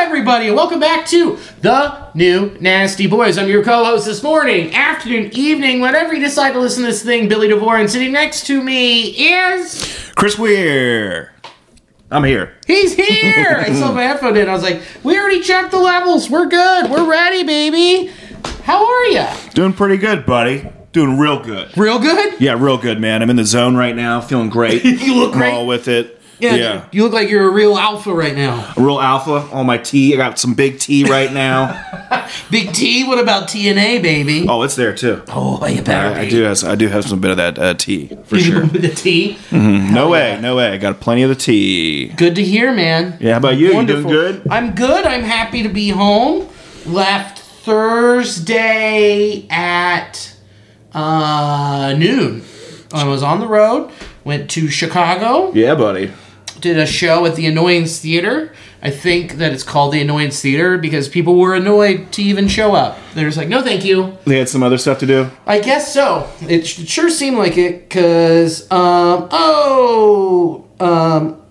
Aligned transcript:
Everybody, 0.00 0.46
and 0.46 0.56
welcome 0.56 0.78
back 0.80 1.06
to 1.08 1.38
the 1.60 2.08
new 2.14 2.56
Nasty 2.60 3.06
Boys. 3.08 3.36
I'm 3.36 3.48
your 3.48 3.64
co-host 3.64 4.06
this 4.06 4.22
morning, 4.22 4.72
afternoon, 4.74 5.30
evening, 5.32 5.80
whenever 5.80 6.14
you 6.14 6.20
decide 6.20 6.52
to 6.52 6.60
listen 6.60 6.84
to 6.84 6.90
this 6.90 7.02
thing, 7.02 7.28
Billy 7.28 7.48
DeVore, 7.48 7.76
and 7.78 7.90
sitting 7.90 8.12
next 8.12 8.46
to 8.46 8.62
me 8.62 9.08
is 9.10 10.10
Chris 10.14 10.38
Weir. 10.38 11.32
I'm 12.10 12.22
here. 12.24 12.54
he's 12.66 12.94
here. 12.94 13.56
I 13.66 13.74
saw 13.74 13.92
my 13.92 14.04
headphone 14.04 14.36
in. 14.36 14.48
I 14.48 14.52
was 14.52 14.62
like, 14.62 14.80
we 15.02 15.18
already 15.18 15.42
checked 15.42 15.72
the 15.72 15.78
levels. 15.80 16.30
We're 16.30 16.46
good. 16.46 16.90
We're 16.90 17.08
ready, 17.08 17.42
baby. 17.42 18.12
How 18.62 18.86
are 18.86 19.04
you? 19.06 19.26
Doing 19.52 19.72
pretty 19.72 19.96
good, 19.96 20.24
buddy. 20.24 20.70
Doing 20.92 21.18
real 21.18 21.42
good. 21.42 21.76
Real 21.76 21.98
good. 21.98 22.40
Yeah, 22.40 22.54
real 22.58 22.78
good, 22.78 23.00
man. 23.00 23.20
I'm 23.20 23.30
in 23.30 23.36
the 23.36 23.44
zone 23.44 23.76
right 23.76 23.94
now, 23.96 24.20
feeling 24.20 24.48
great. 24.48 24.84
You 24.84 25.16
look 25.16 25.32
I'm 25.34 25.38
great. 25.38 25.52
all 25.52 25.66
with 25.66 25.88
it. 25.88 26.17
Yeah, 26.40 26.54
Yeah. 26.54 26.84
You 26.92 27.02
look 27.04 27.12
like 27.12 27.28
you're 27.28 27.48
a 27.48 27.52
real 27.52 27.76
alpha 27.76 28.12
right 28.14 28.34
now. 28.34 28.72
A 28.76 28.80
real 28.80 29.00
alpha. 29.00 29.48
All 29.52 29.64
my 29.64 29.78
tea. 29.78 30.14
I 30.14 30.16
got 30.16 30.38
some 30.38 30.54
big 30.54 30.78
tea 30.78 31.04
right 31.04 31.32
now. 31.32 31.84
Big 32.50 32.72
T. 32.74 33.04
What 33.06 33.18
about 33.18 33.48
TNA, 33.48 34.02
baby? 34.02 34.46
oh, 34.48 34.62
it's 34.62 34.76
there 34.76 34.94
too. 34.94 35.22
Oh, 35.28 35.66
you 35.66 35.80
better. 35.80 36.14
I, 36.14 36.22
I 36.22 36.28
do 36.28 36.42
have 36.42 36.62
I 36.62 36.74
do 36.74 36.86
have 36.88 37.04
some 37.06 37.20
bit 37.20 37.30
of 37.30 37.38
that 37.38 37.58
uh, 37.58 37.72
tea 37.72 38.10
for 38.24 38.38
sure. 38.46 38.60
With 38.62 38.82
the 38.82 38.88
T. 38.90 39.38
No 39.50 40.10
way, 40.10 40.38
no 40.40 40.54
way. 40.56 40.68
I 40.72 40.76
got 40.76 41.00
plenty 41.00 41.22
of 41.22 41.30
the 41.30 41.34
tea. 41.34 42.08
Good 42.08 42.34
to 42.36 42.42
hear, 42.44 42.72
man. 42.74 43.16
Yeah, 43.18 43.32
how 43.32 43.38
about 43.38 43.56
you? 43.56 43.72
Wonderful. 43.74 44.02
You 44.02 44.08
doing 44.18 44.32
good? 44.42 44.48
I'm 44.50 44.74
good. 44.74 45.06
I'm 45.06 45.22
happy 45.22 45.62
to 45.62 45.70
be 45.70 45.88
home. 45.88 46.48
Left 46.84 47.38
Thursday 48.38 49.46
at 49.50 50.34
uh, 50.92 51.94
noon. 51.96 52.42
I 52.92 53.04
was 53.08 53.22
on 53.22 53.40
the 53.40 53.46
road. 53.48 53.90
Went 54.24 54.50
to 54.50 54.68
Chicago. 54.68 55.50
Yeah, 55.52 55.74
buddy. 55.74 56.12
Did 56.60 56.78
a 56.78 56.86
show 56.86 57.24
at 57.26 57.36
the 57.36 57.46
Annoyance 57.46 58.00
Theater. 58.00 58.52
I 58.82 58.90
think 58.90 59.34
that 59.34 59.52
it's 59.52 59.62
called 59.62 59.92
the 59.92 60.00
Annoyance 60.00 60.40
Theater 60.40 60.78
because 60.78 61.08
people 61.08 61.36
were 61.36 61.54
annoyed 61.54 62.12
to 62.12 62.22
even 62.22 62.48
show 62.48 62.74
up. 62.74 62.98
They're 63.14 63.26
just 63.26 63.36
like, 63.36 63.48
no, 63.48 63.62
thank 63.62 63.84
you. 63.84 64.16
They 64.24 64.38
had 64.38 64.48
some 64.48 64.62
other 64.62 64.78
stuff 64.78 64.98
to 65.00 65.06
do. 65.06 65.30
I 65.46 65.60
guess 65.60 65.92
so. 65.92 66.30
It 66.42 66.66
sh- 66.66 66.86
sure 66.86 67.10
seemed 67.10 67.38
like 67.38 67.56
it 67.58 67.88
because, 67.88 68.62
um, 68.70 69.28
oh, 69.30 70.66
um, 70.80 71.42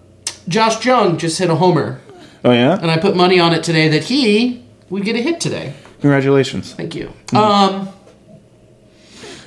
Josh 0.48 0.84
Jung 0.86 1.18
just 1.18 1.40
hit 1.40 1.50
a 1.50 1.56
homer. 1.56 2.00
Oh 2.46 2.52
yeah. 2.52 2.80
And 2.82 2.90
I 2.90 2.98
put 2.98 3.16
money 3.16 3.40
on 3.40 3.54
it 3.54 3.64
today 3.64 3.90
that 3.90 4.06
he 4.06 4.64
would 4.90 5.04
get 5.04 5.16
a 5.16 5.22
hit 5.22 5.42
today. 5.42 5.74
Congratulations. 6.00 6.74
Thank 6.74 6.96
you. 6.96 7.12
Um, 7.34 7.90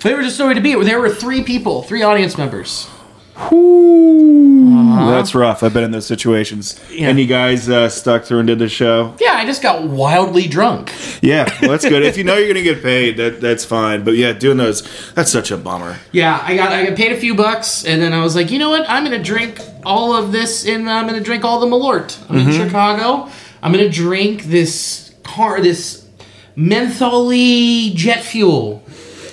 they 0.02 0.14
were 0.14 0.22
just 0.22 0.38
nowhere 0.38 0.54
to 0.54 0.60
be. 0.60 0.74
There 0.82 1.00
were 1.00 1.10
three 1.10 1.42
people, 1.42 1.82
three 1.82 2.02
audience 2.02 2.36
members. 2.36 2.88
Ooh, 3.52 4.96
That's 5.10 5.34
rough. 5.34 5.62
I've 5.62 5.72
been 5.72 5.84
in 5.84 5.90
those 5.90 6.06
situations. 6.06 6.78
Yeah. 6.90 7.08
And 7.08 7.18
you 7.18 7.26
guys 7.26 7.68
uh, 7.68 7.88
stuck 7.88 8.24
through 8.24 8.40
and 8.40 8.46
did 8.46 8.58
the 8.58 8.68
show. 8.68 9.14
Yeah, 9.20 9.32
I 9.34 9.44
just 9.46 9.62
got 9.62 9.82
wildly 9.84 10.46
drunk. 10.46 10.92
Yeah, 11.22 11.48
well, 11.60 11.70
that's 11.70 11.88
good. 11.88 12.02
if 12.02 12.16
you 12.16 12.24
know 12.24 12.36
you're 12.36 12.48
gonna 12.48 12.62
get 12.62 12.82
paid, 12.92 13.16
that 13.16 13.40
that's 13.40 13.64
fine. 13.64 14.04
But 14.04 14.14
yeah, 14.16 14.32
doing 14.32 14.56
those 14.58 14.82
that's 15.14 15.30
such 15.30 15.50
a 15.50 15.56
bummer. 15.56 15.98
Yeah, 16.12 16.42
I 16.42 16.56
got 16.56 16.72
I 16.72 16.86
got 16.86 16.96
paid 16.96 17.12
a 17.12 17.16
few 17.16 17.34
bucks, 17.34 17.84
and 17.84 18.00
then 18.00 18.12
I 18.12 18.22
was 18.22 18.34
like, 18.36 18.50
you 18.50 18.58
know 18.58 18.70
what? 18.70 18.88
I'm 18.88 19.04
gonna 19.04 19.22
drink 19.22 19.60
all 19.84 20.14
of 20.14 20.32
this, 20.32 20.66
and 20.66 20.88
I'm 20.88 21.06
gonna 21.06 21.20
drink 21.20 21.44
all 21.44 21.60
the 21.60 21.66
Malort. 21.66 22.18
I'm 22.30 22.36
in 22.38 22.52
Chicago. 22.52 23.30
I'm 23.62 23.72
gonna 23.72 23.88
drink 23.90 24.44
this 24.44 25.12
car, 25.24 25.60
this 25.60 26.06
mentholy 26.56 27.94
jet 27.94 28.22
fuel. 28.22 28.82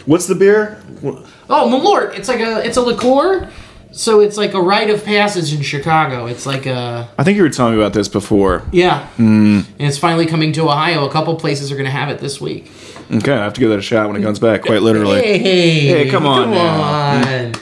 What's 0.05 0.27
the 0.27 0.35
beer? 0.35 0.81
Oh, 1.49 1.69
Malort. 1.69 2.15
It's 2.17 2.27
like 2.27 2.39
a 2.39 2.65
it's 2.65 2.77
a 2.77 2.81
liqueur. 2.81 3.49
So 3.97 4.19
it's 4.21 4.37
like 4.37 4.53
a 4.53 4.61
rite 4.61 4.89
of 4.91 5.03
passage 5.03 5.53
in 5.53 5.61
Chicago. 5.63 6.27
It's 6.27 6.45
like 6.45 6.65
a 6.65 7.09
I 7.17 7.23
think 7.23 7.35
you 7.35 7.43
were 7.43 7.49
telling 7.49 7.73
me 7.75 7.79
about 7.81 7.93
this 7.93 8.07
before. 8.07 8.63
yeah, 8.71 9.07
and 9.17 9.65
it's 9.79 9.97
finally 9.97 10.25
coming 10.27 10.53
to 10.53 10.61
Ohio. 10.63 11.05
A 11.07 11.11
couple 11.11 11.35
places 11.35 11.71
are 11.71 11.75
going 11.75 11.85
to 11.85 11.91
have 11.91 12.09
it 12.09 12.19
this 12.19 12.39
week. 12.39 12.71
Okay, 13.11 13.33
I 13.33 13.43
have 13.43 13.53
to 13.53 13.59
give 13.59 13.69
that 13.69 13.79
a 13.79 13.81
shot 13.81 14.07
when 14.07 14.17
it 14.21 14.23
comes 14.23 14.37
back. 14.39 14.61
Quite 14.63 14.81
literally. 14.83 15.21
Hey, 15.21 15.39
Hey, 15.39 16.09
come 16.09 16.25
on 16.25 16.43
come 16.43 16.51
now. 16.51 16.81
on. 16.81 17.53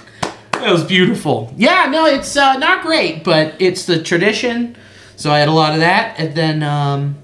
That 0.61 0.71
was 0.71 0.83
beautiful. 0.83 1.53
Yeah, 1.55 1.87
no, 1.91 2.05
it's 2.05 2.35
uh, 2.35 2.57
not 2.57 2.83
great, 2.83 3.23
but 3.23 3.53
it's 3.59 3.85
the 3.85 4.01
tradition. 4.01 4.75
So 5.15 5.31
I 5.31 5.39
had 5.39 5.47
a 5.47 5.51
lot 5.53 5.73
of 5.73 5.79
that, 5.79 6.19
and 6.19 6.35
then 6.35 6.63
um, 6.63 7.15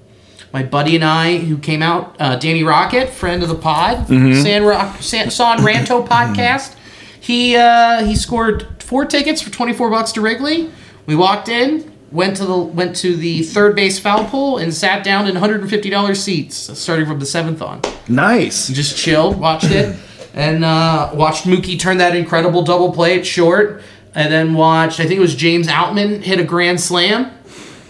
my 0.54 0.62
buddy 0.62 0.94
and 0.94 1.04
I, 1.04 1.36
who 1.38 1.58
came 1.58 1.82
out, 1.82 2.16
uh, 2.18 2.36
Danny 2.36 2.62
Rocket, 2.62 3.10
friend 3.10 3.42
of 3.42 3.48
the 3.50 3.56
pod, 3.56 4.06
Mm-hmm. 4.06 4.40
San, 4.42 4.64
Rock, 4.64 5.02
San, 5.02 5.30
San 5.30 5.58
Ranto 5.58 6.06
podcast. 6.08 6.76
He 7.20 7.56
uh, 7.56 8.04
he 8.04 8.16
scored 8.16 8.66
four 8.92 9.06
tickets 9.06 9.40
for 9.40 9.48
twenty 9.50 9.72
four 9.72 9.88
bucks 9.88 10.12
to 10.12 10.20
Wrigley. 10.20 10.70
We 11.06 11.16
walked 11.16 11.48
in, 11.48 11.90
went 12.10 12.36
to 12.36 12.44
the 12.44 12.58
went 12.58 12.94
to 12.96 13.16
the 13.16 13.42
third 13.42 13.74
base 13.74 13.98
foul 13.98 14.26
pole, 14.26 14.58
and 14.58 14.72
sat 14.72 15.02
down 15.02 15.26
in 15.26 15.32
one 15.32 15.40
hundred 15.40 15.62
and 15.62 15.70
fifty 15.70 15.88
dollars 15.88 16.22
seats, 16.22 16.78
starting 16.78 17.06
from 17.06 17.18
the 17.18 17.24
seventh 17.24 17.62
on 17.62 17.80
Nice. 18.06 18.68
just 18.68 18.94
chilled, 18.98 19.40
watched 19.40 19.70
it, 19.70 19.96
and 20.34 20.62
uh, 20.62 21.10
watched 21.14 21.44
Mookie 21.44 21.80
turn 21.80 21.96
that 21.98 22.14
incredible 22.14 22.62
double 22.62 22.92
play 22.92 23.18
at 23.18 23.26
short, 23.26 23.82
and 24.14 24.30
then 24.30 24.52
watched 24.52 25.00
I 25.00 25.06
think 25.06 25.16
it 25.16 25.20
was 25.22 25.34
James 25.34 25.68
Outman 25.68 26.20
hit 26.20 26.38
a 26.38 26.44
grand 26.44 26.78
slam, 26.78 27.30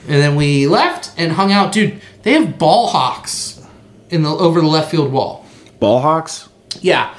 and 0.06 0.22
then 0.22 0.36
we 0.36 0.68
left 0.68 1.10
and 1.16 1.32
hung 1.32 1.50
out. 1.50 1.72
Dude, 1.72 2.00
they 2.22 2.34
have 2.34 2.58
ball 2.60 2.86
hawks 2.86 3.60
in 4.08 4.22
the 4.22 4.28
over 4.28 4.60
the 4.60 4.68
left 4.68 4.92
field 4.92 5.10
wall. 5.10 5.44
Ball 5.80 6.00
Hawks. 6.00 6.48
Yeah, 6.80 7.12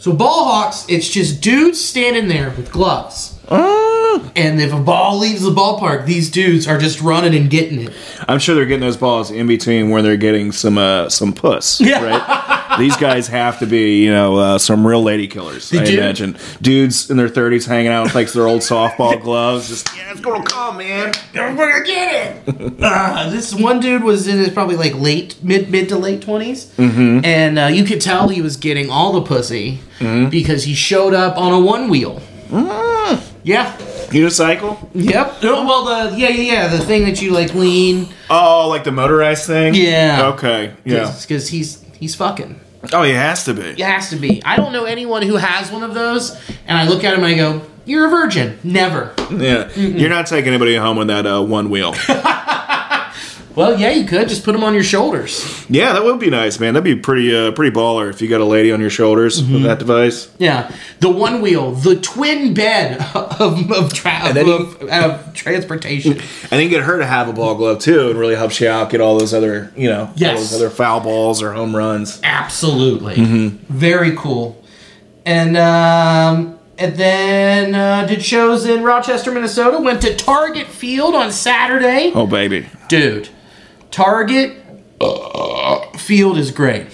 so 0.00 0.14
ball 0.14 0.44
hawks, 0.44 0.86
it's 0.88 1.06
just 1.06 1.42
dudes 1.42 1.78
standing 1.78 2.26
there 2.26 2.48
with 2.52 2.72
gloves. 2.72 3.38
Ah. 3.50 4.32
And 4.34 4.58
if 4.58 4.72
a 4.72 4.80
ball 4.80 5.18
leaves 5.18 5.42
the 5.42 5.50
ballpark, 5.50 6.06
these 6.06 6.30
dudes 6.30 6.66
are 6.66 6.78
just 6.78 7.02
running 7.02 7.38
and 7.38 7.50
getting 7.50 7.82
it. 7.82 7.92
I'm 8.26 8.38
sure 8.38 8.54
they're 8.54 8.64
getting 8.64 8.80
those 8.80 8.96
balls 8.96 9.30
in 9.30 9.46
between 9.46 9.90
where 9.90 10.00
they're 10.00 10.16
getting 10.16 10.52
some 10.52 10.78
uh, 10.78 11.10
some 11.10 11.34
puss. 11.34 11.82
Yeah. 11.82 12.02
Right. 12.02 12.56
These 12.78 12.96
guys 12.96 13.26
have 13.28 13.58
to 13.58 13.66
be, 13.66 14.02
you 14.04 14.10
know, 14.10 14.36
uh, 14.36 14.58
some 14.58 14.86
real 14.86 15.02
lady 15.02 15.26
killers. 15.26 15.72
I 15.74 15.84
do. 15.84 15.94
imagine 15.98 16.36
dudes 16.62 17.10
in 17.10 17.16
their 17.16 17.28
30s 17.28 17.66
hanging 17.66 17.90
out 17.90 18.04
with 18.04 18.14
like 18.14 18.30
their 18.32 18.46
old 18.46 18.60
softball 18.60 19.20
gloves. 19.22 19.68
Just 19.68 19.88
yeah, 19.96 20.10
it's 20.12 20.20
gonna 20.20 20.44
come, 20.44 20.78
man. 20.78 21.12
I'm 21.34 21.56
gonna 21.56 21.84
get 21.84 22.44
it. 22.48 22.74
uh, 22.82 23.28
this 23.30 23.54
one 23.54 23.80
dude 23.80 24.04
was 24.04 24.28
in 24.28 24.38
his 24.38 24.50
probably 24.50 24.76
like 24.76 24.94
late, 24.94 25.36
mid, 25.42 25.70
mid 25.70 25.88
to 25.90 25.96
late 25.98 26.20
20s 26.20 26.66
Mm-hmm. 26.76 27.24
and 27.24 27.58
uh, 27.58 27.66
you 27.66 27.84
could 27.84 28.00
tell 28.00 28.28
he 28.28 28.40
was 28.42 28.56
getting 28.56 28.88
all 28.90 29.12
the 29.12 29.22
pussy 29.22 29.80
Mm-hmm. 29.98 30.30
because 30.30 30.64
he 30.64 30.72
showed 30.74 31.12
up 31.12 31.36
on 31.36 31.52
a 31.52 31.60
one 31.60 31.88
wheel. 31.90 32.22
Mm. 32.48 33.20
Yeah. 33.42 33.76
Unicycle? 34.08 34.88
Yep. 34.94 35.42
No, 35.42 35.64
well, 35.66 35.84
the 36.10 36.16
yeah, 36.18 36.28
yeah, 36.28 36.52
yeah, 36.52 36.68
the 36.68 36.78
thing 36.78 37.04
that 37.04 37.20
you 37.22 37.32
like 37.32 37.54
lean. 37.54 38.08
Oh, 38.30 38.66
like 38.68 38.84
the 38.84 38.92
motorized 38.92 39.46
thing? 39.46 39.74
Yeah. 39.74 40.28
Okay. 40.34 40.72
Yeah. 40.84 41.14
Because 41.20 41.48
he's 41.48 41.84
he's 42.00 42.16
fucking. 42.16 42.58
Oh, 42.92 43.02
he 43.02 43.12
has 43.12 43.44
to 43.44 43.54
be. 43.54 43.74
He 43.74 43.82
has 43.82 44.10
to 44.10 44.16
be. 44.16 44.42
I 44.44 44.56
don't 44.56 44.72
know 44.72 44.84
anyone 44.84 45.22
who 45.22 45.36
has 45.36 45.70
one 45.70 45.82
of 45.84 45.94
those, 45.94 46.34
and 46.66 46.76
I 46.76 46.88
look 46.88 47.04
at 47.04 47.12
him 47.14 47.22
and 47.22 47.26
I 47.26 47.36
go, 47.36 47.62
"You're 47.84 48.06
a 48.06 48.10
virgin." 48.10 48.58
Never. 48.64 49.14
Yeah. 49.30 49.70
You're 49.74 50.08
not 50.08 50.26
taking 50.26 50.48
anybody 50.48 50.74
home 50.76 50.96
with 50.96 51.08
that 51.08 51.26
uh, 51.26 51.42
one 51.42 51.70
wheel. 51.70 51.94
Well, 53.56 53.78
yeah, 53.78 53.90
you 53.90 54.06
could 54.06 54.28
just 54.28 54.44
put 54.44 54.52
them 54.52 54.62
on 54.62 54.74
your 54.74 54.82
shoulders. 54.84 55.66
yeah, 55.68 55.92
that 55.92 56.04
would 56.04 56.20
be 56.20 56.30
nice, 56.30 56.60
man. 56.60 56.74
That'd 56.74 56.84
be 56.84 56.94
pretty 57.00 57.34
uh, 57.34 57.50
pretty 57.52 57.74
baller 57.76 58.08
if 58.08 58.22
you 58.22 58.28
got 58.28 58.40
a 58.40 58.44
lady 58.44 58.70
on 58.72 58.80
your 58.80 58.90
shoulders 58.90 59.42
Mm-hmm. 59.42 59.52
with 59.54 59.62
that 59.64 59.78
device. 59.80 60.30
Yeah, 60.38 60.70
the 61.00 61.10
one 61.10 61.40
wheel, 61.42 61.72
the 61.72 61.96
twin 62.00 62.54
bed 62.54 63.00
of 63.14 63.70
of, 63.72 63.92
tra- 63.92 64.30
then 64.32 64.48
of, 64.48 64.80
of 64.82 65.34
transportation. 65.34 66.12
And 66.12 66.20
then 66.60 66.68
get 66.70 66.82
her 66.84 66.98
to 66.98 67.06
have 67.06 67.28
a 67.28 67.32
ball 67.32 67.54
glove 67.56 67.80
too, 67.80 68.10
and 68.10 68.18
really 68.18 68.36
helps 68.36 68.60
you 68.60 68.68
out 68.68 68.90
get 68.90 69.00
all 69.00 69.18
those 69.18 69.34
other, 69.34 69.72
you 69.76 69.88
know, 69.88 70.10
Yes. 70.16 70.30
all 70.30 70.36
those 70.36 70.54
other 70.54 70.70
foul 70.70 71.00
balls 71.00 71.42
or 71.42 71.52
home 71.52 71.74
runs. 71.74 72.20
Absolutely, 72.22 73.16
Mm-hmm. 73.16 73.72
very 73.72 74.14
cool. 74.16 74.62
And 75.26 75.56
um, 75.56 76.58
and 76.78 76.94
then 76.96 77.74
uh, 77.74 78.06
did 78.06 78.22
shows 78.24 78.64
in 78.64 78.82
Rochester, 78.82 79.30
Minnesota. 79.32 79.78
Went 79.78 80.00
to 80.02 80.14
Target 80.14 80.66
Field 80.66 81.14
on 81.14 81.30
Saturday. 81.32 82.12
Oh 82.14 82.26
baby. 82.26 82.66
Dude, 82.88 83.28
Target 83.90 84.56
uh, 85.00 85.80
Field 85.98 86.38
is 86.38 86.50
great. 86.50 86.86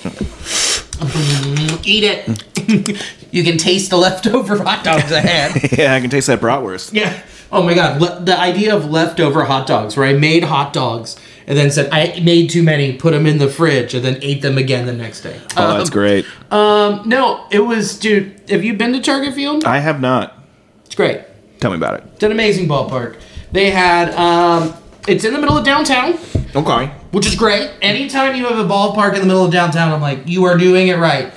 Eat 1.84 2.04
it. 2.04 3.04
you 3.30 3.44
can 3.44 3.58
taste 3.58 3.90
the 3.90 3.96
leftover 3.96 4.56
hot 4.62 4.84
dogs 4.84 5.12
I 5.12 5.20
had. 5.20 5.72
Yeah, 5.78 5.94
I 5.94 6.00
can 6.00 6.10
taste 6.10 6.26
that 6.28 6.40
bratwurst. 6.40 6.92
Yeah. 6.92 7.22
Oh 7.52 7.62
my 7.62 7.74
god, 7.74 8.00
le- 8.00 8.20
the 8.24 8.38
idea 8.38 8.74
of 8.74 8.90
leftover 8.90 9.44
hot 9.44 9.66
dogs, 9.66 9.96
where 9.96 10.06
I 10.06 10.14
made 10.14 10.42
hot 10.44 10.72
dogs 10.72 11.16
and 11.46 11.56
then 11.56 11.70
said 11.70 11.88
I 11.92 12.18
made 12.20 12.50
too 12.50 12.62
many, 12.62 12.94
put 12.94 13.12
them 13.12 13.24
in 13.24 13.38
the 13.38 13.48
fridge, 13.48 13.94
and 13.94 14.04
then 14.04 14.18
ate 14.20 14.42
them 14.42 14.58
again 14.58 14.86
the 14.86 14.92
next 14.92 15.20
day. 15.20 15.40
Oh, 15.56 15.78
that's 15.78 15.90
great. 15.90 16.26
Um, 16.50 17.08
no, 17.08 17.46
it 17.50 17.60
was, 17.60 17.98
dude. 17.98 18.40
Have 18.50 18.64
you 18.64 18.74
been 18.74 18.92
to 18.94 19.00
Target 19.00 19.34
Field? 19.34 19.64
I 19.64 19.78
have 19.78 20.00
not. 20.00 20.42
It's 20.86 20.96
great. 20.96 21.20
Tell 21.60 21.70
me 21.70 21.76
about 21.76 22.00
it. 22.00 22.04
It's 22.14 22.22
an 22.24 22.32
amazing 22.32 22.66
ballpark. 22.66 23.16
They 23.52 23.70
had, 23.70 24.10
um, 24.14 24.74
it's 25.06 25.24
in 25.24 25.32
the 25.32 25.38
middle 25.38 25.56
of 25.56 25.64
downtown, 25.64 26.18
Okay. 26.54 26.86
which 27.12 27.26
is 27.26 27.34
great. 27.34 27.70
Anytime 27.82 28.34
you 28.36 28.46
have 28.46 28.58
a 28.58 28.64
ballpark 28.68 29.14
in 29.14 29.20
the 29.20 29.26
middle 29.26 29.44
of 29.44 29.52
downtown, 29.52 29.92
I'm 29.92 30.00
like, 30.00 30.26
you 30.26 30.44
are 30.44 30.56
doing 30.56 30.88
it 30.88 30.98
right. 30.98 31.32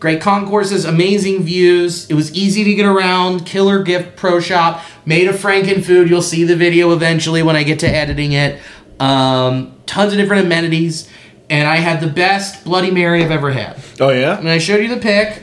Great 0.00 0.20
concourses, 0.20 0.84
amazing 0.84 1.44
views. 1.44 2.10
It 2.10 2.14
was 2.14 2.34
easy 2.34 2.64
to 2.64 2.74
get 2.74 2.86
around. 2.86 3.46
Killer 3.46 3.82
gift 3.82 4.16
pro 4.16 4.40
shop. 4.40 4.82
Made 5.06 5.28
of 5.28 5.36
Franken 5.36 5.84
food. 5.84 6.10
You'll 6.10 6.22
see 6.22 6.42
the 6.44 6.56
video 6.56 6.92
eventually 6.92 7.42
when 7.42 7.54
I 7.54 7.62
get 7.62 7.78
to 7.80 7.88
editing 7.88 8.32
it. 8.32 8.60
Um, 8.98 9.76
tons 9.86 10.12
of 10.12 10.18
different 10.18 10.46
amenities. 10.46 11.08
And 11.50 11.68
I 11.68 11.76
had 11.76 12.00
the 12.00 12.08
best 12.08 12.64
Bloody 12.64 12.90
Mary 12.90 13.22
I've 13.22 13.30
ever 13.30 13.50
had. 13.52 13.76
Oh 14.00 14.08
yeah. 14.10 14.38
And 14.38 14.48
I 14.48 14.58
showed 14.58 14.80
you 14.82 14.88
the 14.88 15.00
pic, 15.00 15.42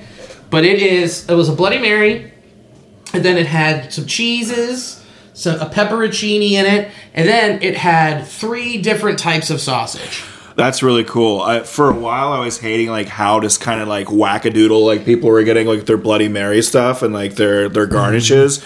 but 0.50 0.66
it 0.66 0.82
is 0.82 1.30
it 1.30 1.36
was 1.36 1.48
a 1.50 1.54
Bloody 1.54 1.78
Mary, 1.78 2.34
and 3.14 3.24
then 3.24 3.38
it 3.38 3.46
had 3.46 3.94
some 3.94 4.08
cheeses, 4.08 5.06
some 5.40 5.60
a 5.60 5.66
pepperoncini 5.66 6.52
in 6.52 6.66
it, 6.66 6.92
and 7.14 7.28
then 7.28 7.62
it 7.64 7.78
had 7.78 8.26
three 8.26 8.82
different 8.82 9.18
types 9.18 9.50
of 9.50 9.62
sausage. 9.62 10.24
That's 10.56 10.84
really 10.84 11.06
cool. 11.06 11.42
I, 11.42 11.62
for 11.62 11.90
a 11.90 11.94
while, 11.94 12.34
I 12.34 12.40
was 12.40 12.60
hating 12.60 12.90
like 12.90 13.08
how 13.08 13.40
just 13.40 13.62
kind 13.62 13.80
of 13.82 13.88
like 13.88 14.08
wackadoodle 14.08 14.86
like 14.86 15.06
people 15.06 15.30
were 15.30 15.44
getting 15.44 15.68
like 15.68 15.86
their 15.86 15.98
Bloody 15.98 16.28
Mary 16.28 16.62
stuff 16.62 17.02
and 17.02 17.14
like 17.14 17.36
their 17.36 17.70
their 17.70 17.86
garnishes. 17.86 18.64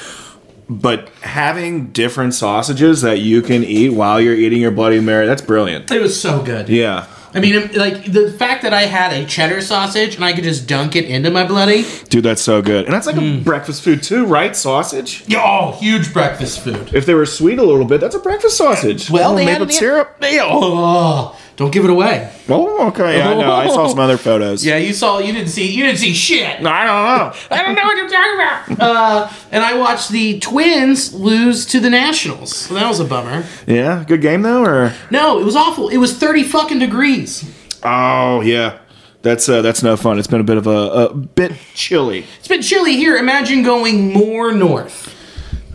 But 0.67 1.09
having 1.21 1.91
different 1.91 2.33
sausages 2.33 3.01
that 3.01 3.19
you 3.19 3.43
can 3.43 3.63
eat 3.63 3.89
while 3.89 4.19
you're 4.19 4.33
eating 4.33 4.61
your 4.61 4.71
Bloody 4.71 4.99
Mary, 4.99 5.27
that's 5.27 5.41
brilliant. 5.41 5.91
It 5.91 6.01
was 6.01 6.19
so 6.19 6.41
good. 6.41 6.69
Yeah. 6.69 7.05
I 7.35 7.39
mean, 7.39 7.71
like 7.73 8.05
the 8.05 8.31
fact 8.31 8.61
that 8.63 8.73
I 8.73 8.83
had 8.83 9.11
a 9.13 9.25
cheddar 9.25 9.61
sausage 9.61 10.15
and 10.15 10.23
I 10.23 10.33
could 10.33 10.43
just 10.43 10.67
dunk 10.67 10.95
it 10.95 11.05
into 11.05 11.31
my 11.31 11.43
bloody. 11.45 11.85
Dude, 12.09 12.23
that's 12.23 12.41
so 12.41 12.61
good. 12.61 12.85
And 12.85 12.93
that's 12.93 13.07
like 13.07 13.15
a 13.15 13.19
mm. 13.19 13.43
breakfast 13.43 13.81
food 13.83 14.03
too, 14.03 14.25
right? 14.25 14.55
Sausage? 14.55 15.23
Oh, 15.35 15.71
huge 15.79 16.13
breakfast 16.13 16.59
food. 16.61 16.93
If 16.93 17.05
they 17.05 17.13
were 17.15 17.25
sweet 17.25 17.57
a 17.59 17.63
little 17.63 17.85
bit, 17.85 18.01
that's 18.01 18.15
a 18.15 18.19
breakfast 18.19 18.57
sausage. 18.57 19.09
Well, 19.09 19.33
Oh, 19.33 19.35
they 19.35 19.45
made 19.45 19.53
had 19.53 19.61
with 19.61 19.69
the- 19.69 19.75
syrup. 19.75 20.19
They, 20.19 20.39
oh, 20.41 21.35
don't 21.55 21.71
give 21.71 21.83
it 21.83 21.89
away. 21.91 22.31
Oh, 22.49 22.87
okay. 22.87 23.17
Yeah, 23.19 23.29
I 23.29 23.33
know. 23.35 23.51
I 23.51 23.67
saw 23.67 23.87
some 23.87 23.99
other 23.99 24.17
photos. 24.17 24.65
Yeah, 24.73 24.77
you 24.77 24.91
saw. 24.93 25.19
You 25.19 25.31
didn't 25.33 25.49
see. 25.49 25.71
You 25.71 25.83
didn't 25.85 25.99
see 25.99 26.13
shit. 26.13 26.61
No, 26.61 26.69
I 26.69 26.83
don't 26.85 27.03
know. 27.05 27.33
I 27.55 27.63
don't 27.63 27.75
know 27.75 27.83
what 27.83 27.97
you're 27.97 28.09
talking 28.09 28.77
about. 28.77 28.81
Uh, 28.81 29.31
and 29.51 29.63
I 29.63 29.77
watched 29.77 30.09
the 30.09 30.39
Twins 30.39 31.13
lose 31.13 31.65
to 31.67 31.79
the 31.79 31.89
Nationals. 31.89 32.55
So 32.55 32.73
that 32.73 32.87
was 32.87 32.99
a 32.99 33.05
bummer. 33.05 33.45
Yeah, 33.67 34.03
good 34.07 34.21
game 34.21 34.41
though, 34.41 34.63
or 34.65 34.93
No, 35.11 35.39
it 35.39 35.43
was 35.45 35.55
awful. 35.55 35.89
It 35.89 35.97
was 35.97 36.17
30 36.17 36.43
fucking 36.43 36.79
degrees. 36.79 37.43
oh 37.83 38.41
yeah, 38.41 38.79
that's 39.21 39.47
uh, 39.47 39.61
that's 39.61 39.83
no 39.83 39.95
fun. 39.95 40.17
It's 40.17 40.27
been 40.27 40.41
a 40.41 40.43
bit 40.45 40.57
of 40.57 40.65
a, 40.67 40.69
a 41.09 41.13
bit 41.13 41.51
chilly. 41.75 42.25
It's 42.39 42.47
been 42.47 42.61
chilly 42.61 42.95
here. 42.95 43.15
Imagine 43.17 43.61
going 43.63 44.11
more 44.11 44.51
north. 44.51 45.13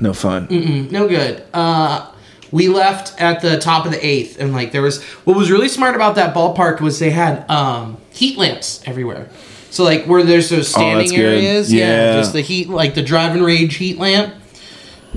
No 0.01 0.13
fun. 0.13 0.47
No 0.91 1.09
good. 1.09 1.45
Uh, 1.53 2.11
we 2.51 2.69
left 2.69 3.21
at 3.21 3.41
the 3.43 3.59
top 3.59 3.85
of 3.87 3.93
the 3.93 4.05
eighth, 4.07 4.39
and 4.41 4.53
like 4.53 4.73
there 4.73 4.83
was 4.83 5.03
what 5.25 5.37
was 5.37 5.51
really 5.51 5.69
smart 5.69 5.95
about 5.95 6.15
that 6.17 6.35
ballpark 6.35 6.81
was 6.81 6.99
they 6.99 7.11
had 7.11 7.49
um, 7.51 7.97
heat 8.11 8.39
lamps 8.39 8.83
everywhere. 8.87 9.29
So 9.71 9.85
like 9.85 10.05
where 10.07 10.23
there's 10.23 10.49
those 10.49 10.69
Oh, 10.75 10.79
standing 10.81 11.11
good. 11.11 11.21
areas, 11.21 11.73
Yeah. 11.73 12.15
just 12.15 12.33
the 12.33 12.41
heat, 12.41 12.69
like 12.69 12.95
the 12.95 13.03
drive 13.03 13.33
and 13.35 13.45
rage 13.45 13.75
heat 13.77 13.99
lamp, 13.99 14.35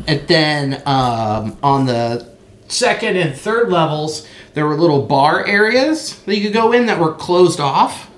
and 0.07 0.27
then 0.27 0.81
um, 0.85 1.57
on 1.63 1.85
the 1.85 2.27
second 2.67 3.17
and 3.17 3.35
third 3.35 3.69
levels 3.69 4.25
there 4.53 4.65
were 4.65 4.75
little 4.75 5.01
bar 5.03 5.45
areas 5.45 6.19
that 6.23 6.35
you 6.37 6.43
could 6.43 6.53
go 6.53 6.73
in 6.73 6.85
that 6.87 6.99
were 6.99 7.13
closed 7.13 7.59
off. 7.61 8.09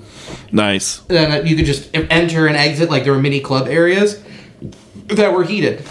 Nice. 0.52 0.98
Then 1.08 1.46
you 1.46 1.56
could 1.56 1.66
just 1.66 1.90
enter 1.94 2.48
and 2.48 2.58
exit, 2.58 2.90
like 2.90 3.04
there 3.04 3.14
were 3.14 3.20
mini 3.22 3.40
club 3.40 3.68
areas 3.68 4.20
that 5.10 5.32
were 5.34 5.44
heated. 5.44 5.84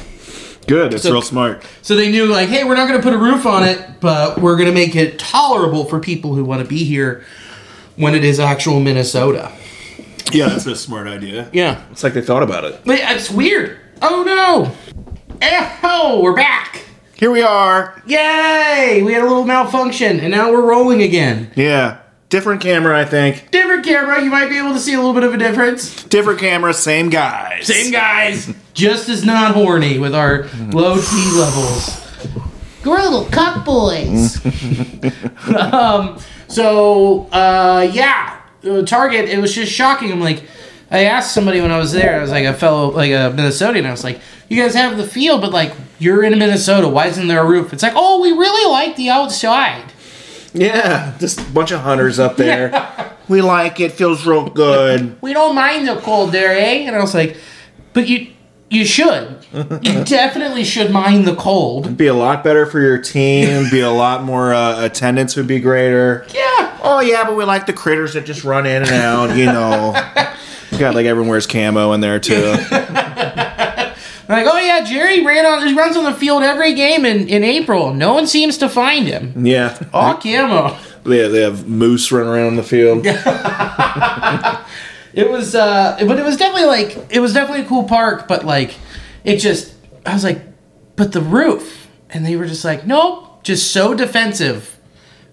Good. 0.66 0.92
That's 0.92 1.02
So- 1.02 1.12
real 1.12 1.22
smart. 1.22 1.62
So 1.82 1.96
they 1.96 2.10
knew, 2.10 2.26
like, 2.26 2.48
hey, 2.48 2.64
we're 2.64 2.76
not 2.76 2.88
going 2.88 3.00
to 3.00 3.02
put 3.02 3.14
a 3.14 3.18
roof 3.18 3.46
on 3.46 3.64
it, 3.64 4.00
but 4.00 4.40
we're 4.40 4.56
going 4.56 4.68
to 4.68 4.74
make 4.74 4.94
it 4.96 5.18
tolerable 5.18 5.84
for 5.84 5.98
people 6.00 6.34
who 6.34 6.44
want 6.44 6.62
to 6.62 6.68
be 6.68 6.84
here 6.84 7.24
when 7.96 8.14
it 8.14 8.24
is 8.24 8.38
actual 8.40 8.80
Minnesota. 8.80 9.50
Yeah, 10.32 10.48
that's 10.48 10.64
a 10.66 10.74
smart 10.76 11.08
idea. 11.08 11.48
Yeah. 11.52 11.82
It's 11.90 12.02
like 12.02 12.14
they 12.14 12.22
thought 12.22 12.42
about 12.42 12.64
it. 12.64 12.80
But 12.86 13.00
it's 13.00 13.30
weird. 13.30 13.78
Oh, 14.00 14.22
no. 14.24 14.72
Oh, 15.82 16.20
we're 16.22 16.34
back. 16.36 16.84
Here 17.16 17.30
we 17.30 17.42
are. 17.42 18.00
Yay! 18.06 19.02
We 19.04 19.12
had 19.12 19.22
a 19.22 19.26
little 19.26 19.44
malfunction, 19.44 20.20
and 20.20 20.30
now 20.30 20.50
we're 20.50 20.66
rolling 20.68 21.02
again. 21.02 21.50
Yeah. 21.54 21.98
Different 22.32 22.62
camera, 22.62 22.98
I 22.98 23.04
think. 23.04 23.50
Different 23.50 23.84
camera, 23.84 24.24
you 24.24 24.30
might 24.30 24.48
be 24.48 24.56
able 24.56 24.72
to 24.72 24.78
see 24.78 24.94
a 24.94 24.96
little 24.96 25.12
bit 25.12 25.22
of 25.22 25.34
a 25.34 25.36
difference. 25.36 26.02
Different 26.04 26.40
camera, 26.40 26.72
same 26.72 27.10
guys. 27.10 27.66
Same 27.66 27.92
guys, 27.92 28.54
just 28.72 29.10
as 29.10 29.22
not 29.22 29.52
horny 29.52 29.98
with 29.98 30.14
our 30.14 30.48
low 30.72 30.98
T 30.98 31.30
levels. 31.36 32.00
We're 32.86 33.02
little 33.02 33.26
cuck 33.26 33.66
boys. 33.66 34.42
um, 35.54 36.18
so 36.48 37.26
uh, 37.32 37.86
yeah, 37.92 38.40
Target. 38.86 39.28
It 39.28 39.38
was 39.38 39.54
just 39.54 39.70
shocking. 39.70 40.10
I'm 40.10 40.20
like, 40.20 40.42
I 40.90 41.04
asked 41.04 41.34
somebody 41.34 41.60
when 41.60 41.70
I 41.70 41.76
was 41.76 41.92
there. 41.92 42.18
I 42.18 42.22
was 42.22 42.30
like 42.30 42.46
a 42.46 42.54
fellow, 42.54 42.92
like 42.92 43.10
a 43.10 43.30
Minnesotan. 43.36 43.84
I 43.84 43.90
was 43.90 44.04
like, 44.04 44.22
you 44.48 44.56
guys 44.56 44.72
have 44.74 44.96
the 44.96 45.06
field, 45.06 45.42
but 45.42 45.52
like 45.52 45.74
you're 45.98 46.24
in 46.24 46.38
Minnesota. 46.38 46.88
Why 46.88 47.08
isn't 47.08 47.28
there 47.28 47.42
a 47.42 47.46
roof? 47.46 47.74
It's 47.74 47.82
like, 47.82 47.92
oh, 47.94 48.22
we 48.22 48.32
really 48.32 48.72
like 48.72 48.96
the 48.96 49.10
outside. 49.10 49.91
Yeah, 50.54 51.14
just 51.18 51.40
a 51.40 51.44
bunch 51.50 51.70
of 51.70 51.80
hunters 51.80 52.18
up 52.18 52.36
there. 52.36 53.16
we 53.28 53.40
like 53.40 53.80
it. 53.80 53.92
Feels 53.92 54.26
real 54.26 54.48
good. 54.48 55.16
We 55.22 55.32
don't 55.32 55.54
mind 55.54 55.88
the 55.88 55.96
cold 55.96 56.32
there, 56.32 56.52
eh? 56.52 56.84
And 56.86 56.94
I 56.96 57.00
was 57.00 57.14
like, 57.14 57.36
but 57.92 58.08
you. 58.08 58.28
You 58.70 58.86
should. 58.86 59.44
You 59.52 59.62
definitely 60.04 60.64
should 60.64 60.90
mind 60.90 61.26
the 61.26 61.36
cold. 61.36 61.94
Be 61.94 62.06
a 62.06 62.14
lot 62.14 62.42
better 62.42 62.64
for 62.64 62.80
your 62.80 62.96
team. 62.96 63.68
Be 63.70 63.80
a 63.80 63.90
lot 63.90 64.24
more 64.24 64.54
uh, 64.54 64.82
attendance 64.82 65.36
would 65.36 65.46
be 65.46 65.60
greater. 65.60 66.24
Yeah. 66.32 66.78
Oh 66.82 67.00
yeah, 67.04 67.24
but 67.24 67.36
we 67.36 67.44
like 67.44 67.66
the 67.66 67.74
critters 67.74 68.14
that 68.14 68.24
just 68.24 68.44
run 68.44 68.64
in 68.64 68.80
and 68.80 68.90
out. 68.90 69.36
You 69.36 69.44
know, 69.44 69.92
got 70.78 70.94
like 70.94 71.04
everyone 71.04 71.28
wears 71.28 71.46
camo 71.46 71.92
in 71.92 72.00
there 72.00 72.18
too. 72.18 72.54
Like, 74.28 74.46
oh 74.48 74.58
yeah, 74.58 74.84
Jerry 74.84 75.24
ran 75.24 75.44
on. 75.46 75.66
He 75.66 75.74
runs 75.74 75.96
on 75.96 76.04
the 76.04 76.14
field 76.14 76.42
every 76.42 76.74
game 76.74 77.04
in, 77.04 77.28
in 77.28 77.42
April. 77.44 77.92
No 77.92 78.14
one 78.14 78.26
seems 78.26 78.56
to 78.58 78.68
find 78.68 79.06
him. 79.06 79.46
Yeah, 79.46 79.76
Oh, 79.92 80.18
camo. 80.22 80.76
they 81.04 81.28
they 81.28 81.42
have 81.42 81.66
moose 81.68 82.10
running 82.12 82.28
around 82.30 82.56
the 82.56 82.62
field. 82.62 83.04
It 85.14 85.28
was, 85.30 85.54
uh, 85.54 85.98
but 86.06 86.18
it 86.18 86.24
was 86.24 86.38
definitely 86.38 86.68
like 86.68 86.96
it 87.10 87.20
was 87.20 87.34
definitely 87.34 87.64
a 87.66 87.68
cool 87.68 87.84
park. 87.84 88.26
But 88.26 88.46
like, 88.46 88.74
it 89.24 89.36
just, 89.36 89.74
I 90.06 90.14
was 90.14 90.24
like, 90.24 90.40
but 90.96 91.12
the 91.12 91.20
roof, 91.20 91.86
and 92.08 92.24
they 92.24 92.34
were 92.36 92.46
just 92.46 92.64
like, 92.64 92.86
nope, 92.86 93.42
just 93.44 93.72
so 93.72 93.92
defensive. 93.92 94.74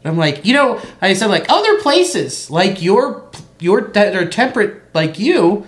And 0.03 0.11
I'm 0.11 0.17
like, 0.17 0.43
you 0.45 0.53
know, 0.53 0.81
I 1.01 1.13
said 1.13 1.27
like 1.27 1.45
other 1.49 1.79
places 1.79 2.49
like 2.51 2.81
your 2.81 3.29
your 3.61 3.79
that 3.93 4.17
are 4.17 4.27
temperate 4.27 4.81
like 4.93 5.17
you 5.17 5.65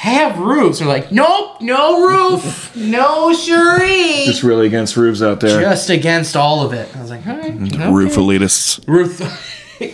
have 0.00 0.38
roofs. 0.38 0.78
They're 0.78 0.88
like, 0.88 1.12
nope, 1.12 1.60
no 1.60 2.06
roof, 2.06 2.74
no 2.76 3.34
sure. 3.34 3.78
Just 4.24 4.42
really 4.42 4.66
against 4.66 4.96
roofs 4.96 5.20
out 5.20 5.40
there. 5.40 5.60
just 5.60 5.90
against 5.90 6.36
all 6.36 6.64
of 6.64 6.72
it. 6.72 6.94
I 6.96 7.02
was 7.02 7.10
like, 7.10 7.26
all 7.26 7.36
right, 7.36 7.54
okay. 7.54 7.90
Roof 7.92 8.14
elitists. 8.14 8.82
Ruth. 8.88 9.20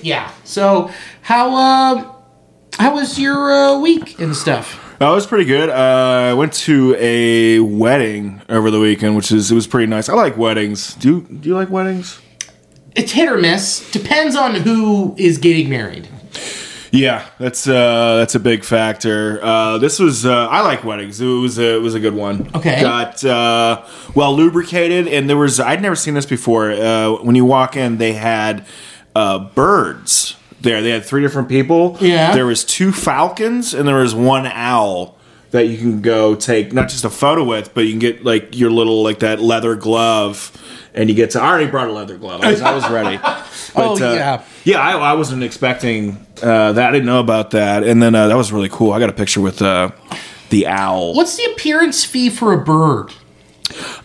yeah. 0.05 0.31
So 0.45 0.93
how 1.23 1.55
um 1.57 2.13
how 2.79 2.95
was 2.95 3.19
your 3.19 3.51
uh, 3.53 3.81
week 3.81 4.21
and 4.21 4.37
stuff? 4.37 4.81
That 5.01 5.11
was 5.11 5.27
pretty 5.27 5.45
good. 5.45 5.71
Uh, 5.71 6.31
I 6.31 6.35
went 6.35 6.53
to 6.55 6.95
a 6.99 7.59
wedding 7.61 8.43
over 8.49 8.71
the 8.71 8.79
weekend, 8.81 9.17
which 9.17 9.33
is 9.33 9.51
it 9.51 9.55
was 9.57 9.67
pretty 9.67 9.87
nice. 9.89 10.09
I 10.09 10.15
like 10.15 10.37
weddings. 10.37 10.95
Do 10.95 11.09
you, 11.09 11.21
do 11.39 11.49
you 11.49 11.55
like 11.55 11.69
weddings? 11.69 12.21
It's 12.95 13.13
hit 13.13 13.29
or 13.29 13.39
miss. 13.39 13.91
Depends 13.91 14.37
on 14.37 14.55
who 14.55 15.15
is 15.19 15.37
getting 15.39 15.69
married. 15.69 16.09
Yeah, 16.93 17.27
that's 17.39 17.67
uh, 17.69 18.17
that's 18.17 18.35
a 18.35 18.41
big 18.41 18.65
factor. 18.65 19.41
Uh, 19.43 19.79
this 19.79 19.99
was 19.99 20.25
uh, 20.27 20.49
I 20.49 20.61
like 20.63 20.85
weddings. 20.85 21.21
It 21.21 21.27
was 21.27 21.59
a, 21.59 21.77
it 21.77 21.83
was 21.83 21.95
a 21.95 22.01
good 22.01 22.15
one. 22.15 22.51
Okay. 22.55 22.81
got 22.81 23.25
uh, 23.25 23.85
well 24.15 24.35
lubricated, 24.35 25.09
and 25.09 25.29
there 25.29 25.37
was 25.37 25.61
I'd 25.61 25.83
never 25.83 25.97
seen 25.97 26.15
this 26.15 26.27
before. 26.27 26.71
Uh, 26.73 27.13
when 27.23 27.35
you 27.37 27.45
walk 27.45 27.77
in, 27.77 27.99
they 27.99 28.13
had 28.15 28.67
uh, 29.15 29.39
birds 29.39 30.37
there. 30.61 30.83
They 30.83 30.91
had 30.91 31.05
three 31.05 31.23
different 31.23 31.49
people. 31.49 31.97
Yeah. 32.01 32.35
there 32.35 32.47
was 32.47 32.65
two 32.65 32.93
falcons 32.93 33.75
and 33.75 33.87
there 33.87 33.97
was 33.97 34.15
one 34.15 34.47
owl. 34.47 35.17
that 35.53 35.67
you 35.67 35.79
can 35.79 36.01
go 36.03 36.35
take 36.35 36.73
not 36.73 36.89
just 36.89 37.05
a 37.05 37.11
photo 37.11 37.45
with, 37.45 37.73
but 37.73 37.83
you 37.83 37.91
can 37.91 37.99
get 37.99 38.25
like 38.25 38.57
your 38.57 38.71
little 38.71 39.03
like 39.03 39.21
that 39.21 39.41
leather 39.41 39.75
glove. 39.77 40.51
And 40.97 41.09
you 41.11 41.15
get 41.15 41.31
to. 41.33 41.41
I 41.43 41.47
already 41.49 41.71
brought 41.71 41.89
a 41.89 41.93
leather 41.93 42.17
glove. 42.17 42.41
I 42.43 42.51
was, 42.53 42.63
I 42.63 42.75
was 42.75 42.89
ready. 42.91 43.21
But, 43.75 44.01
Oh, 44.01 44.11
uh, 44.11 44.15
yeah. 44.15 44.45
yeah. 44.65 44.81
I, 44.81 44.93
I 44.93 45.13
wasn't 45.13 45.43
expecting 45.43 46.17
uh, 46.43 46.73
that. 46.73 46.89
I 46.89 46.93
didn't 46.93 47.05
know 47.05 47.21
about 47.21 47.51
that. 47.51 47.85
And 47.85 48.03
then 48.03 48.15
uh, 48.15 48.29
that 48.29 48.37
was 48.37 48.51
really 48.51 48.71
cool. 48.71 48.93
I 48.95 48.99
got 48.99 49.11
a 49.11 49.13
picture 49.13 49.43
with 49.43 49.61
uh, 49.61 49.91
the 50.49 50.67
owl. 50.67 51.13
What's 51.15 51.37
the 51.37 51.45
appearance 51.53 52.03
fee 52.03 52.31
for 52.31 52.55
a 52.55 52.59
bird? 52.65 53.13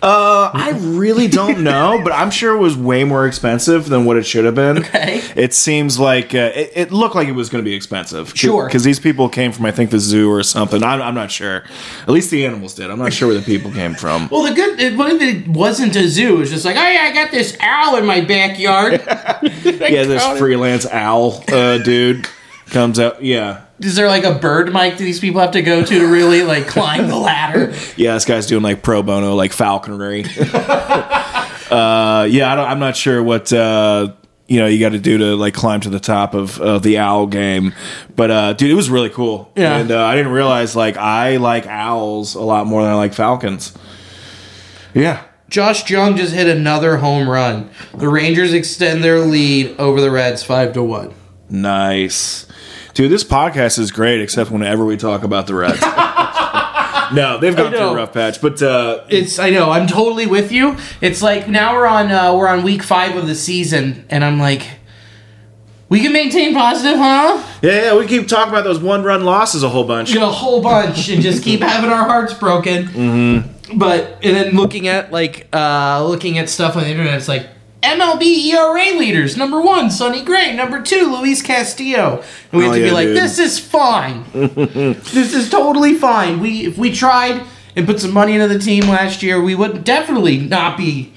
Uh, 0.02 0.50
I 0.54 0.72
really 0.80 1.28
don't 1.28 1.64
know, 1.64 2.02
but 2.04 2.12
I'm 2.12 2.32
sure 2.32 2.56
it 2.56 2.60
was 2.60 2.76
way 2.76 3.04
more 3.04 3.28
expensive 3.28 3.88
than 3.88 4.06
what 4.06 4.18
it 4.18 4.24
should 4.24 4.46
have 4.46 4.56
been. 4.56 4.80
Okay. 4.80 5.22
It 5.36 5.54
seems 5.54 6.00
like 6.00 6.34
uh, 6.34 6.52
it, 6.56 6.72
it 6.76 6.92
looked 6.92 7.16
like 7.16 7.28
it 7.28 7.34
was 7.34 7.50
going 7.50 7.64
to 7.64 7.70
be 7.70 7.76
expensive. 7.76 8.34
Sure. 8.36 8.66
Because 8.66 8.84
these 8.84 9.00
people 9.00 9.30
came 9.30 9.52
from, 9.52 9.66
I 9.66 9.72
think, 9.72 9.92
the 9.92 10.00
zoo 10.00 10.32
or 10.32 10.44
something. 10.44 10.84
I'm, 10.84 11.02
I'm 11.02 11.16
not 11.16 11.32
sure. 11.32 11.64
At 12.02 12.10
least 12.10 12.32
the 12.32 12.46
animals 12.46 12.74
did. 12.74 12.90
I'm 12.90 13.00
not 13.00 13.14
sure 13.14 13.28
where 13.28 13.38
the 13.38 13.46
people 13.46 13.72
came 13.72 13.94
from. 13.94 14.28
Well, 14.30 14.44
the 14.44 14.54
good. 14.54 14.80
It, 14.80 14.94
it 15.00 15.48
wasn't 15.48 15.96
a 15.96 16.08
zoo? 16.08 16.42
It's 16.42 16.52
just 16.52 16.66
like, 16.66 16.76
oh 16.76 16.90
yeah, 16.90 17.02
I 17.04 17.14
got 17.14 17.32
this 17.32 17.56
owl 17.60 17.98
in 17.98 18.06
my 18.06 18.22
backyard. 18.22 18.94
yeah, 19.04 20.04
this 20.04 20.26
freelance 20.40 20.86
owl 20.88 21.44
uh, 21.50 21.78
dude 21.80 22.28
comes 22.68 23.00
out. 23.00 23.24
Yeah. 23.24 23.66
Is 23.82 23.96
there 23.96 24.08
like 24.08 24.24
a 24.24 24.36
bird 24.36 24.72
mic 24.72 24.98
that 24.98 25.04
these 25.04 25.20
people 25.20 25.42
have 25.42 25.52
to 25.52 25.62
go 25.62 25.84
to 25.84 26.00
to 26.00 26.08
really 26.08 26.44
like 26.44 26.68
climb 26.68 27.08
the 27.08 27.16
ladder? 27.18 27.74
Yeah, 27.98 28.14
this 28.14 28.26
guy's 28.26 28.46
doing 28.48 28.64
like 28.64 28.84
pro 28.84 29.04
bono, 29.04 29.36
like 29.36 29.54
falconry. 29.54 30.24
uh, 30.54 32.28
yeah, 32.30 32.52
I 32.52 32.56
don't, 32.56 32.68
I'm 32.70 32.80
not 32.80 32.96
sure 32.96 33.22
what 33.24 33.52
uh, 33.54 34.14
you 34.48 34.60
know 34.60 34.68
you 34.68 34.80
got 34.80 34.90
to 34.94 35.00
do 35.00 35.18
to 35.20 35.36
like 35.36 35.54
climb 35.54 35.82
to 35.82 35.90
the 35.90 36.00
top 36.00 36.34
of, 36.34 36.60
of 36.60 36.84
the 36.84 36.98
owl 36.98 37.28
game, 37.28 37.74
but 38.16 38.32
uh, 38.32 38.54
dude, 38.54 38.72
it 38.72 38.76
was 38.76 38.90
really 38.90 39.10
cool. 39.10 39.52
Yeah. 39.56 39.78
and 39.78 39.92
uh, 39.92 40.04
I 40.06 40.16
didn't 40.16 40.32
realize 40.32 40.76
like 40.76 40.98
I 40.98 41.38
like 41.38 41.68
owls 41.68 42.36
a 42.36 42.42
lot 42.42 42.68
more 42.68 42.82
than 42.84 42.92
I 42.92 42.96
like 42.96 43.14
falcons. 43.14 43.74
Yeah, 44.94 45.24
Josh 45.50 45.90
Jung 45.90 46.18
just 46.18 46.34
hit 46.34 46.48
another 46.48 46.98
home 46.98 47.30
run. 47.30 47.70
The 47.94 48.10
Rangers 48.10 48.54
extend 48.54 49.04
their 49.04 49.20
lead 49.20 49.76
over 49.80 50.02
the 50.02 50.12
Reds 50.12 50.44
five 50.44 50.74
to 50.74 50.84
one. 50.84 51.14
nice, 51.50 52.46
dude. 53.02 53.12
This 53.12 53.24
podcast 53.24 53.80
is 53.80 53.90
great, 53.92 54.22
except 54.22 54.52
whenever 54.52 54.86
we 54.86 54.96
talk 54.96 55.24
about 55.24 55.48
the 55.48 55.56
Reds. 55.56 55.82
no, 57.14 57.40
they've 57.40 57.56
gone 57.56 57.72
through 57.72 57.80
a 57.80 57.96
rough 57.96 58.14
patch, 58.14 58.42
but 58.42 58.62
uh, 58.62 59.04
It's 59.10 59.40
I 59.40 59.50
know 59.50 59.72
I'm 59.72 59.88
totally 59.88 60.28
with 60.28 60.52
you. 60.52 60.78
It's 61.02 61.24
like 61.24 61.48
now 61.48 61.74
we're 61.74 61.88
on 61.88 62.12
uh, 62.12 62.36
we're 62.36 62.48
on 62.48 62.64
week 62.64 62.84
five 62.84 63.16
of 63.16 63.26
the 63.26 63.34
season, 63.34 64.06
and 64.10 64.24
I'm 64.24 64.38
like, 64.38 64.68
we 65.90 66.00
can 66.00 66.14
maintain 66.14 66.54
positive, 66.54 66.98
huh? 66.98 67.44
yeah, 67.64 67.86
yeah, 67.86 67.98
we 67.98 68.06
keep 68.06 68.28
talking 68.28 68.54
about 68.54 68.66
those 68.66 68.80
one 68.80 69.04
run 69.04 69.26
losses 69.26 69.64
a 69.64 69.70
whole 69.70 69.86
bunch. 69.86 70.14
a 70.16 70.20
whole 70.28 70.62
bunch 70.62 71.10
and 71.10 71.24
just 71.24 71.44
keep 71.44 71.62
having 71.62 71.90
our 71.90 72.06
hearts 72.06 72.36
broken. 72.36 72.84
Mm-hmm. 72.86 73.80
But 73.80 74.20
and 74.22 74.36
then 74.36 74.56
looking 74.56 74.88
at 74.88 75.12
like 75.12 75.48
uh, 75.54 76.06
looking 76.06 76.38
at 76.38 76.50
stuff 76.50 76.76
on 76.76 76.84
the 76.84 76.90
internet, 76.90 77.16
it's 77.16 77.28
like 77.28 77.48
MLB 77.82 78.22
ERA 78.54 78.98
leaders. 78.98 79.36
Number 79.38 79.60
one, 79.62 79.90
Sonny 79.92 80.24
Gray. 80.24 80.56
Number 80.56 80.82
two, 80.82 81.12
Luis 81.16 81.42
Castillo. 81.42 82.24
And 82.52 82.60
we 82.60 82.64
have 82.66 82.74
Oh, 82.74 82.78
to 82.78 82.84
be 82.84 82.92
like, 82.92 83.08
dude. 83.08 83.18
this 83.18 83.40
is 83.40 83.58
fine. 83.60 84.24
this 84.34 85.34
is 85.34 85.50
totally 85.50 85.96
fine. 85.96 86.40
We 86.40 86.66
if 86.68 86.78
we 86.78 86.92
tried 86.94 87.44
and 87.76 87.86
put 87.88 88.00
some 88.00 88.12
money 88.12 88.34
into 88.36 88.48
the 88.48 88.60
team 88.60 88.88
last 88.88 89.24
year, 89.24 89.42
we 89.42 89.56
would 89.56 89.84
definitely 89.84 90.38
not 90.38 90.78
be 90.78 91.12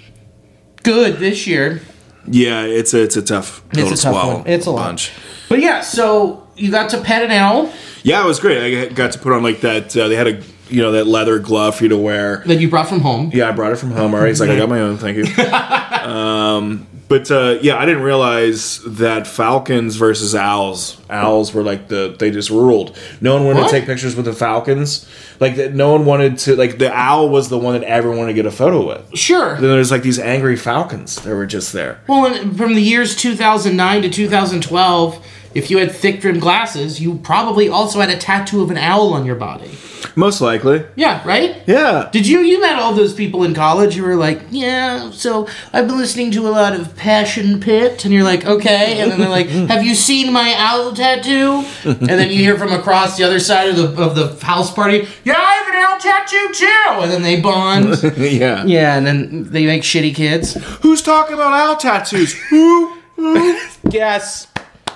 good 0.83 1.19
this 1.19 1.47
year. 1.47 1.83
Yeah, 2.27 2.63
it's 2.63 2.95
a 2.95 3.03
it's 3.03 3.17
a 3.17 3.23
tough. 3.23 3.63
It's 3.73 4.01
a 4.01 4.03
tough 4.03 4.15
one. 4.39 4.47
It's 4.47 4.67
a 4.67 4.71
lot. 4.71 4.87
bunch. 4.87 5.13
But 5.51 5.61
yeah, 5.61 5.83
so 5.83 6.49
you 6.57 6.71
got 6.71 6.89
to 6.91 7.01
pet 7.03 7.23
an 7.23 7.31
owl 7.33 7.71
Yeah, 8.03 8.23
it 8.23 8.27
was 8.27 8.39
great. 8.41 8.63
I 8.81 8.87
got 8.95 9.13
to 9.13 9.19
put 9.19 9.33
on 9.33 9.43
like 9.43 9.61
that. 9.61 9.95
Uh, 9.95 10.09
they 10.09 10.17
had 10.17 10.27
a 10.29 10.43
you 10.69 10.81
know 10.83 10.93
that 10.93 11.07
leather 11.07 11.39
glove 11.39 11.77
for 11.77 11.85
you 11.85 11.89
to 11.91 11.97
wear. 11.97 12.43
that 12.47 12.61
you 12.61 12.69
brought 12.69 12.89
from 12.89 13.01
home. 13.01 13.31
Yeah, 13.33 13.49
I 13.49 13.53
brought 13.53 13.73
it 13.73 13.77
from 13.77 13.91
home. 13.91 14.15
All 14.15 14.21
right, 14.21 14.29
he's 14.29 14.41
like, 14.41 14.51
I 14.51 14.57
got 14.57 14.69
my 14.69 14.81
own. 14.81 14.97
Thank 14.99 15.17
you. 15.19 15.25
um, 16.09 16.87
but 17.07 17.31
uh, 17.31 17.59
yeah, 17.61 17.77
I 17.77 17.85
didn't 17.85 18.03
realize 18.03 18.81
that 18.85 19.27
falcons 19.27 19.97
versus 19.97 20.35
owls. 20.35 21.01
Owls 21.11 21.53
were 21.53 21.63
like 21.63 21.89
the 21.89 22.17
they 22.19 22.31
just 22.31 22.49
ruled. 22.51 22.97
No 23.21 23.35
one 23.35 23.45
wanted 23.45 23.61
What? 23.61 23.71
to 23.71 23.77
take 23.79 23.87
pictures 23.87 24.17
with 24.17 24.25
the 24.25 24.33
falcons. 24.33 25.07
Like 25.39 25.57
that, 25.57 25.75
no 25.75 25.93
one 25.93 26.07
wanted 26.07 26.39
to. 26.39 26.57
Like 26.57 26.79
the 26.79 26.91
owl 26.93 27.29
was 27.29 27.51
the 27.51 27.59
one 27.59 27.75
that 27.79 27.87
everyone 27.87 28.19
wanted 28.19 28.33
to 28.33 28.37
get 28.37 28.47
a 28.47 28.51
photo 28.51 28.87
with. 28.87 29.17
Sure. 29.17 29.53
Then 29.55 29.63
there's 29.71 29.91
like 29.91 30.03
these 30.03 30.19
angry 30.19 30.57
falcons 30.57 31.17
that 31.17 31.35
were 31.35 31.47
just 31.47 31.73
there. 31.73 32.01
Well, 32.09 32.33
in- 32.35 32.55
from 32.55 32.75
the 32.75 32.83
years 32.83 33.15
2009 33.17 34.03
to 34.03 34.09
2012, 34.11 35.27
if 35.55 35.71
you 35.71 35.79
had 35.79 35.93
thick 35.93 36.23
rimmed 36.25 36.41
glasses, 36.41 37.01
you 37.01 37.17
probably 37.19 37.69
also 37.69 38.01
had 38.01 38.11
a 38.11 38.17
tattoo 38.17 38.63
of 38.63 38.71
an 38.71 38.77
owl 38.79 39.13
on 39.15 39.25
your 39.25 39.37
body. 39.37 39.71
Most 40.17 40.41
likely, 40.41 40.85
Yeah, 40.95 41.27
right? 41.27 41.63
yeah. 41.67 42.09
Did 42.13 42.27
you 42.29 42.41
you 42.41 42.61
met 42.61 42.79
all 42.79 42.93
those 42.95 43.13
people 43.15 43.43
in 43.43 43.53
college 43.55 43.95
who 43.95 44.05
were 44.05 44.15
like, 44.15 44.43
yeah, 44.51 45.11
so 45.11 45.49
I've 45.73 45.89
been 45.89 45.97
listening 45.99 46.31
to 46.33 46.47
a 46.47 46.51
lot 46.51 46.73
of 46.75 46.95
Passion 46.95 47.59
Pit, 47.59 48.05
and 48.05 48.15
you're 48.15 48.23
like, 48.23 48.45
okay, 48.47 49.01
and 49.01 49.11
then 49.11 49.19
they're 49.19 49.29
like, 49.29 49.49
have 49.73 49.83
you 49.83 49.95
seen 49.97 50.33
my 50.33 50.55
owl 50.57 50.93
tattoo? 50.93 51.65
And 51.85 52.07
then 52.09 52.31
you 52.31 52.37
hear 52.37 52.57
from 52.57 52.73
across 52.73 53.17
the 53.17 53.25
other 53.25 53.41
side 53.41 53.71
of 53.71 53.77
the 53.77 54.01
of 54.03 54.15
the 54.15 54.45
house 54.47 54.73
party, 54.73 55.09
yeah, 55.25 55.35
I 55.37 55.55
have 55.55 55.69
an 55.75 55.83
owl 55.83 55.99
tattoo 55.99 56.53
too, 56.53 57.03
and 57.03 57.11
then 57.11 57.23
they 57.23 57.41
bond. 57.41 58.01
yeah. 58.17 58.65
yeah, 58.67 58.97
and 58.97 59.07
then 59.07 59.45
they 59.51 59.67
make 59.67 59.83
shitty 59.83 60.15
kids. 60.15 60.55
Who's 60.83 61.03
talking 61.03 61.35
about 61.35 61.53
owl 61.55 61.77
tattoos? 61.77 62.35
Who? 62.51 62.99
Yes, 63.91 64.47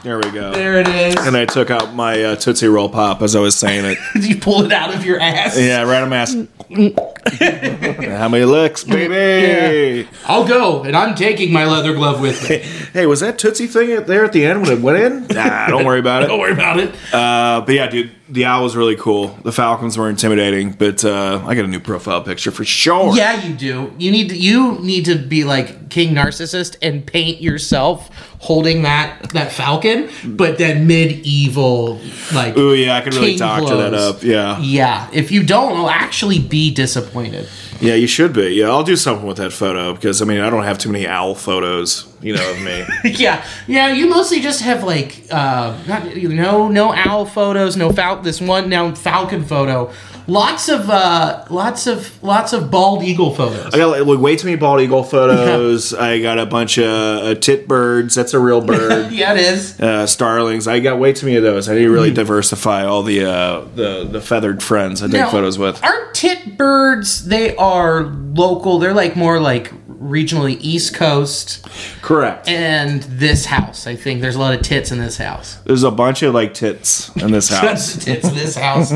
There 0.08 0.16
we 0.16 0.30
go. 0.30 0.52
there 0.52 0.80
it 0.80 0.88
is. 0.88 1.26
And 1.26 1.36
I 1.36 1.44
took 1.44 1.70
out 1.70 1.92
my 1.92 2.24
uh, 2.24 2.36
Tootsie 2.36 2.66
Roll 2.66 2.88
Pop 2.88 3.20
as 3.20 3.36
I 3.36 3.40
was 3.40 3.54
saying 3.54 3.84
it. 3.84 3.98
Did 4.14 4.24
you 4.30 4.36
pull 4.38 4.64
it 4.64 4.72
out 4.72 4.94
of 4.94 5.04
your 5.04 5.20
ass. 5.20 5.60
Yeah, 5.60 5.82
right 5.82 6.02
on 6.02 6.08
my 6.08 6.16
ass. 6.16 6.32
How 8.18 8.28
many 8.30 8.46
licks, 8.46 8.84
baby? 8.84 10.08
I'll 10.24 10.48
go, 10.48 10.82
and 10.82 10.96
I'm 10.96 11.14
taking 11.14 11.52
my 11.52 11.66
leather 11.66 11.92
glove 11.92 12.22
with 12.22 12.48
me. 12.48 12.58
Hey, 12.94 13.04
was 13.04 13.20
that 13.20 13.38
Tootsie 13.38 13.66
thing 13.66 14.02
there 14.06 14.24
at 14.24 14.32
the 14.32 14.46
end 14.46 14.62
when 14.62 14.78
it 14.78 14.80
went 14.80 14.96
in? 14.98 15.26
Nah, 15.36 15.66
don't 15.66 15.84
worry 15.84 16.00
about 16.00 16.22
it. 16.22 16.28
Don't 16.28 16.40
worry 16.40 16.54
about 16.54 16.80
it. 16.80 16.94
Uh, 17.12 17.60
but 17.66 17.74
yeah, 17.74 17.86
dude, 17.86 18.10
the 18.28 18.44
owl 18.44 18.62
was 18.62 18.76
really 18.76 18.96
cool. 18.96 19.28
The 19.42 19.52
falcons 19.52 19.96
were 19.96 20.08
intimidating, 20.08 20.72
but 20.72 21.04
uh, 21.04 21.42
I 21.46 21.54
got 21.54 21.64
a 21.64 21.68
new 21.68 21.80
profile 21.80 22.22
picture 22.22 22.50
for 22.50 22.64
sure. 22.64 23.16
Yeah, 23.16 23.42
you 23.44 23.54
do. 23.54 23.92
You 23.98 24.10
need 24.10 24.30
to, 24.30 24.36
you 24.36 24.78
need 24.80 25.06
to 25.06 25.16
be 25.16 25.44
like 25.44 25.88
King 25.88 26.14
Narcissist 26.14 26.76
and 26.82 27.06
paint 27.06 27.40
yourself 27.40 28.10
holding 28.40 28.82
that 28.82 29.30
that 29.30 29.50
falcon, 29.52 30.08
but 30.24 30.58
then 30.58 30.86
medieval 30.86 32.00
like. 32.32 32.56
Ooh, 32.56 32.74
yeah, 32.74 32.96
I 32.96 33.00
can 33.00 33.12
really 33.14 33.30
king 33.30 33.38
doctor 33.38 33.76
that 33.76 33.94
up. 33.94 34.22
Yeah. 34.22 34.58
Yeah, 34.60 35.08
if 35.12 35.30
you 35.32 35.42
don't, 35.42 35.76
I'll 35.76 35.90
actually 35.90 36.38
be 36.38 36.72
disappointed. 36.72 37.48
Yeah, 37.80 37.94
you 37.94 38.06
should 38.08 38.32
be. 38.32 38.48
Yeah, 38.54 38.68
I'll 38.68 38.82
do 38.82 38.96
something 38.96 39.26
with 39.26 39.36
that 39.36 39.52
photo 39.52 39.94
because, 39.94 40.20
I 40.20 40.24
mean, 40.24 40.40
I 40.40 40.50
don't 40.50 40.64
have 40.64 40.78
too 40.78 40.90
many 40.90 41.06
owl 41.06 41.34
photos, 41.36 42.12
you 42.20 42.34
know, 42.34 42.50
of 42.50 42.60
me. 42.60 42.84
yeah, 43.04 43.44
yeah. 43.68 43.92
You 43.92 44.08
mostly 44.08 44.40
just 44.40 44.62
have 44.62 44.82
like 44.82 45.22
uh, 45.30 45.78
not 45.86 46.16
you 46.16 46.28
know 46.30 46.68
no 46.68 46.92
owl 46.92 47.24
photos, 47.24 47.76
no 47.76 47.92
fal- 47.92 48.20
this 48.22 48.40
one 48.40 48.68
now 48.68 48.94
falcon 48.94 49.44
photo. 49.44 49.92
Lots 50.28 50.68
of 50.68 50.90
uh, 50.90 51.46
lots 51.48 51.86
of 51.86 52.22
lots 52.22 52.52
of 52.52 52.70
bald 52.70 53.02
eagle 53.02 53.34
photos. 53.34 53.72
I 53.74 53.78
got 53.78 54.06
like, 54.06 54.18
way 54.20 54.36
too 54.36 54.46
many 54.46 54.58
bald 54.58 54.82
eagle 54.82 55.02
photos. 55.02 55.94
I 55.94 56.20
got 56.20 56.38
a 56.38 56.44
bunch 56.44 56.78
of 56.78 56.84
uh, 56.84 57.34
tit 57.36 57.66
birds. 57.66 58.14
That's 58.14 58.34
a 58.34 58.38
real 58.38 58.60
bird. 58.60 59.10
yeah, 59.12 59.32
it 59.32 59.40
is. 59.40 59.80
uh, 59.80 60.06
starlings. 60.06 60.68
I 60.68 60.80
got 60.80 60.98
way 60.98 61.14
too 61.14 61.26
many 61.26 61.38
of 61.38 61.42
those. 61.42 61.68
I 61.68 61.74
need 61.74 61.84
to 61.84 61.90
really 61.90 62.12
diversify 62.12 62.84
all 62.84 63.02
the 63.02 63.24
uh, 63.24 63.60
the 63.74 64.04
the 64.04 64.20
feathered 64.20 64.62
friends 64.62 65.02
I 65.02 65.06
take 65.06 65.14
Now, 65.14 65.30
photos 65.30 65.58
with. 65.58 65.82
Aren't 65.82 66.14
tit 66.14 66.58
birds? 66.58 67.24
They 67.26 67.56
are 67.56 68.02
local. 68.02 68.78
They're 68.78 68.92
like 68.92 69.16
more 69.16 69.40
like 69.40 69.72
regionally 69.98 70.56
East 70.60 70.94
Coast. 70.94 71.66
Correct. 72.02 72.48
And 72.48 73.02
this 73.02 73.46
house, 73.46 73.86
I 73.86 73.96
think 73.96 74.20
there's 74.20 74.36
a 74.36 74.38
lot 74.38 74.54
of 74.54 74.62
tits 74.62 74.90
in 74.92 74.98
this 74.98 75.16
house. 75.16 75.56
There's 75.64 75.82
a 75.82 75.90
bunch 75.90 76.22
of 76.22 76.34
like 76.34 76.54
tits 76.54 77.14
in 77.16 77.32
this 77.32 77.48
house. 77.50 77.96
Tits 78.04 78.26
in 78.26 78.34
this 78.34 78.56
house. 78.56 78.90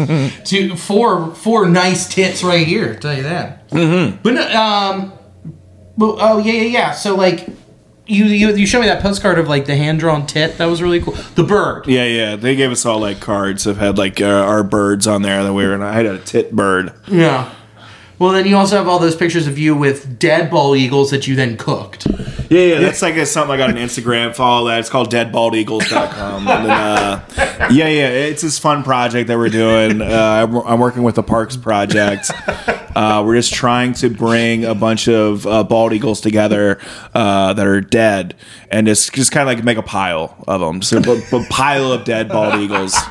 Two, 0.44 0.76
four, 0.76 1.21
four 1.30 1.68
nice 1.68 2.08
tits 2.08 2.42
right 2.42 2.66
here. 2.66 2.94
Tell 2.96 3.14
you 3.14 3.22
that. 3.22 3.68
Mm-hmm. 3.70 4.22
But 4.22 4.36
um, 4.54 5.12
but, 5.96 6.16
oh 6.20 6.38
yeah, 6.38 6.52
yeah, 6.54 6.62
yeah. 6.62 6.90
So 6.92 7.14
like. 7.14 7.48
You, 8.04 8.24
you 8.24 8.56
you 8.56 8.66
showed 8.66 8.80
me 8.80 8.88
that 8.88 9.00
postcard 9.00 9.38
of 9.38 9.46
like 9.48 9.66
the 9.66 9.76
hand 9.76 10.00
drawn 10.00 10.26
tit. 10.26 10.58
That 10.58 10.66
was 10.66 10.82
really 10.82 11.00
cool. 11.00 11.14
The 11.36 11.44
bird. 11.44 11.86
yeah, 11.86 12.04
yeah. 12.04 12.34
They 12.34 12.56
gave 12.56 12.72
us 12.72 12.84
all 12.84 12.98
like 12.98 13.20
cards 13.20 13.62
that 13.62 13.76
had 13.76 13.96
like 13.96 14.20
uh, 14.20 14.26
our 14.26 14.64
birds 14.64 15.06
on 15.06 15.22
there 15.22 15.44
that 15.44 15.54
we 15.54 15.64
were. 15.64 15.72
And 15.72 15.84
I 15.84 15.92
had 15.92 16.06
a 16.06 16.18
tit 16.18 16.50
bird. 16.50 16.92
Yeah. 17.06 17.54
Well, 18.22 18.30
then 18.30 18.46
you 18.46 18.56
also 18.56 18.76
have 18.76 18.86
all 18.86 19.00
those 19.00 19.16
pictures 19.16 19.48
of 19.48 19.58
you 19.58 19.74
with 19.74 20.16
dead 20.16 20.48
bald 20.48 20.76
eagles 20.76 21.10
that 21.10 21.26
you 21.26 21.34
then 21.34 21.56
cooked. 21.56 22.06
Yeah, 22.48 22.60
yeah. 22.60 22.78
That's 22.78 23.02
like 23.02 23.16
a, 23.16 23.26
something 23.26 23.52
I 23.52 23.56
got 23.56 23.70
on 23.70 23.74
Instagram. 23.74 24.32
Follow 24.32 24.68
that. 24.68 24.78
It's 24.78 24.88
called 24.88 25.10
deadbaldeagles.com. 25.10 26.46
and 26.46 26.66
then, 26.66 26.70
uh, 26.70 27.26
yeah, 27.72 27.88
yeah. 27.88 28.08
It's 28.10 28.42
this 28.42 28.60
fun 28.60 28.84
project 28.84 29.26
that 29.26 29.36
we're 29.36 29.48
doing. 29.48 30.00
Uh, 30.00 30.06
I'm, 30.06 30.54
I'm 30.54 30.78
working 30.78 31.02
with 31.02 31.16
the 31.16 31.24
Parks 31.24 31.56
Project. 31.56 32.30
Uh, 32.94 33.24
we're 33.26 33.34
just 33.34 33.52
trying 33.52 33.92
to 33.94 34.08
bring 34.08 34.66
a 34.66 34.74
bunch 34.76 35.08
of 35.08 35.44
uh, 35.44 35.64
bald 35.64 35.92
eagles 35.92 36.20
together 36.20 36.78
uh, 37.14 37.52
that 37.54 37.66
are 37.66 37.80
dead, 37.80 38.36
and 38.70 38.86
just 38.86 39.14
just 39.14 39.32
kind 39.32 39.48
of 39.48 39.56
like 39.56 39.64
make 39.64 39.78
a 39.78 39.82
pile 39.82 40.36
of 40.46 40.60
them. 40.60 40.80
So, 40.82 40.98
a, 40.98 41.36
a 41.36 41.44
pile 41.48 41.90
of 41.90 42.04
dead 42.04 42.28
bald 42.28 42.60
eagles. 42.60 42.92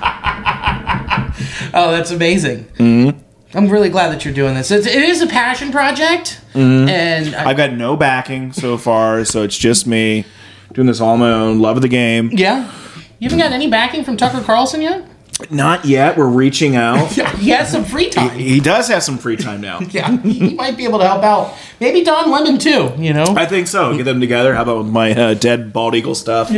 oh, 1.74 1.92
that's 1.92 2.12
amazing. 2.12 2.66
Mm-hmm. 2.78 3.31
I'm 3.54 3.68
really 3.70 3.90
glad 3.90 4.10
that 4.14 4.24
you're 4.24 4.34
doing 4.34 4.54
this. 4.56 4.72
It's, 4.72 4.88
it 4.88 5.04
is 5.04 5.22
a 5.22 5.28
passion 5.28 5.72
project, 5.72 6.40
and 6.54 7.36
I, 7.36 7.50
I've 7.50 7.58
got 7.58 7.74
no 7.74 7.96
backing 7.98 8.54
so 8.54 8.78
far, 8.78 9.26
so 9.26 9.44
it's 9.44 9.58
just 9.58 9.86
me 9.86 10.26
doing 10.74 10.88
this 10.88 11.02
all 11.02 11.14
on 11.14 11.20
my 11.20 11.32
own. 11.32 11.60
Love 11.60 11.76
of 11.78 11.82
the 11.82 11.88
game. 11.90 12.30
yeah. 12.34 12.72
You 13.20 13.30
haven't 13.30 13.40
got 13.40 13.52
any 13.52 13.70
backing 13.70 14.04
from 14.04 14.18
Tucker 14.18 14.42
Carlson 14.42 14.82
yet? 14.82 15.06
Not 15.52 15.86
yet. 15.86 16.18
We're 16.18 16.26
reaching 16.28 16.76
out. 16.76 17.16
Yeah, 17.16 17.36
he 17.38 17.50
has 17.52 17.72
some 17.72 17.86
free 17.86 18.10
time. 18.10 18.38
he 18.38 18.60
does 18.60 18.88
have 18.88 19.04
some 19.04 19.20
free 19.20 19.38
time 19.38 19.62
now. 19.62 19.80
Yeah, 19.92 20.18
he 20.22 20.56
might 20.56 20.76
be 20.76 20.86
able 20.86 20.98
to 21.00 21.08
help 21.08 21.24
out. 21.24 21.56
Maybe 21.80 22.04
Don 22.04 22.32
Lemon 22.32 22.58
too. 22.58 22.92
You 22.98 23.14
know. 23.14 23.26
I 23.30 23.46
think 23.46 23.68
so. 23.68 23.96
Get 23.96 24.06
them 24.06 24.20
together. 24.22 24.56
How 24.56 24.64
about 24.64 24.80
with 24.80 24.88
my 24.88 25.12
uh, 25.12 25.34
dead 25.36 25.72
bald 25.72 25.94
eagle 25.94 26.16
stuff? 26.16 26.50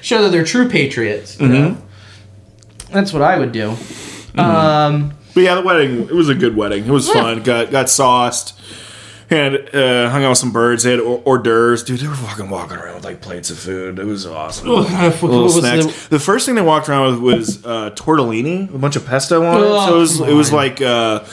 show 0.00 0.22
that 0.22 0.30
they're 0.30 0.44
true 0.44 0.68
patriots. 0.68 1.40
You 1.40 1.48
know? 1.48 1.76
That's 2.92 3.12
what 3.12 3.22
I 3.22 3.38
would 3.38 3.52
do. 3.52 3.76
Um, 4.38 5.12
But 5.34 5.42
yeah, 5.42 5.54
the 5.54 5.62
wedding. 5.62 6.00
It 6.02 6.14
was 6.14 6.28
a 6.28 6.34
good 6.34 6.56
wedding. 6.56 6.84
It 6.86 6.90
was 6.90 7.08
fun. 7.10 7.42
Got 7.42 7.70
got 7.70 7.88
sauced. 7.88 8.54
And 9.30 9.56
uh, 9.74 10.08
hung 10.08 10.24
out 10.24 10.30
with 10.30 10.38
some 10.38 10.52
birds. 10.52 10.84
They 10.84 10.92
had 10.92 11.00
hors 11.00 11.20
hors 11.26 11.38
d'oeuvres. 11.42 11.82
Dude, 11.84 12.00
they 12.00 12.08
were 12.08 12.14
fucking 12.14 12.48
walking 12.48 12.78
around 12.78 12.94
with 12.94 13.04
like 13.04 13.20
plates 13.20 13.50
of 13.50 13.58
food. 13.58 13.98
It 13.98 14.06
was 14.06 14.24
awesome. 14.24 14.70
what 14.70 14.88
kind 14.88 15.06
of- 15.06 15.22
what 15.22 15.28
Little 15.30 15.44
was 15.44 15.56
snacks. 15.58 15.84
the- 15.84 16.16
The, 16.16 16.18
first 16.18 16.46
thing 16.46 16.54
they 16.54 16.62
walked 16.62 16.88
around 16.88 17.10
with 17.12 17.20
was 17.36 17.62
uh, 17.66 17.90
tortellini, 17.90 18.74
a 18.74 18.78
bunch 18.78 18.96
of 18.96 19.04
pesto 19.04 19.44
on 19.44 19.58
it. 19.58 19.66
Oh, 19.66 19.86
so 19.86 19.96
it 19.96 19.98
was 19.98 20.20
it 20.20 20.32
was 20.32 20.50
like 20.50 20.80
uh, 20.80 21.24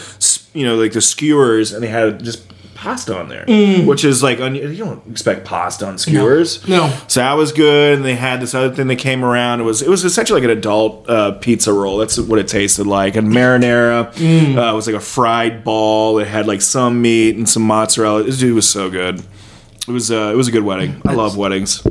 you 0.54 0.66
know 0.66 0.76
like 0.76 0.92
the 0.92 1.00
skewers, 1.02 1.72
and 1.72 1.82
they 1.82 1.88
had 1.88 2.22
just 2.22 2.44
pasta 2.86 3.18
on 3.20 3.28
there, 3.30 3.46
which 3.86 4.06
is 4.06 4.22
like 4.24 4.40
you 4.40 4.76
don't 4.78 5.02
expect 5.10 5.44
pasta 5.46 5.86
on 5.88 5.98
skewers. 5.98 6.60
Mm. 6.64 6.70
No. 6.70 6.98
So 7.08 7.20
that 7.20 7.34
was 7.34 7.52
good. 7.52 7.96
And 7.98 8.06
they 8.06 8.16
had 8.16 8.40
this 8.42 8.54
other 8.54 8.74
thing 8.74 8.88
that 8.88 8.98
came 8.98 9.24
around. 9.26 9.60
It 9.60 9.64
was 9.64 9.82
it 9.82 9.90
was 9.90 10.06
essentially 10.06 10.40
like 10.42 10.50
an 10.52 10.58
adult 10.58 11.10
uh, 11.10 11.32
pizza 11.34 11.74
roll. 11.74 11.98
That's 11.98 12.18
what 12.20 12.40
it 12.40 12.48
tasted 12.48 12.86
like. 12.88 13.16
And 13.16 13.30
marinara 13.30 14.14
Mm. 14.16 14.56
uh, 14.58 14.76
was 14.76 14.88
like 14.88 14.96
a 14.96 15.00
fried 15.00 15.64
ball. 15.64 16.20
It 16.20 16.28
had 16.28 16.48
like 16.48 16.62
some 16.62 17.02
meat 17.02 17.36
and 17.36 17.48
some 17.50 17.64
mozzarella. 17.64 18.24
This 18.24 18.38
dude 18.40 18.54
was 18.56 18.70
so 18.70 18.90
good. 18.90 19.20
It 19.88 19.92
was 19.92 20.12
uh, 20.12 20.32
it 20.34 20.36
was 20.38 20.48
a 20.48 20.52
good 20.52 20.64
wedding. 20.64 21.02
I 21.06 21.14
love 21.14 21.38
weddings. 21.38 21.82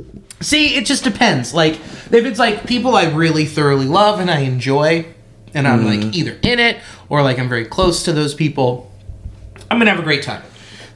see, 0.41 0.75
it 0.77 0.85
just 0.87 1.05
depends. 1.05 1.53
Like 1.55 1.75
if 1.75 2.25
it's 2.25 2.39
like 2.39 2.67
people 2.67 2.95
I 2.97 3.11
really 3.11 3.45
thoroughly 3.47 3.87
love 3.87 4.21
and 4.21 4.31
I 4.31 4.41
enjoy, 4.41 5.07
and 5.55 5.67
I'm 5.69 5.85
like 5.85 6.15
either 6.15 6.37
in 6.43 6.59
it 6.59 6.79
or 7.09 7.23
like 7.23 7.39
I'm 7.39 7.49
very 7.49 7.65
close 7.65 8.03
to 8.05 8.13
those 8.13 8.35
people, 8.35 8.91
I'm 9.71 9.79
gonna 9.79 9.91
have 9.91 10.01
a 10.01 10.03
great 10.05 10.23
time. 10.23 10.43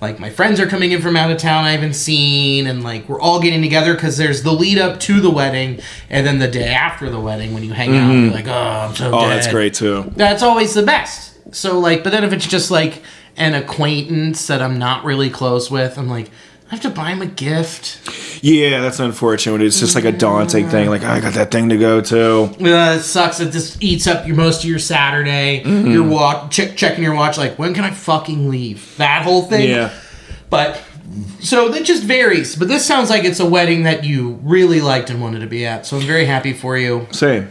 Like 0.00 0.20
my 0.20 0.30
friends 0.30 0.60
are 0.60 0.66
coming 0.66 0.92
in 0.92 1.02
from 1.02 1.16
out 1.16 1.30
of 1.30 1.38
town 1.38 1.64
I 1.64 1.72
haven't 1.72 1.94
seen, 1.94 2.66
and 2.66 2.84
like 2.84 3.08
we're 3.08 3.20
all 3.20 3.40
getting 3.40 3.62
together 3.62 3.94
because 3.94 4.16
there's 4.16 4.42
the 4.42 4.52
lead 4.52 4.78
up 4.78 5.00
to 5.00 5.20
the 5.20 5.30
wedding, 5.30 5.80
and 6.08 6.26
then 6.26 6.38
the 6.38 6.48
day 6.48 6.68
after 6.68 7.10
the 7.10 7.18
wedding 7.18 7.52
when 7.52 7.64
you 7.64 7.72
hang 7.72 7.96
out, 7.96 8.12
you're 8.12 8.30
mm-hmm. 8.30 8.34
like, 8.34 8.46
oh, 8.46 8.88
I'm 8.88 8.94
so 8.94 9.08
Oh, 9.12 9.20
dead. 9.22 9.30
that's 9.30 9.48
great 9.48 9.74
too. 9.74 10.12
That's 10.14 10.42
always 10.42 10.74
the 10.74 10.84
best. 10.84 11.54
So 11.54 11.78
like, 11.80 12.04
but 12.04 12.10
then 12.10 12.24
if 12.24 12.32
it's 12.32 12.46
just 12.46 12.70
like 12.70 13.02
an 13.36 13.54
acquaintance 13.54 14.46
that 14.46 14.62
I'm 14.62 14.78
not 14.78 15.04
really 15.04 15.30
close 15.30 15.70
with, 15.70 15.98
I'm 15.98 16.08
like, 16.08 16.30
I 16.70 16.74
have 16.74 16.82
to 16.82 16.90
buy 16.90 17.10
him 17.12 17.22
a 17.22 17.26
gift. 17.26 18.44
Yeah, 18.44 18.82
that's 18.82 19.00
unfortunate. 19.00 19.62
It's 19.62 19.80
just 19.80 19.94
like 19.94 20.04
a 20.04 20.12
daunting 20.12 20.68
thing. 20.68 20.90
Like 20.90 21.02
I 21.02 21.18
got 21.18 21.32
that 21.34 21.50
thing 21.50 21.70
to 21.70 21.78
go 21.78 22.02
to. 22.02 22.42
Uh, 22.42 22.96
it 22.96 23.00
sucks. 23.00 23.40
It 23.40 23.52
just 23.52 23.82
eats 23.82 24.06
up 24.06 24.26
your 24.26 24.36
most 24.36 24.64
of 24.64 24.68
your 24.68 24.78
Saturday. 24.78 25.62
Mm-hmm. 25.64 25.90
Your 25.90 26.48
check, 26.50 26.76
checking 26.76 27.02
your 27.02 27.14
watch. 27.14 27.38
Like, 27.38 27.58
when 27.58 27.72
can 27.72 27.84
I 27.84 27.90
fucking 27.90 28.50
leave? 28.50 28.96
That 28.98 29.22
whole 29.22 29.42
thing. 29.42 29.70
Yeah. 29.70 29.98
But 30.50 30.82
so 31.40 31.70
that 31.70 31.84
just 31.84 32.02
varies. 32.02 32.54
But 32.54 32.68
this 32.68 32.84
sounds 32.84 33.08
like 33.08 33.24
it's 33.24 33.40
a 33.40 33.48
wedding 33.48 33.84
that 33.84 34.04
you 34.04 34.38
really 34.42 34.82
liked 34.82 35.08
and 35.08 35.22
wanted 35.22 35.40
to 35.40 35.46
be 35.46 35.64
at. 35.64 35.86
So 35.86 35.96
I'm 35.96 36.06
very 36.06 36.26
happy 36.26 36.52
for 36.52 36.76
you. 36.76 37.06
Same. 37.12 37.48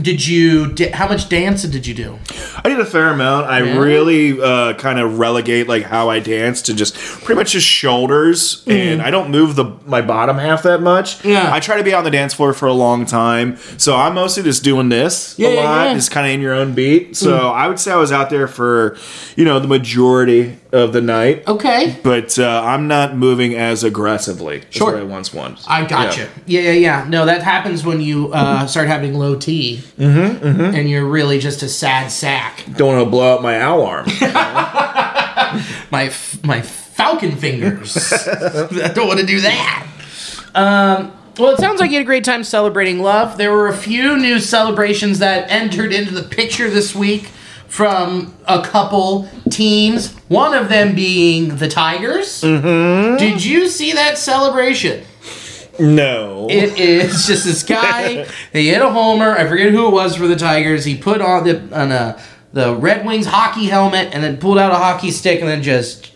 Did 0.00 0.26
you? 0.26 0.72
Di- 0.72 0.88
how 0.90 1.08
much 1.08 1.28
dancing 1.28 1.70
did 1.70 1.86
you 1.86 1.94
do? 1.94 2.18
I 2.64 2.68
did 2.68 2.80
a 2.80 2.84
fair 2.84 3.08
amount. 3.10 3.46
I 3.46 3.62
Yeah? 3.62 3.78
really 3.78 4.40
uh, 4.40 4.74
kind 4.74 4.98
of 4.98 5.18
relegate 5.18 5.68
like 5.68 5.84
how 5.84 6.10
I 6.10 6.18
dance 6.18 6.62
to 6.62 6.74
just 6.74 6.94
pretty 6.96 7.34
much 7.38 7.52
just 7.52 7.66
shoulders, 7.66 8.64
and 8.66 9.00
I 9.02 9.10
don't 9.10 9.30
move 9.30 9.56
the 9.56 9.66
my 9.86 10.00
bottom 10.02 10.38
half 10.38 10.62
that 10.64 10.80
much. 10.80 11.24
Yeah. 11.24 11.52
I 11.52 11.60
try 11.60 11.76
to 11.76 11.84
be 11.84 11.94
on 11.94 12.04
the 12.04 12.10
dance 12.10 12.34
floor 12.34 12.52
for 12.52 12.66
a 12.66 12.72
long 12.72 13.06
time, 13.06 13.56
so 13.78 13.94
I'm 13.96 14.14
mostly 14.14 14.42
just 14.42 14.64
doing 14.64 14.88
this 14.88 15.34
Yeah, 15.38 15.48
a 15.48 15.50
lot, 15.62 15.84
yeah. 15.86 15.92
Mm. 15.92 15.94
just 15.96 16.10
kind 16.10 16.26
of 16.26 16.32
in 16.32 16.40
your 16.40 16.54
own 16.54 16.74
beat. 16.74 17.16
So 17.16 17.48
I 17.50 17.68
would 17.68 17.78
say 17.78 17.92
I 17.92 17.96
was 17.96 18.10
out 18.12 18.30
there 18.30 18.48
for 18.48 18.96
you 19.36 19.44
know 19.44 19.60
the 19.60 19.68
majority 19.68 20.58
of 20.74 20.92
the 20.92 21.00
night. 21.00 21.46
Okay. 21.48 21.96
But 22.02 22.38
uh, 22.38 22.62
I'm 22.64 22.88
not 22.88 23.16
moving 23.16 23.54
as 23.54 23.84
aggressively 23.84 24.58
as 24.68 24.74
Sure. 24.74 24.92
what 24.92 25.00
I 25.00 25.04
once 25.04 25.32
was. 25.32 25.64
I 25.68 25.86
got 25.86 26.16
Yeah. 26.16 26.24
you. 26.24 26.28
Yeah, 26.46 26.60
yeah, 26.60 26.72
yeah. 26.72 27.06
No, 27.08 27.26
that 27.26 27.42
happens 27.42 27.84
when 27.84 28.00
you 28.00 28.32
uh, 28.32 28.66
start 28.66 28.88
having 28.88 29.14
low 29.14 29.36
T, 29.36 29.82
Mm-hmm, 29.98 30.74
and 30.74 30.90
you're 30.90 31.06
really 31.06 31.38
just 31.38 31.62
a 31.62 31.68
sad 31.68 32.08
sack. 32.10 32.64
Don't 32.76 32.96
want 32.96 33.04
to 33.06 33.10
blow 33.10 33.34
out 33.34 33.42
my 33.42 33.60
owl 33.60 33.82
arm. 33.82 34.06
My 35.90 36.06
f- 36.06 36.42
my 36.42 36.62
falcon 36.62 37.36
fingers. 37.36 37.96
I 37.96 38.92
don't 38.92 39.06
want 39.06 39.20
to 39.20 39.26
do 39.26 39.40
that. 39.40 39.86
Um. 40.54 41.12
Well, 41.38 41.50
it 41.50 41.58
sounds 41.58 41.80
like 41.80 41.90
you 41.90 41.96
had 41.96 42.02
a 42.02 42.06
great 42.06 42.22
time 42.24 42.44
celebrating 42.44 43.00
love. 43.00 43.36
There 43.38 43.50
were 43.52 43.66
a 43.66 43.76
few 43.76 44.16
new 44.16 44.38
celebrations 44.38 45.18
that 45.18 45.50
entered 45.50 45.92
into 45.92 46.12
the 46.14 46.22
picture 46.22 46.70
this 46.70 46.94
week 46.94 47.30
from 47.68 48.34
a 48.46 48.62
couple 48.62 49.28
teams. 49.50 50.14
One 50.28 50.54
of 50.54 50.68
them 50.68 50.94
being 50.94 51.56
the 51.56 51.68
Tigers. 51.68 52.42
Mm-hmm. 52.42 53.16
Did 53.16 53.44
you 53.44 53.68
see 53.68 53.92
that 53.92 54.18
celebration? 54.18 55.04
no. 55.78 56.46
It 56.50 56.78
is 56.78 57.26
just 57.26 57.44
this 57.44 57.62
guy. 57.62 58.26
he 58.52 58.68
hit 58.68 58.82
a 58.82 58.90
homer. 58.90 59.32
I 59.32 59.46
forget 59.46 59.72
who 59.72 59.88
it 59.88 59.90
was 59.90 60.16
for 60.16 60.26
the 60.26 60.36
Tigers. 60.36 60.84
He 60.84 60.96
put 60.96 61.20
on 61.20 61.44
the 61.44 61.60
on 61.76 61.90
a 61.92 62.20
the 62.52 62.74
Red 62.74 63.04
Wings 63.04 63.26
hockey 63.26 63.66
helmet 63.66 64.14
and 64.14 64.22
then 64.22 64.36
pulled 64.36 64.58
out 64.58 64.70
a 64.70 64.76
hockey 64.76 65.10
stick 65.10 65.40
and 65.40 65.48
then 65.48 65.62
just 65.62 66.12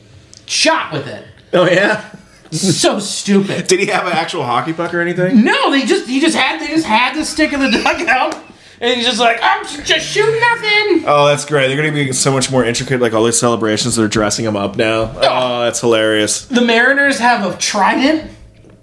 shot 0.46 0.92
with 0.92 1.06
it. 1.08 1.26
oh 1.52 1.68
yeah. 1.68 2.14
So 2.52 2.98
stupid. 2.98 3.66
Did 3.68 3.80
he 3.80 3.86
have 3.86 4.06
an 4.06 4.12
actual 4.12 4.44
hockey 4.44 4.72
puck 4.72 4.94
or 4.94 5.00
anything? 5.00 5.44
No, 5.44 5.70
they 5.70 5.84
just 5.84 6.08
he 6.08 6.20
just 6.20 6.36
had 6.36 6.60
they 6.60 6.68
just 6.68 6.86
had 6.86 7.14
the 7.14 7.24
stick 7.24 7.52
in 7.52 7.60
the 7.60 7.70
dugout 7.70 8.36
and 8.80 8.94
he's 8.94 9.06
just 9.06 9.18
like 9.18 9.38
I'm 9.42 9.64
just 9.64 10.06
shooting 10.06 10.40
nothing. 10.40 11.04
Oh, 11.06 11.26
that's 11.28 11.44
great. 11.44 11.68
They're 11.68 11.76
going 11.76 11.92
to 11.92 12.04
be 12.06 12.12
so 12.12 12.32
much 12.32 12.50
more 12.50 12.64
intricate, 12.64 13.00
like 13.00 13.12
all 13.12 13.24
these 13.24 13.38
celebrations. 13.38 13.96
They're 13.96 14.08
dressing 14.08 14.44
them 14.44 14.56
up 14.56 14.76
now. 14.76 15.12
Oh, 15.16 15.64
that's 15.64 15.80
hilarious. 15.80 16.44
The 16.46 16.60
Mariners 16.60 17.18
have 17.18 17.44
a 17.52 17.56
trident. 17.58 18.30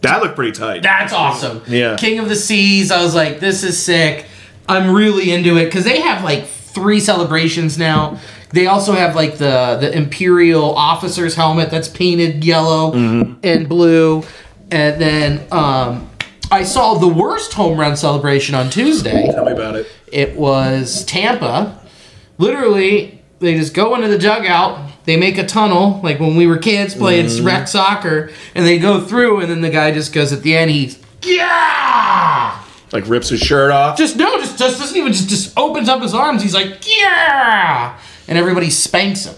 That 0.02 0.22
looked 0.22 0.36
pretty 0.36 0.52
tight. 0.52 0.84
That's 0.84 1.14
awesome. 1.14 1.64
Yeah. 1.68 1.96
King 1.96 2.20
of 2.20 2.30
the 2.30 2.36
Seas. 2.36 2.92
I 2.92 3.02
was 3.02 3.16
like, 3.16 3.40
this 3.40 3.64
is 3.64 3.82
sick. 3.82 4.26
I'm 4.68 4.94
really 4.94 5.32
into 5.32 5.58
it 5.58 5.66
because 5.66 5.84
they 5.84 6.00
have 6.02 6.24
like 6.24 6.46
three 6.46 7.00
celebrations 7.00 7.78
now. 7.78 8.20
They 8.52 8.68
also 8.68 8.94
have 8.94 9.16
like 9.16 9.38
the 9.38 9.78
the 9.82 9.92
Imperial 9.96 10.76
officer's 10.76 11.36
helmet 11.36 11.72
that's 11.72 11.88
painted 11.88 12.46
yellow 12.46 12.94
and 12.94 13.68
blue, 13.68 14.24
and 14.72 15.02
then 15.02 15.46
um, 15.52 16.10
I 16.52 16.64
saw 16.64 16.96
the 16.96 17.08
worst 17.08 17.54
home 17.54 17.80
run 17.80 17.96
celebration 17.98 18.56
on 18.56 18.70
Tuesday. 18.70 19.30
Tell 19.32 19.46
me 19.46 19.52
about 19.52 19.76
it. 19.76 19.88
It 20.12 20.36
was 20.36 21.04
Tampa. 21.06 21.80
Literally, 22.38 23.22
they 23.40 23.56
just 23.56 23.74
go 23.74 23.96
into 23.96 24.08
the 24.08 24.18
dugout. 24.18 24.92
They 25.06 25.18
make 25.18 25.38
a 25.38 25.46
tunnel, 25.46 26.00
like 26.04 26.20
when 26.20 26.36
we 26.36 26.48
were 26.48 26.58
kids 26.58 26.96
playing 26.96 27.44
rec 27.44 27.68
soccer, 27.68 28.32
and 28.56 28.66
they 28.66 28.80
go 28.80 29.02
through, 29.02 29.42
and 29.42 29.50
then 29.52 29.62
the 29.62 29.70
guy 29.70 29.92
just 29.92 30.14
goes 30.14 30.34
at 30.34 30.42
the 30.42 30.56
end. 30.58 30.72
He's 30.72 31.00
yeah, 31.24 32.64
Like 32.92 33.08
rips 33.08 33.30
his 33.30 33.40
shirt 33.40 33.72
off. 33.72 33.98
just 33.98 34.16
no, 34.16 34.38
just 34.40 34.58
just 34.58 34.80
doesn't 34.80 34.98
even 34.98 35.14
just 35.14 35.30
just 35.30 35.58
opens 35.58 35.90
up 35.90 36.02
his 36.02 36.14
arms. 36.14 36.42
He's 36.42 36.54
like 36.56 36.84
yeah, 37.00 37.98
and 38.28 38.38
everybody 38.38 38.70
spanks 38.70 39.26
him 39.26 39.36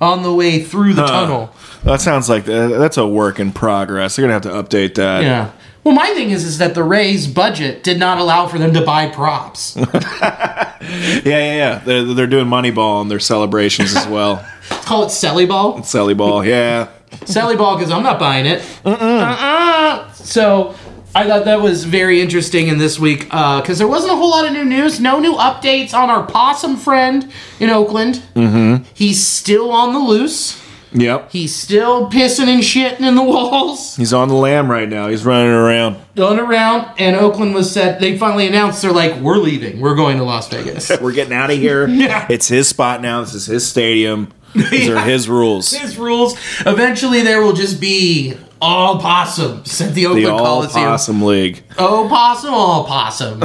on 0.00 0.22
the 0.22 0.32
way 0.34 0.62
through 0.62 0.94
the 0.94 1.02
Huh. 1.02 1.08
tunnel. 1.08 1.54
That 1.84 2.00
sounds 2.00 2.28
like 2.28 2.48
uh, 2.48 2.68
that's 2.68 2.96
a 2.98 3.06
work 3.06 3.40
in 3.40 3.52
progress. 3.52 4.16
They're 4.16 4.24
gonna 4.24 4.32
have 4.34 4.42
to 4.42 4.50
update 4.50 4.94
that. 4.96 5.22
Yeah. 5.22 5.50
Well, 5.84 5.94
my 5.94 6.08
thing 6.14 6.30
is, 6.30 6.44
is 6.44 6.58
that 6.58 6.74
the 6.74 6.82
Rays' 6.82 7.26
budget 7.26 7.82
did 7.82 7.98
not 7.98 8.18
allow 8.18 8.48
for 8.48 8.58
them 8.58 8.72
to 8.72 8.80
buy 8.80 9.08
props. 9.08 9.76
yeah, 10.00 10.78
yeah. 10.80 11.22
yeah. 11.24 11.82
They're, 11.84 12.02
they're 12.02 12.26
doing 12.26 12.46
Moneyball 12.46 13.02
in 13.02 13.08
their 13.08 13.20
celebrations 13.20 13.94
as 13.94 14.06
well. 14.06 14.44
Call 14.70 15.04
it 15.04 15.08
Selly 15.08 15.46
Ball. 15.46 15.80
Selly 15.80 16.16
Ball, 16.16 16.44
yeah. 16.44 16.88
Sally 17.26 17.56
Ball 17.56 17.76
because 17.76 17.90
I'm 17.90 18.02
not 18.02 18.18
buying 18.18 18.46
it. 18.46 18.64
Uh-uh. 18.84 20.10
So 20.12 20.74
I 21.14 21.28
thought 21.28 21.44
that 21.44 21.60
was 21.60 21.84
very 21.84 22.20
interesting 22.20 22.68
in 22.68 22.78
this 22.78 22.98
week 22.98 23.24
because 23.24 23.78
there 23.78 23.86
wasn't 23.86 24.14
a 24.14 24.16
whole 24.16 24.30
lot 24.30 24.46
of 24.46 24.52
new 24.52 24.64
news, 24.64 25.00
no 25.00 25.20
new 25.20 25.34
updates 25.34 25.94
on 25.94 26.10
our 26.10 26.26
possum 26.26 26.76
friend 26.76 27.30
in 27.60 27.70
Oakland. 27.70 28.22
Mm-hmm. 28.34 28.84
He's 28.94 29.24
still 29.24 29.70
on 29.70 29.92
the 29.92 30.00
loose. 30.00 30.63
Yep. 30.94 31.32
He's 31.32 31.52
still 31.54 32.08
pissing 32.08 32.46
and 32.46 32.62
shitting 32.62 33.00
in 33.00 33.16
the 33.16 33.22
walls, 33.34 33.96
He's 33.96 34.12
on 34.12 34.28
the 34.28 34.34
lam 34.34 34.70
right 34.70 34.88
now. 34.88 35.08
He's 35.08 35.24
running 35.24 35.50
around. 35.52 35.96
going 36.14 36.38
around. 36.38 36.88
And 36.98 37.16
Oakland 37.16 37.52
was 37.52 37.70
said 37.70 38.00
they 38.00 38.16
finally 38.16 38.46
announced 38.46 38.80
they're 38.80 38.92
like, 38.92 39.20
we're 39.20 39.38
leaving. 39.38 39.80
We're 39.80 39.96
going 39.96 40.18
to 40.18 40.24
Las 40.24 40.48
Vegas. 40.48 40.90
We're 41.00 41.12
getting 41.12 41.32
out 41.34 41.50
of 41.50 41.58
here. 41.58 41.88
Yeah. 42.04 42.26
It's 42.30 42.46
his 42.48 42.68
spot 42.68 43.02
now. 43.02 43.20
This 43.22 43.34
is 43.34 43.46
his 43.46 43.66
stadium. 43.68 44.32
These 44.54 44.88
are 44.88 45.00
his 45.00 45.28
rules. 45.28 45.70
His 45.72 45.96
rules. 45.98 46.34
Eventually, 46.60 47.22
there 47.22 47.42
will 47.42 47.54
just 47.54 47.80
be 47.80 48.36
all 48.62 49.00
possums 49.00 49.80
at 49.80 49.88
the 49.94 50.02
The 50.02 50.06
Oakland 50.06 50.26
All 50.28 50.38
Coliseum. 50.38 50.84
Possum 50.84 51.22
League. 51.22 51.62
Oh, 51.76 52.06
possum, 52.08 52.52
oh, 52.54 52.84
possum. 52.86 53.42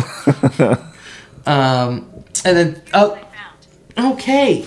Um, 1.46 2.06
and 2.46 2.58
then 2.58 2.82
oh, 2.94 3.20
okay. 3.98 4.66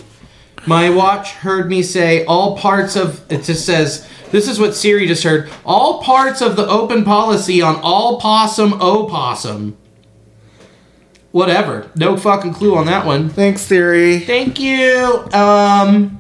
My 0.67 0.91
watch 0.91 1.33
heard 1.33 1.69
me 1.69 1.83
say 1.83 2.25
all 2.25 2.57
parts 2.57 2.97
of 2.97 3.25
it 3.31 3.43
just 3.45 3.67
says 3.67 4.09
this 4.31 4.49
is 4.49 4.59
what 4.59 4.75
Siri 4.75 5.07
just 5.07 5.25
heard. 5.25 5.51
All 5.65 6.03
parts 6.03 6.41
of 6.41 6.57
the 6.57 6.67
open 6.67 7.05
policy 7.05 7.61
on 7.61 7.77
all 7.83 8.21
possum 8.21 8.75
opossum. 8.81 9.77
Whatever. 11.33 11.91
No 11.97 12.17
fucking 12.17 12.55
clue 12.55 12.77
on 12.77 12.87
that 12.87 13.07
one. 13.07 13.29
Thanks, 13.29 13.63
Siri. 13.63 14.21
Thank 14.21 14.61
you. 14.61 15.27
Um, 15.33 16.19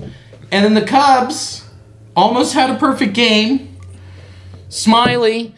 and 0.50 0.64
then 0.64 0.74
the 0.74 0.84
Cubs 0.84 1.68
almost 2.16 2.54
had 2.54 2.70
a 2.70 2.78
perfect 2.78 3.14
game. 3.14 3.78
Smyly, 4.68 5.54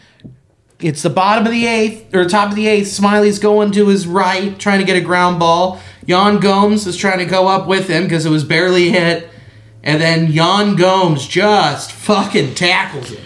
it's 0.81 1.03
the 1.03 1.11
bottom 1.11 1.47
of 1.47 1.53
the 1.53 1.67
eighth 1.67 2.15
or 2.15 2.25
top 2.29 2.51
of 2.51 2.57
the 2.57 2.67
eighth. 2.67 2.89
Smyly's 2.89 3.39
going 3.39 3.73
to 3.73 3.89
his 3.89 4.07
right, 4.07 4.59
trying 4.59 4.81
to 4.81 4.85
get 4.85 4.97
a 4.97 5.01
ground 5.01 5.39
ball. 5.39 5.81
Yan 6.07 6.39
Gomes 6.39 6.87
is 6.87 6.97
trying 6.97 7.19
to 7.19 7.25
go 7.25 7.49
up 7.49 7.67
with 7.67 7.89
him 7.89 8.05
because 8.05 8.27
it 8.27 8.31
was 8.31 8.45
barely 8.45 8.91
hit. 8.91 9.29
And 9.83 10.01
then 10.01 10.31
Yan 10.33 10.77
Gomes 10.77 11.27
just 11.27 11.93
fucking 11.93 12.55
tackles 12.55 13.11
him. 13.11 13.25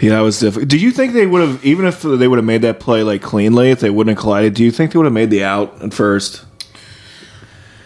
Yeah, 0.00 0.10
that 0.10 0.20
was 0.20 0.40
difficult. 0.40 0.68
Do 0.68 0.78
you 0.78 0.92
think 0.92 1.12
they 1.12 1.26
would 1.26 1.42
have, 1.46 1.64
even 1.64 1.84
if 1.84 2.00
they 2.00 2.26
would 2.26 2.38
have 2.38 2.44
made 2.44 2.62
that 2.62 2.80
play 2.80 3.02
like 3.02 3.20
cleanly, 3.20 3.70
if 3.70 3.80
they 3.80 3.90
wouldn't 3.90 4.16
have 4.16 4.22
collided? 4.22 4.54
Do 4.54 4.64
you 4.64 4.70
think 4.70 4.92
they 4.92 4.98
would 4.98 5.04
have 5.04 5.12
made 5.12 5.28
the 5.30 5.44
out 5.44 5.82
at 5.82 5.92
first? 5.92 6.44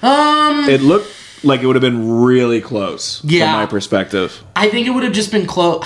Um, 0.03 0.69
It 0.69 0.81
looked 0.81 1.11
like 1.43 1.63
it 1.63 1.67
would 1.67 1.77
have 1.77 1.81
been 1.83 2.23
really 2.23 2.61
close 2.61 3.21
Yeah. 3.25 3.53
from 3.53 3.61
my 3.63 3.67
perspective. 3.67 4.45
I 4.55 4.69
think 4.69 4.87
it 4.87 4.91
would 4.91 5.03
have 5.03 5.13
just 5.13 5.33
been 5.33 5.47
close. 5.47 5.85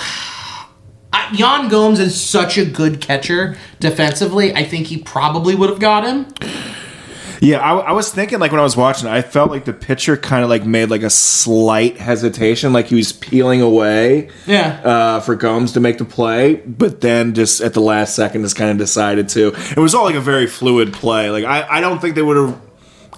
Jan 1.33 1.67
Gomes 1.69 1.99
is 1.99 2.19
such 2.19 2.57
a 2.57 2.65
good 2.65 3.01
catcher 3.01 3.55
defensively. 3.79 4.53
I 4.55 4.63
think 4.63 4.87
he 4.87 4.97
probably 4.97 5.53
would 5.55 5.69
have 5.69 5.79
got 5.79 6.03
him. 6.05 6.25
Yeah, 7.41 7.59
I, 7.59 7.77
I 7.77 7.91
was 7.93 8.11
thinking 8.11 8.39
like 8.39 8.51
when 8.51 8.59
I 8.59 8.63
was 8.63 8.75
watching, 8.75 9.07
I 9.07 9.21
felt 9.21 9.49
like 9.49 9.65
the 9.65 9.73
pitcher 9.73 10.17
kind 10.17 10.43
of 10.43 10.49
like 10.49 10.65
made 10.65 10.89
like 10.89 11.03
a 11.03 11.09
slight 11.09 11.97
hesitation, 11.97 12.73
like 12.73 12.87
he 12.87 12.95
was 12.95 13.13
peeling 13.13 13.61
away 13.61 14.29
Yeah. 14.45 14.81
uh, 14.83 15.19
for 15.21 15.35
Gomes 15.35 15.71
to 15.73 15.79
make 15.79 15.97
the 15.99 16.05
play, 16.05 16.55
but 16.55 17.01
then 17.01 17.33
just 17.33 17.61
at 17.61 17.73
the 17.73 17.81
last 17.81 18.15
second, 18.15 18.41
just 18.43 18.55
kind 18.55 18.71
of 18.71 18.77
decided 18.77 19.29
to. 19.29 19.53
It 19.71 19.77
was 19.77 19.95
all 19.95 20.03
like 20.05 20.15
a 20.15 20.21
very 20.21 20.47
fluid 20.47 20.91
play. 20.93 21.29
Like 21.29 21.45
I, 21.45 21.77
I 21.77 21.81
don't 21.81 21.99
think 21.99 22.15
they 22.15 22.21
would 22.21 22.37
have 22.37 22.61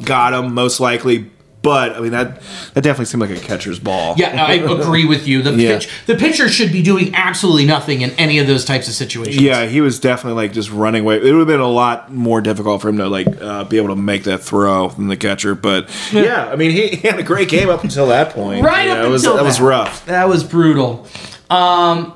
got 0.05 0.33
him 0.33 0.53
most 0.53 0.79
likely, 0.79 1.29
but 1.61 1.95
I 1.95 1.99
mean 1.99 2.11
that 2.11 2.41
that 2.73 2.83
definitely 2.83 3.05
seemed 3.05 3.21
like 3.21 3.29
a 3.31 3.39
catcher's 3.39 3.79
ball. 3.79 4.15
Yeah, 4.17 4.43
I 4.43 4.53
agree 4.53 5.05
with 5.05 5.27
you. 5.27 5.41
The 5.41 5.51
Yeah. 5.61 5.77
pitch, 5.77 5.89
the 6.07 6.15
pitcher 6.15 6.49
should 6.49 6.71
be 6.71 6.81
doing 6.81 7.13
absolutely 7.13 7.65
nothing 7.65 8.01
in 8.01 8.09
any 8.11 8.39
of 8.39 8.47
those 8.47 8.65
types 8.65 8.87
of 8.87 8.93
situations. 8.95 9.41
Yeah, 9.41 9.65
he 9.67 9.79
was 9.81 9.99
definitely 9.99 10.41
like 10.41 10.53
just 10.53 10.71
running 10.71 11.03
away. 11.03 11.17
It 11.17 11.23
would 11.23 11.35
have 11.39 11.47
been 11.47 11.59
a 11.59 11.67
lot 11.67 12.11
more 12.11 12.41
difficult 12.41 12.81
for 12.81 12.89
him 12.89 12.97
to 12.97 13.07
like 13.07 13.27
uh, 13.41 13.63
be 13.65 13.77
able 13.77 13.89
to 13.89 13.95
make 13.95 14.23
that 14.23 14.39
throw 14.39 14.89
than 14.89 15.07
the 15.07 15.17
catcher. 15.17 15.53
But 15.53 15.89
yeah, 16.11 16.49
I 16.51 16.55
mean, 16.55 16.71
he, 16.71 16.87
he 16.89 17.07
had 17.07 17.19
a 17.19 17.23
great 17.23 17.49
game 17.49 17.69
up 17.69 17.83
until 17.83 18.07
that 18.07 18.31
point. 18.33 18.63
right 18.65 18.85
You 18.87 18.91
up 18.93 18.97
know, 19.03 19.09
was, 19.11 19.23
until 19.23 19.37
that 19.37 19.43
was 19.43 19.61
rough. 19.61 20.05
That 20.07 20.27
was 20.27 20.43
brutal. 20.43 21.05
Um, 21.49 22.13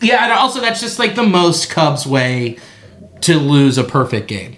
yeah, 0.00 0.24
and 0.24 0.32
also 0.32 0.60
that's 0.60 0.80
just 0.80 0.98
like 0.98 1.14
the 1.16 1.22
most 1.24 1.68
Cubs 1.68 2.06
way 2.06 2.56
to 3.22 3.36
lose 3.38 3.76
a 3.76 3.84
perfect 3.84 4.28
game. 4.28 4.56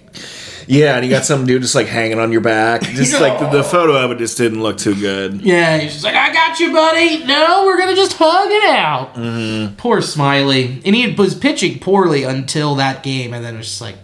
Yeah, 0.67 0.95
and 0.95 1.05
you 1.05 1.11
got 1.11 1.25
some 1.25 1.45
dude 1.45 1.61
just 1.61 1.75
like 1.75 1.87
hanging 1.87 2.19
on 2.19 2.31
your 2.31 2.41
back. 2.41 2.81
Just 2.81 3.19
like 3.19 3.39
the, 3.39 3.49
the 3.49 3.63
photo 3.63 3.95
of 3.95 4.11
it 4.11 4.17
just 4.17 4.37
didn't 4.37 4.61
look 4.61 4.77
too 4.77 4.95
good. 4.95 5.41
Yeah, 5.41 5.77
he's 5.77 5.93
just 5.93 6.03
like, 6.03 6.15
I 6.15 6.31
got 6.31 6.59
you, 6.59 6.71
buddy. 6.71 7.23
No, 7.25 7.63
we're 7.65 7.77
gonna 7.77 7.95
just 7.95 8.13
hug 8.13 8.49
it 8.49 8.69
out. 8.69 9.15
Mm-hmm. 9.15 9.75
Poor 9.75 9.99
Smyly, 9.99 10.81
and 10.85 10.95
he 10.95 11.13
was 11.13 11.35
pitching 11.35 11.79
poorly 11.79 12.23
until 12.23 12.75
that 12.75 13.03
game, 13.03 13.33
and 13.33 13.43
then 13.43 13.55
it 13.55 13.57
was 13.57 13.67
just 13.67 13.81
like, 13.81 13.95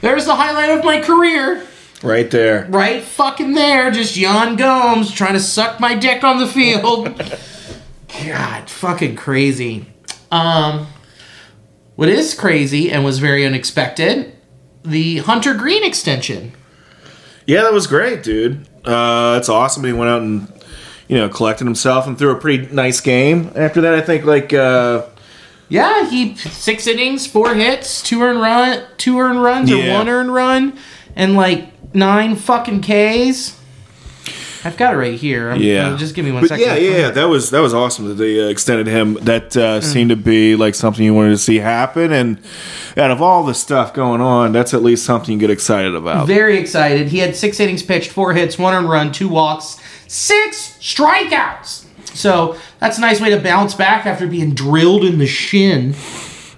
there's 0.00 0.26
the 0.26 0.34
highlight 0.34 0.70
of 0.70 0.84
my 0.84 1.00
career. 1.00 1.66
Right 2.02 2.30
there. 2.30 2.66
right 2.70 3.02
fucking 3.02 3.54
there, 3.54 3.90
just 3.90 4.16
Yan 4.16 4.54
Gomes 4.54 5.10
trying 5.10 5.32
to 5.32 5.40
suck 5.40 5.80
my 5.80 5.96
dick 5.96 6.22
on 6.22 6.38
the 6.38 6.46
field. 6.46 7.20
God, 8.24 8.70
fucking 8.70 9.16
crazy. 9.16 9.86
Um, 10.30 10.86
what 11.96 12.08
is 12.08 12.34
crazy 12.34 12.92
and 12.92 13.04
was 13.04 13.18
very 13.18 13.44
unexpected, 13.44 14.37
the 14.88 15.18
Hunter 15.18 15.54
Greene 15.54 15.84
extension. 15.84 16.52
Yeah, 17.46 17.62
that 17.62 17.72
was 17.72 17.86
great, 17.86 18.22
dude. 18.22 18.66
Uh, 18.84 19.34
that's 19.34 19.48
awesome. 19.48 19.84
He 19.84 19.92
went 19.92 20.10
out 20.10 20.22
and 20.22 20.52
you 21.08 21.16
know 21.16 21.28
collected 21.28 21.64
himself 21.64 22.06
and 22.06 22.18
threw 22.18 22.30
a 22.30 22.36
pretty 22.40 22.72
nice 22.74 23.00
game. 23.00 23.50
After 23.54 23.80
that, 23.82 23.94
I 23.94 24.00
think 24.00 24.24
like 24.24 24.52
uh, 24.52 25.06
Yeah, 25.68 26.08
he 26.08 26.34
six 26.36 26.86
innings, 26.86 27.26
four 27.26 27.54
hits, 27.54 28.02
two 28.02 28.22
earned 28.22 28.40
run, 28.40 28.84
two 28.96 29.18
earned 29.18 29.42
runs, 29.42 29.70
or 29.70 29.78
one 29.92 30.08
earned 30.08 30.32
run, 30.32 30.78
and 31.16 31.34
like 31.34 31.94
nine 31.94 32.36
fucking 32.36 32.82
Ks. 32.82 33.57
I've 34.64 34.76
got 34.76 34.94
it 34.94 34.96
right 34.96 35.14
here. 35.18 35.50
I'm- 35.50 35.60
Yeah, 35.60 35.96
just 35.96 36.14
give 36.14 36.24
me 36.24 36.32
one 36.32 36.42
but 36.42 36.48
second. 36.48 36.66
Yeah, 36.66 36.76
yeah, 36.76 36.96
yeah, 36.98 37.10
that 37.10 37.24
was 37.26 37.50
that 37.50 37.60
was 37.60 37.72
awesome 37.74 38.08
that 38.08 38.14
they 38.14 38.40
uh, 38.44 38.48
extended 38.48 38.86
him. 38.86 39.14
That 39.22 39.56
uh, 39.56 39.80
seemed 39.80 40.10
to 40.10 40.16
be 40.16 40.56
like 40.56 40.74
something 40.74 41.04
you 41.04 41.14
wanted 41.14 41.30
to 41.30 41.38
see 41.38 41.58
happen. 41.58 42.12
And 42.12 42.38
out 42.96 43.10
of 43.10 43.22
all 43.22 43.44
the 43.44 43.54
stuff 43.54 43.94
going 43.94 44.20
on, 44.20 44.52
that's 44.52 44.74
at 44.74 44.82
least 44.82 45.04
something 45.04 45.32
you 45.34 45.38
get 45.38 45.50
excited 45.50 45.94
about. 45.94 46.26
Very 46.26 46.58
excited. 46.58 47.08
He 47.08 47.18
had 47.18 47.36
six 47.36 47.60
innings 47.60 47.82
pitched, 47.82 48.10
four 48.10 48.32
hits, 48.34 48.58
one 48.58 48.74
earned 48.74 48.88
run, 48.88 49.12
two 49.12 49.28
walks, 49.28 49.78
six 50.08 50.76
strikeouts. 50.80 51.84
So 52.14 52.56
that's 52.80 52.98
a 52.98 53.00
nice 53.00 53.20
way 53.20 53.30
to 53.30 53.38
bounce 53.40 53.74
back 53.74 54.06
after 54.06 54.26
being 54.26 54.52
drilled 54.54 55.04
in 55.04 55.18
the 55.18 55.26
shin. 55.26 55.94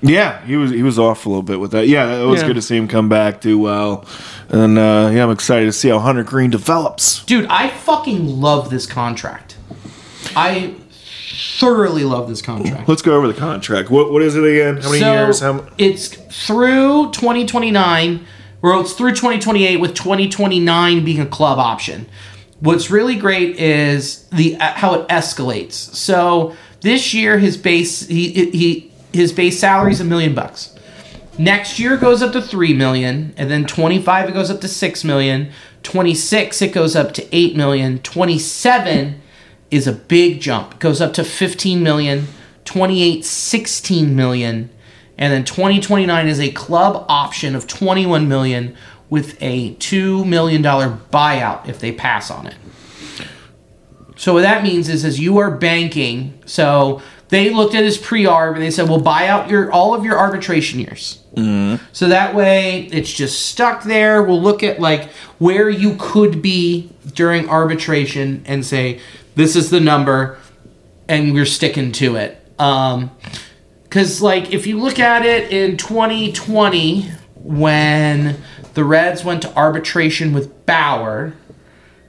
Yeah, 0.02 0.44
he 0.46 0.56
was 0.56 0.70
he 0.70 0.82
was 0.82 0.98
off 0.98 1.26
a 1.26 1.28
little 1.28 1.42
bit 1.42 1.60
with 1.60 1.72
that. 1.72 1.86
Yeah, 1.88 2.22
it 2.22 2.26
was 2.26 2.40
Yeah. 2.40 2.48
good 2.48 2.56
to 2.56 2.62
see 2.62 2.76
him 2.76 2.88
come 2.88 3.08
back 3.08 3.40
do 3.40 3.58
well. 3.58 4.04
And 4.48 4.78
uh, 4.78 5.10
yeah, 5.12 5.22
I'm 5.24 5.30
excited 5.30 5.66
to 5.66 5.72
see 5.72 5.88
how 5.88 5.98
Hunter 5.98 6.24
Greene 6.24 6.50
develops. 6.50 7.22
Dude, 7.24 7.46
I 7.46 7.68
fucking 7.68 8.26
love 8.40 8.70
this 8.70 8.86
contract. 8.86 9.56
I 10.34 10.74
thoroughly 11.58 12.04
love 12.04 12.28
this 12.28 12.40
contract. 12.42 12.88
Let's 12.88 13.02
go 13.02 13.14
over 13.16 13.26
the 13.26 13.34
contract. 13.38 13.90
What 13.90 14.10
what 14.12 14.22
is 14.22 14.36
it 14.36 14.44
again? 14.44 14.78
How 14.78 14.88
many 14.88 15.00
so 15.00 15.12
years? 15.12 15.40
How, 15.40 15.58
m- 15.58 15.68
it's 15.78 16.08
through 16.46 17.10
2029, 17.12 18.24
or 18.62 18.80
it's 18.80 18.92
through 18.94 19.10
2028 19.12 19.76
with 19.76 19.94
2029 19.94 21.04
being 21.04 21.20
a 21.20 21.26
club 21.26 21.58
option. 21.58 22.06
What's 22.60 22.90
really 22.90 23.16
great 23.16 23.56
is 23.56 24.24
the 24.30 24.56
uh, 24.56 24.72
how 24.72 24.94
it 24.94 25.08
escalates. 25.08 25.72
So 25.72 26.54
this 26.80 27.12
year 27.14 27.38
his 27.38 27.56
base 27.56 28.06
he 28.06 28.50
he 28.50 28.89
his 29.12 29.32
base 29.32 29.58
salary 29.58 29.92
is 29.92 30.00
a 30.00 30.04
million 30.04 30.34
bucks. 30.34 30.74
Next 31.38 31.78
year 31.78 31.96
goes 31.96 32.22
up 32.22 32.32
to 32.32 32.42
3 32.42 32.74
million 32.74 33.34
and 33.36 33.50
then 33.50 33.64
25 33.64 34.28
it 34.28 34.32
goes 34.32 34.50
up 34.50 34.60
to 34.60 34.68
6 34.68 35.04
million. 35.04 35.50
26 35.82 36.62
it 36.62 36.72
goes 36.72 36.94
up 36.94 37.14
to 37.14 37.36
8 37.36 37.56
million. 37.56 37.98
27 38.00 39.20
is 39.70 39.86
a 39.86 39.92
big 39.92 40.40
jump. 40.40 40.74
It 40.74 40.80
goes 40.80 41.00
up 41.00 41.12
to 41.14 41.24
15 41.24 41.82
million. 41.82 42.26
28 42.64 43.24
16 43.24 44.14
million 44.14 44.70
and 45.20 45.32
then 45.32 45.44
2029 45.44 46.28
is 46.28 46.40
a 46.40 46.50
club 46.52 47.04
option 47.08 47.54
of 47.54 47.66
21 47.66 48.28
million 48.28 48.76
with 49.10 49.36
a 49.42 49.74
2 49.74 50.24
million 50.24 50.62
dollar 50.62 50.98
buyout 51.12 51.68
if 51.68 51.78
they 51.78 51.92
pass 51.92 52.30
on 52.30 52.46
it. 52.46 52.54
So 54.16 54.34
what 54.34 54.42
that 54.42 54.62
means 54.62 54.88
is, 54.88 55.04
is 55.04 55.18
you 55.18 55.38
are 55.38 55.50
banking. 55.50 56.38
So 56.46 57.00
they 57.30 57.50
looked 57.50 57.74
at 57.74 57.84
his 57.84 57.96
pre-arb 57.96 58.54
and 58.54 58.62
they 58.62 58.70
said, 58.70 58.88
"We'll 58.88 59.00
buy 59.00 59.28
out 59.28 59.48
your 59.48 59.70
all 59.72 59.94
of 59.94 60.04
your 60.04 60.18
arbitration 60.18 60.80
years." 60.80 61.18
So 61.92 62.08
that 62.08 62.34
way, 62.34 62.88
it's 62.92 63.12
just 63.12 63.46
stuck 63.46 63.84
there. 63.84 64.22
We'll 64.22 64.42
look 64.42 64.62
at 64.62 64.80
like 64.80 65.10
where 65.38 65.70
you 65.70 65.96
could 65.98 66.42
be 66.42 66.90
during 67.14 67.48
arbitration 67.48 68.42
and 68.46 68.64
say, 68.66 69.00
"This 69.36 69.56
is 69.56 69.70
the 69.70 69.80
number," 69.80 70.38
and 71.08 71.32
we're 71.32 71.46
sticking 71.46 71.92
to 71.92 72.16
it. 72.16 72.36
Um, 72.58 73.10
because 73.84 74.20
like 74.22 74.52
if 74.52 74.66
you 74.66 74.78
look 74.78 74.98
at 74.98 75.24
it 75.24 75.50
in 75.50 75.76
2020, 75.76 77.10
when 77.34 78.36
the 78.74 78.84
Reds 78.84 79.24
went 79.24 79.42
to 79.42 79.56
arbitration 79.56 80.32
with 80.32 80.66
Bauer, 80.66 81.32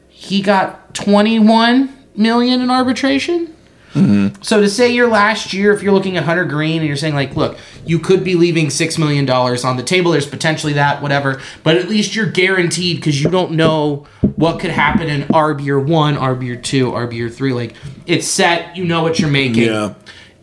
he 0.08 0.42
got 0.42 0.94
21 0.94 1.90
million 2.16 2.62
in 2.62 2.70
arbitration. 2.70 3.51
Mm-hmm. 3.94 4.42
So 4.42 4.62
to 4.62 4.70
say 4.70 4.90
your 4.90 5.10
last 5.10 5.54
year, 5.54 5.74
if 5.74 5.84
you're 5.84 5.92
looking 5.94 6.16
at 6.16 6.24
Hunter 6.24 6.46
Greene 6.46 6.78
and 6.78 6.88
you're 6.88 6.96
saying 6.96 7.14
like, 7.14 7.36
look, 7.36 7.58
you 7.86 8.00
could 8.00 8.24
be 8.24 8.36
leaving 8.36 8.70
six 8.70 8.98
million 8.98 9.26
dollars 9.26 9.66
on 9.66 9.76
the 9.76 9.84
table. 9.84 10.12
There's 10.12 10.28
potentially 10.28 10.74
that, 10.74 11.02
whatever. 11.02 11.42
But 11.64 11.78
at 11.78 11.90
least 11.90 12.16
you're 12.16 12.30
guaranteed 12.30 12.98
because 12.98 13.22
you 13.22 13.30
don't 13.30 13.52
know 13.52 14.08
what 14.36 14.60
could 14.60 14.72
happen 14.72 15.10
in 15.10 15.24
RB 15.24 15.66
year 15.66 15.80
one, 15.80 16.16
RB 16.16 16.46
year 16.46 16.56
two, 16.56 16.92
RB 16.92 17.14
year 17.14 17.30
three. 17.30 17.54
Like 17.54 17.76
it's 18.06 18.28
set. 18.28 18.78
You 18.78 18.86
know 18.86 19.04
what 19.04 19.20
you're 19.20 19.30
making. 19.30 19.64
Yeah. 19.64 19.96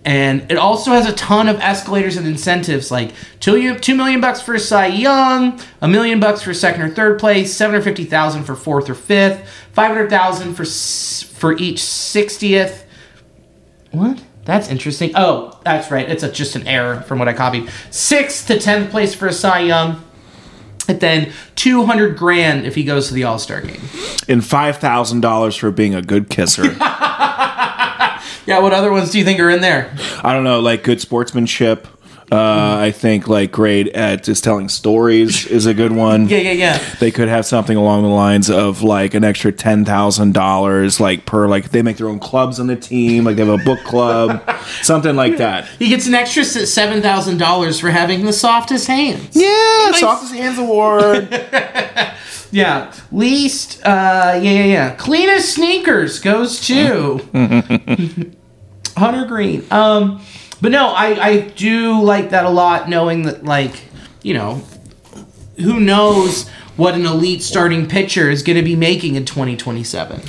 And 0.04 0.50
it 0.50 0.56
also 0.56 0.92
has 0.92 1.06
a 1.06 1.12
ton 1.12 1.48
of 1.48 1.60
escalators 1.60 2.16
and 2.16 2.26
incentives, 2.26 2.90
like 2.90 3.12
two 3.40 3.78
two 3.78 3.94
million 3.94 4.20
bucks 4.20 4.40
for 4.40 4.54
a 4.54 4.60
Cy 4.60 4.86
Young, 4.86 5.60
a 5.80 5.88
million 5.88 6.20
bucks 6.20 6.42
for 6.42 6.54
second 6.54 6.82
or 6.82 6.88
third 6.88 7.18
place, 7.18 7.54
seven 7.54 7.74
hundred 7.74 7.84
fifty 7.84 8.04
thousand 8.04 8.44
for 8.44 8.54
fourth 8.54 8.88
or 8.88 8.94
fifth, 8.94 9.46
five 9.72 9.88
hundred 9.88 10.08
thousand 10.08 10.54
for 10.54 10.64
for 10.64 11.56
each 11.58 11.82
sixtieth. 11.82 12.86
What? 13.90 14.22
That's 14.44 14.68
interesting. 14.68 15.12
Oh, 15.14 15.58
that's 15.64 15.90
right. 15.90 16.08
It's 16.08 16.22
a, 16.22 16.32
just 16.32 16.56
an 16.56 16.66
error 16.66 17.00
from 17.02 17.18
what 17.18 17.28
I 17.28 17.32
copied. 17.34 17.68
Sixth 17.90 18.46
to 18.46 18.58
tenth 18.58 18.90
place 18.90 19.14
for 19.14 19.26
a 19.26 19.32
Cy 19.32 19.60
Young, 19.60 20.02
And 20.88 21.00
then 21.00 21.32
200 21.56 22.16
grand 22.16 22.64
if 22.64 22.74
he 22.74 22.82
goes 22.84 23.08
to 23.08 23.14
the 23.14 23.24
All 23.24 23.38
Star 23.38 23.60
game. 23.60 23.80
And 24.26 24.44
five 24.44 24.78
thousand 24.78 25.20
dollars 25.20 25.56
for 25.56 25.70
being 25.70 25.94
a 25.94 26.02
good 26.02 26.30
kisser. 26.30 26.74
Yeah, 28.46 28.60
what 28.60 28.72
other 28.72 28.90
ones 28.90 29.10
do 29.10 29.18
you 29.18 29.26
think 29.26 29.40
are 29.40 29.50
in 29.50 29.60
there? 29.60 29.94
I 30.24 30.32
don't 30.32 30.42
know, 30.42 30.60
like 30.60 30.82
good 30.82 31.02
sportsmanship. 31.02 31.86
Uh, 32.30 32.76
I 32.80 32.90
think 32.90 33.26
like 33.26 33.52
great 33.52 33.88
at 33.88 34.24
just 34.24 34.44
telling 34.44 34.68
stories 34.68 35.46
is 35.46 35.66
a 35.66 35.74
good 35.74 35.92
one. 35.92 36.28
Yeah, 36.38 36.38
yeah, 36.38 36.52
yeah. 36.52 36.94
They 37.00 37.10
could 37.10 37.28
have 37.28 37.46
something 37.46 37.76
along 37.76 38.02
the 38.02 38.08
lines 38.08 38.50
of 38.50 38.82
like 38.82 39.14
an 39.14 39.24
extra 39.24 39.50
ten 39.50 39.84
thousand 39.84 40.34
dollars, 40.34 41.00
like 41.00 41.24
per 41.24 41.48
like 41.48 41.70
they 41.70 41.80
make 41.80 41.96
their 41.96 42.08
own 42.08 42.18
clubs 42.18 42.60
on 42.60 42.66
the 42.66 42.76
team, 42.76 43.24
like 43.24 43.36
they 43.36 43.46
have 43.46 43.60
a 43.60 43.64
book 43.64 43.80
club, 43.84 44.42
something 44.82 45.16
like 45.16 45.38
that. 45.38 45.66
He 45.78 45.88
gets 45.88 46.06
an 46.06 46.14
extra 46.14 46.44
seven 46.44 47.00
thousand 47.00 47.38
dollars 47.38 47.80
for 47.80 47.90
having 47.90 48.26
the 48.26 48.32
softest 48.32 48.86
hands. 48.86 49.30
Yeah, 49.34 49.92
softest 49.92 50.34
hands 50.34 50.58
award. 50.58 51.28
Yeah, 52.50 52.94
least, 53.12 53.82
uh, 53.84 54.40
yeah, 54.42 54.50
yeah, 54.50 54.64
yeah. 54.64 54.94
Cleanest 54.94 55.54
sneakers 55.54 56.18
goes 56.18 56.60
to 56.66 57.18
Hunter 58.96 59.26
Greene. 59.26 59.64
Um, 59.70 60.22
but 60.60 60.72
no, 60.72 60.88
I, 60.88 61.06
I 61.26 61.40
do 61.40 62.02
like 62.02 62.30
that 62.30 62.44
a 62.44 62.50
lot, 62.50 62.88
knowing 62.88 63.22
that, 63.22 63.44
like, 63.44 63.84
you 64.22 64.34
know, 64.34 64.62
who 65.56 65.80
knows 65.80 66.48
what 66.76 66.94
an 66.94 67.04
elite 67.06 67.42
starting 67.42 67.88
pitcher 67.88 68.30
is 68.30 68.42
going 68.42 68.56
to 68.56 68.62
be 68.62 68.76
making 68.76 69.16
in 69.16 69.24
2027. 69.24 70.20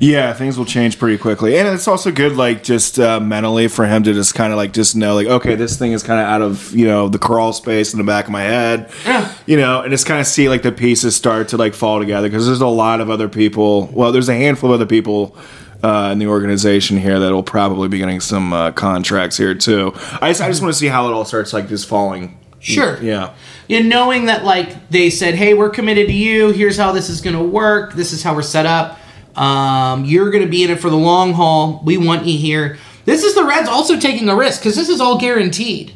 Yeah, 0.00 0.32
things 0.32 0.56
will 0.56 0.64
change 0.64 0.96
pretty 0.98 1.18
quickly, 1.18 1.58
and 1.58 1.66
it's 1.66 1.88
also 1.88 2.12
good, 2.12 2.36
like 2.36 2.62
just 2.62 3.00
uh, 3.00 3.18
mentally 3.18 3.66
for 3.66 3.84
him 3.84 4.04
to 4.04 4.12
just 4.12 4.32
kind 4.32 4.52
of 4.52 4.56
like 4.56 4.72
just 4.72 4.94
know, 4.94 5.16
like, 5.16 5.26
okay, 5.26 5.56
this 5.56 5.76
thing 5.76 5.90
is 5.90 6.04
kind 6.04 6.20
of 6.20 6.26
out 6.26 6.40
of 6.40 6.72
you 6.72 6.86
know 6.86 7.08
the 7.08 7.18
crawl 7.18 7.52
space 7.52 7.92
in 7.92 7.98
the 7.98 8.04
back 8.04 8.26
of 8.26 8.30
my 8.30 8.42
head, 8.42 8.92
Yeah. 9.04 9.34
you 9.46 9.56
know, 9.56 9.80
and 9.82 9.90
just 9.90 10.06
kind 10.06 10.20
of 10.20 10.28
see 10.28 10.48
like 10.48 10.62
the 10.62 10.70
pieces 10.70 11.16
start 11.16 11.48
to 11.48 11.56
like 11.56 11.74
fall 11.74 11.98
together 11.98 12.28
because 12.28 12.46
there's 12.46 12.60
a 12.60 12.66
lot 12.68 13.00
of 13.00 13.10
other 13.10 13.28
people. 13.28 13.86
Well, 13.92 14.12
there's 14.12 14.28
a 14.28 14.34
handful 14.36 14.70
of 14.70 14.74
other 14.74 14.86
people. 14.86 15.36
Uh, 15.80 16.10
in 16.10 16.18
the 16.18 16.26
organization 16.26 16.96
here, 16.96 17.20
that 17.20 17.32
will 17.32 17.44
probably 17.44 17.86
be 17.86 17.98
getting 17.98 18.18
some 18.18 18.52
uh, 18.52 18.72
contracts 18.72 19.36
here 19.36 19.54
too. 19.54 19.92
I 20.20 20.30
just, 20.30 20.40
I 20.40 20.48
just 20.48 20.60
want 20.60 20.74
to 20.74 20.78
see 20.78 20.88
how 20.88 21.08
it 21.08 21.12
all 21.12 21.24
starts, 21.24 21.52
like 21.52 21.68
just 21.68 21.86
falling. 21.86 22.36
Sure. 22.58 23.00
Yeah. 23.00 23.34
And 23.70 23.88
knowing 23.88 24.26
that, 24.26 24.44
like, 24.44 24.88
they 24.90 25.08
said, 25.10 25.36
hey, 25.36 25.54
we're 25.54 25.70
committed 25.70 26.08
to 26.08 26.12
you. 26.12 26.50
Here's 26.50 26.76
how 26.76 26.90
this 26.90 27.08
is 27.08 27.20
going 27.20 27.36
to 27.36 27.42
work. 27.42 27.92
This 27.92 28.12
is 28.12 28.24
how 28.24 28.34
we're 28.34 28.42
set 28.42 28.66
up. 28.66 28.98
Um, 29.38 30.04
you're 30.04 30.32
going 30.32 30.42
to 30.42 30.50
be 30.50 30.64
in 30.64 30.70
it 30.70 30.80
for 30.80 30.90
the 30.90 30.96
long 30.96 31.34
haul. 31.34 31.80
We 31.84 31.96
want 31.96 32.26
you 32.26 32.36
here. 32.36 32.78
This 33.04 33.22
is 33.22 33.36
the 33.36 33.44
Reds 33.44 33.68
also 33.68 34.00
taking 34.00 34.28
a 34.28 34.34
risk 34.34 34.60
because 34.60 34.74
this 34.74 34.88
is 34.88 35.00
all 35.00 35.16
guaranteed. 35.18 35.94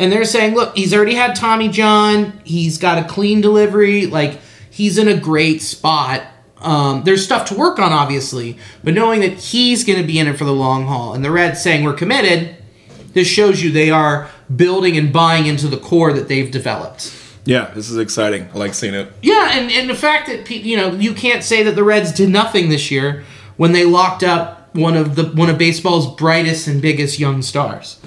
And 0.00 0.10
they're 0.10 0.24
saying, 0.24 0.56
look, 0.56 0.76
he's 0.76 0.92
already 0.92 1.14
had 1.14 1.36
Tommy 1.36 1.68
John. 1.68 2.40
He's 2.42 2.76
got 2.76 2.98
a 2.98 3.04
clean 3.04 3.40
delivery. 3.40 4.06
Like, 4.06 4.40
he's 4.68 4.98
in 4.98 5.06
a 5.06 5.16
great 5.16 5.62
spot. 5.62 6.22
Um, 6.62 7.02
there's 7.04 7.24
stuff 7.24 7.48
to 7.48 7.54
work 7.54 7.78
on, 7.78 7.92
obviously, 7.92 8.56
but 8.84 8.94
knowing 8.94 9.20
that 9.20 9.38
he's 9.38 9.84
going 9.84 10.00
to 10.00 10.06
be 10.06 10.18
in 10.18 10.28
it 10.28 10.36
for 10.38 10.44
the 10.44 10.52
long 10.52 10.86
haul, 10.86 11.14
and 11.14 11.24
the 11.24 11.30
Reds 11.30 11.62
saying 11.62 11.84
we're 11.84 11.92
committed, 11.94 12.56
this 13.12 13.26
shows 13.28 13.62
you 13.62 13.70
they 13.70 13.90
are 13.90 14.30
building 14.54 14.96
and 14.96 15.12
buying 15.12 15.46
into 15.46 15.68
the 15.68 15.76
core 15.76 16.12
that 16.12 16.28
they've 16.28 16.50
developed. 16.50 17.14
Yeah, 17.44 17.72
this 17.74 17.90
is 17.90 17.98
exciting. 17.98 18.48
I 18.54 18.58
like 18.58 18.74
seeing 18.74 18.94
it. 18.94 19.12
Yeah, 19.20 19.50
and, 19.52 19.70
and 19.70 19.90
the 19.90 19.94
fact 19.94 20.28
that 20.28 20.48
you 20.50 20.76
know 20.76 20.92
you 20.92 21.12
can't 21.12 21.42
say 21.42 21.62
that 21.64 21.74
the 21.74 21.84
Reds 21.84 22.12
did 22.12 22.28
nothing 22.30 22.68
this 22.68 22.90
year 22.90 23.24
when 23.56 23.72
they 23.72 23.84
locked 23.84 24.22
up 24.22 24.74
one 24.74 24.96
of 24.96 25.16
the 25.16 25.24
one 25.24 25.50
of 25.50 25.58
baseball's 25.58 26.14
brightest 26.14 26.68
and 26.68 26.80
biggest 26.80 27.18
young 27.18 27.42
stars. 27.42 28.00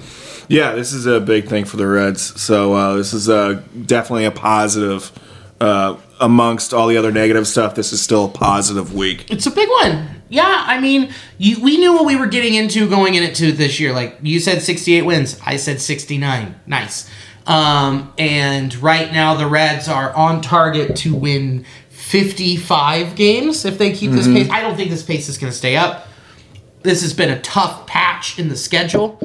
Yeah, 0.48 0.72
this 0.72 0.92
is 0.92 1.06
a 1.06 1.20
big 1.20 1.48
thing 1.48 1.64
for 1.64 1.76
the 1.76 1.86
Reds. 1.86 2.40
So 2.40 2.72
uh, 2.72 2.94
this 2.94 3.12
is 3.12 3.28
uh, 3.28 3.62
definitely 3.84 4.24
a 4.24 4.30
positive. 4.30 5.12
Uh, 5.60 5.96
amongst 6.20 6.72
all 6.72 6.86
the 6.88 6.96
other 6.96 7.12
negative 7.12 7.46
stuff, 7.46 7.74
this 7.74 7.92
is 7.92 8.00
still 8.00 8.26
a 8.26 8.28
positive 8.28 8.94
week. 8.94 9.30
It's 9.30 9.46
a 9.46 9.50
big 9.50 9.68
one. 9.68 10.08
Yeah, 10.28 10.64
I 10.66 10.80
mean, 10.80 11.12
you, 11.38 11.62
we 11.62 11.78
knew 11.78 11.92
what 11.92 12.04
we 12.04 12.16
were 12.16 12.26
getting 12.26 12.54
into 12.54 12.88
going 12.88 13.14
into 13.14 13.52
this 13.52 13.78
year. 13.78 13.92
Like 13.92 14.18
you 14.22 14.40
said, 14.40 14.62
68 14.62 15.02
wins. 15.02 15.40
I 15.44 15.56
said 15.56 15.80
69. 15.80 16.54
Nice. 16.66 17.08
Um, 17.46 18.12
and 18.18 18.74
right 18.82 19.12
now, 19.12 19.34
the 19.34 19.46
Reds 19.46 19.88
are 19.88 20.12
on 20.14 20.40
target 20.40 20.96
to 20.96 21.14
win 21.14 21.64
55 21.90 23.14
games 23.14 23.64
if 23.64 23.78
they 23.78 23.92
keep 23.92 24.10
this 24.10 24.26
pace. 24.26 24.48
I 24.50 24.60
don't 24.60 24.76
think 24.76 24.90
this 24.90 25.02
pace 25.02 25.28
is 25.28 25.38
going 25.38 25.52
to 25.52 25.56
stay 25.56 25.76
up. 25.76 26.08
This 26.82 27.02
has 27.02 27.12
been 27.12 27.30
a 27.30 27.40
tough 27.40 27.86
patch 27.86 28.38
in 28.38 28.48
the 28.48 28.56
schedule. 28.56 29.20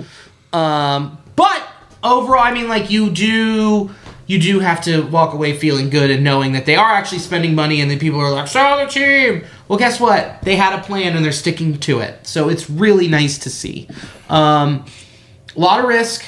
Um, 0.53 1.17
but 1.35 1.67
overall, 2.03 2.43
I 2.43 2.53
mean, 2.53 2.67
like 2.67 2.91
you 2.91 3.09
do, 3.09 3.91
you 4.27 4.39
do 4.39 4.59
have 4.59 4.81
to 4.83 5.01
walk 5.07 5.33
away 5.33 5.57
feeling 5.57 5.89
good 5.89 6.09
and 6.11 6.23
knowing 6.23 6.53
that 6.53 6.65
they 6.65 6.75
are 6.75 6.91
actually 6.91 7.19
spending 7.19 7.55
money, 7.55 7.81
and 7.81 7.89
then 7.89 7.99
people 7.99 8.19
are 8.19 8.31
like, 8.31 8.47
"Sell 8.47 8.77
the 8.77 8.91
team." 8.91 9.43
Well, 9.67 9.79
guess 9.79 9.99
what? 9.99 10.41
They 10.43 10.55
had 10.55 10.77
a 10.77 10.81
plan 10.81 11.15
and 11.15 11.23
they're 11.23 11.31
sticking 11.31 11.77
to 11.79 11.99
it. 11.99 12.27
So 12.27 12.49
it's 12.49 12.69
really 12.69 13.07
nice 13.07 13.37
to 13.39 13.49
see. 13.49 13.87
Um, 14.29 14.85
a 15.55 15.59
lot 15.59 15.79
of 15.79 15.85
risk. 15.85 16.23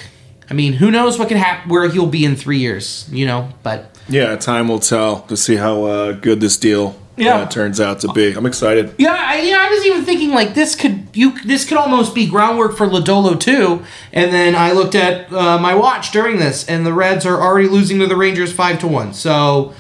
I 0.49 0.53
mean, 0.53 0.73
who 0.73 0.91
knows 0.91 1.17
what 1.17 1.29
could 1.29 1.37
happen, 1.37 1.69
where 1.69 1.89
he'll 1.89 2.05
be 2.05 2.25
in 2.25 2.35
three 2.35 2.59
years, 2.59 3.07
you 3.11 3.25
know? 3.25 3.49
But 3.63 3.95
Yeah, 4.09 4.35
time 4.35 4.67
will 4.67 4.79
tell 4.79 5.21
to 5.21 5.37
see 5.37 5.55
how 5.55 5.85
uh, 5.85 6.11
good 6.11 6.41
this 6.41 6.57
deal 6.57 6.95
Yeah. 7.15 7.37
uh, 7.37 7.45
turns 7.47 7.79
out 7.79 7.99
to 7.99 8.11
be. 8.13 8.33
I'm 8.33 8.45
excited. 8.45 8.95
Yeah, 8.97 9.15
I, 9.15 9.41
you 9.41 9.51
know, 9.51 9.61
I 9.61 9.69
was 9.69 9.85
even 9.85 10.03
thinking 10.03 10.31
like 10.31 10.55
this 10.55 10.75
could 10.75 11.07
you 11.13 11.39
this 11.43 11.63
could 11.65 11.77
almost 11.77 12.15
be 12.15 12.27
groundwork 12.27 12.75
for 12.75 12.87
Lodolo 12.87 13.39
too. 13.39 13.83
And 14.11 14.33
then 14.33 14.55
I 14.55 14.71
looked 14.71 14.95
at 14.95 15.31
uh, 15.31 15.59
my 15.59 15.75
watch 15.75 16.11
during 16.11 16.37
this, 16.37 16.67
and 16.67 16.85
the 16.85 16.93
Reds 16.93 17.25
are 17.25 17.39
already 17.39 17.67
losing 17.67 17.99
to 17.99 18.07
the 18.07 18.15
Rangers 18.15 18.51
five 18.51 18.79
to 18.79 18.87
one. 18.87 19.13
So 19.13 19.73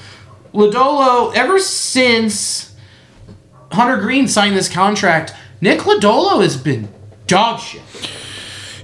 Lodolo, 0.53 1.33
ever 1.35 1.57
since 1.57 2.75
Hunter 3.71 3.97
Greene 3.97 4.27
signed 4.27 4.55
this 4.55 4.69
contract, 4.69 5.33
Nick 5.59 5.79
Lodolo 5.79 6.43
has 6.43 6.55
been 6.55 6.87
dog 7.25 7.59
shit. 7.59 7.81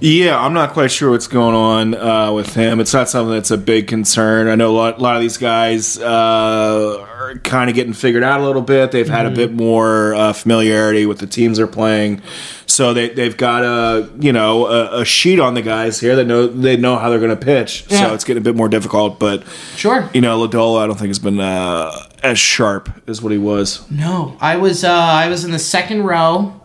Yeah, 0.00 0.40
I'm 0.40 0.54
not 0.54 0.72
quite 0.72 0.90
sure 0.90 1.10
what's 1.10 1.26
going 1.26 1.54
on 1.54 1.94
uh, 1.94 2.32
with 2.32 2.54
him. 2.54 2.80
It's 2.80 2.94
not 2.94 3.10
something 3.10 3.34
that's 3.34 3.50
a 3.50 3.58
big 3.58 3.86
concern. 3.86 4.48
I 4.48 4.54
know 4.54 4.70
a 4.70 4.76
lot, 4.76 4.98
a 4.98 5.02
lot 5.02 5.16
of 5.16 5.20
these 5.20 5.36
guys 5.36 5.98
uh, 5.98 7.06
are 7.30 7.38
kind 7.38 7.70
of 7.70 7.76
getting 7.76 7.92
figured 7.92 8.22
out 8.24 8.40
a 8.40 8.44
little 8.44 8.62
bit. 8.62 8.90
They've 8.90 9.08
had 9.08 9.26
a 9.26 9.30
bit 9.30 9.52
more 9.52 10.14
uh, 10.14 10.32
familiarity 10.32 11.06
with 11.06 11.18
the 11.18 11.26
teams 11.26 11.58
they're 11.58 11.66
playing, 11.66 12.22
so 12.66 12.92
they 12.92 13.10
they've 13.10 13.36
got 13.36 13.62
a 13.62 14.10
you 14.18 14.32
know 14.32 14.66
a, 14.66 15.00
a 15.02 15.04
sheet 15.04 15.38
on 15.38 15.54
the 15.54 15.62
guys 15.62 16.00
here 16.00 16.16
that 16.16 16.24
know 16.26 16.46
they 16.46 16.76
know 16.76 16.96
how 16.96 17.08
they're 17.10 17.20
going 17.20 17.30
to 17.30 17.36
pitch. 17.44 17.86
Yeah. 17.88 18.08
So 18.08 18.14
it's 18.14 18.24
getting 18.24 18.40
a 18.40 18.44
bit 18.44 18.56
more 18.56 18.68
difficult. 18.68 19.18
But 19.20 19.44
Sure. 19.76 20.10
you 20.12 20.20
know, 20.20 20.46
Lodolo, 20.46 20.82
I 20.82 20.86
don't 20.86 20.96
think 20.98 21.08
has 21.08 21.18
been 21.18 21.40
uh, 21.40 21.92
as 22.22 22.38
sharp 22.38 22.90
as 23.08 23.22
what 23.22 23.32
he 23.32 23.38
was. 23.38 23.88
No, 23.90 24.36
I 24.40 24.56
was 24.56 24.82
uh, 24.82 24.90
I 24.92 25.28
was 25.28 25.44
in 25.44 25.52
the 25.52 25.58
second 25.58 26.02
row 26.02 26.60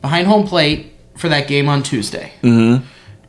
behind 0.00 0.26
home 0.26 0.46
plate 0.46 0.92
for 1.16 1.28
that 1.28 1.46
game 1.46 1.68
on 1.68 1.82
Tuesday. 1.82 2.32
Mm-hmm. 2.42 2.84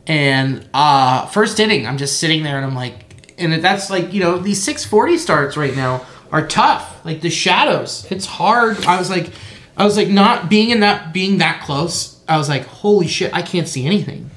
And 0.06 0.68
uh, 0.74 1.26
first 1.26 1.58
inning, 1.60 1.86
I'm 1.86 1.96
just 1.96 2.18
sitting 2.18 2.42
there 2.42 2.56
and 2.56 2.66
I'm 2.66 2.74
like, 2.74 3.32
and 3.38 3.52
that's 3.64 3.90
like 3.90 4.12
you 4.12 4.20
know 4.20 4.38
these 4.38 4.62
640 4.62 5.18
starts 5.18 5.56
right 5.56 5.74
now 5.74 6.04
are 6.34 6.46
tough. 6.46 7.04
Like 7.04 7.20
the 7.20 7.30
shadows, 7.30 8.06
it's 8.10 8.26
hard. 8.26 8.84
I 8.84 8.98
was 8.98 9.08
like, 9.08 9.30
I 9.76 9.84
was 9.84 9.96
like 9.96 10.08
not 10.08 10.50
being 10.50 10.70
in 10.70 10.80
that 10.80 11.14
being 11.14 11.38
that 11.38 11.62
close. 11.62 12.20
I 12.28 12.36
was 12.36 12.48
like, 12.48 12.66
holy 12.66 13.06
shit, 13.06 13.32
I 13.32 13.42
can't 13.42 13.68
see 13.68 13.86
anything. 13.86 14.30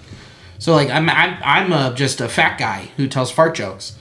So 0.59 0.73
like 0.73 0.89
I'm 0.89 1.09
I'm, 1.09 1.37
I'm 1.43 1.73
a, 1.73 1.93
just 1.95 2.21
a 2.21 2.29
fat 2.29 2.57
guy 2.57 2.89
who 2.95 3.07
tells 3.07 3.31
fart 3.31 3.55
jokes 3.55 3.97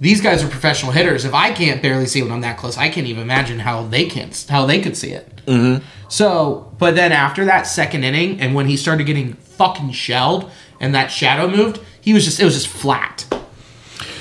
these 0.00 0.20
guys 0.20 0.44
are 0.44 0.48
professional 0.48 0.92
hitters. 0.92 1.24
If 1.24 1.34
I 1.34 1.52
can't 1.52 1.82
barely 1.82 2.06
see 2.06 2.22
when 2.22 2.30
I'm 2.30 2.40
that 2.42 2.56
close, 2.56 2.78
I 2.78 2.88
can't 2.88 3.06
even 3.06 3.22
imagine 3.22 3.58
how 3.58 3.82
they 3.82 4.06
can't 4.06 4.46
how 4.48 4.66
they 4.66 4.80
could 4.80 4.96
see 4.96 5.10
it. 5.10 5.28
Mm-hmm. 5.46 5.84
So, 6.08 6.72
but 6.78 6.94
then 6.94 7.12
after 7.12 7.44
that 7.46 7.62
second 7.62 8.04
inning, 8.04 8.40
and 8.40 8.54
when 8.54 8.66
he 8.66 8.76
started 8.76 9.04
getting 9.04 9.34
fucking 9.34 9.92
shelled, 9.92 10.50
and 10.80 10.94
that 10.94 11.08
shadow 11.08 11.48
moved, 11.48 11.80
he 12.00 12.14
was 12.14 12.24
just 12.24 12.38
it 12.38 12.44
was 12.44 12.54
just 12.54 12.68
flat. 12.68 13.26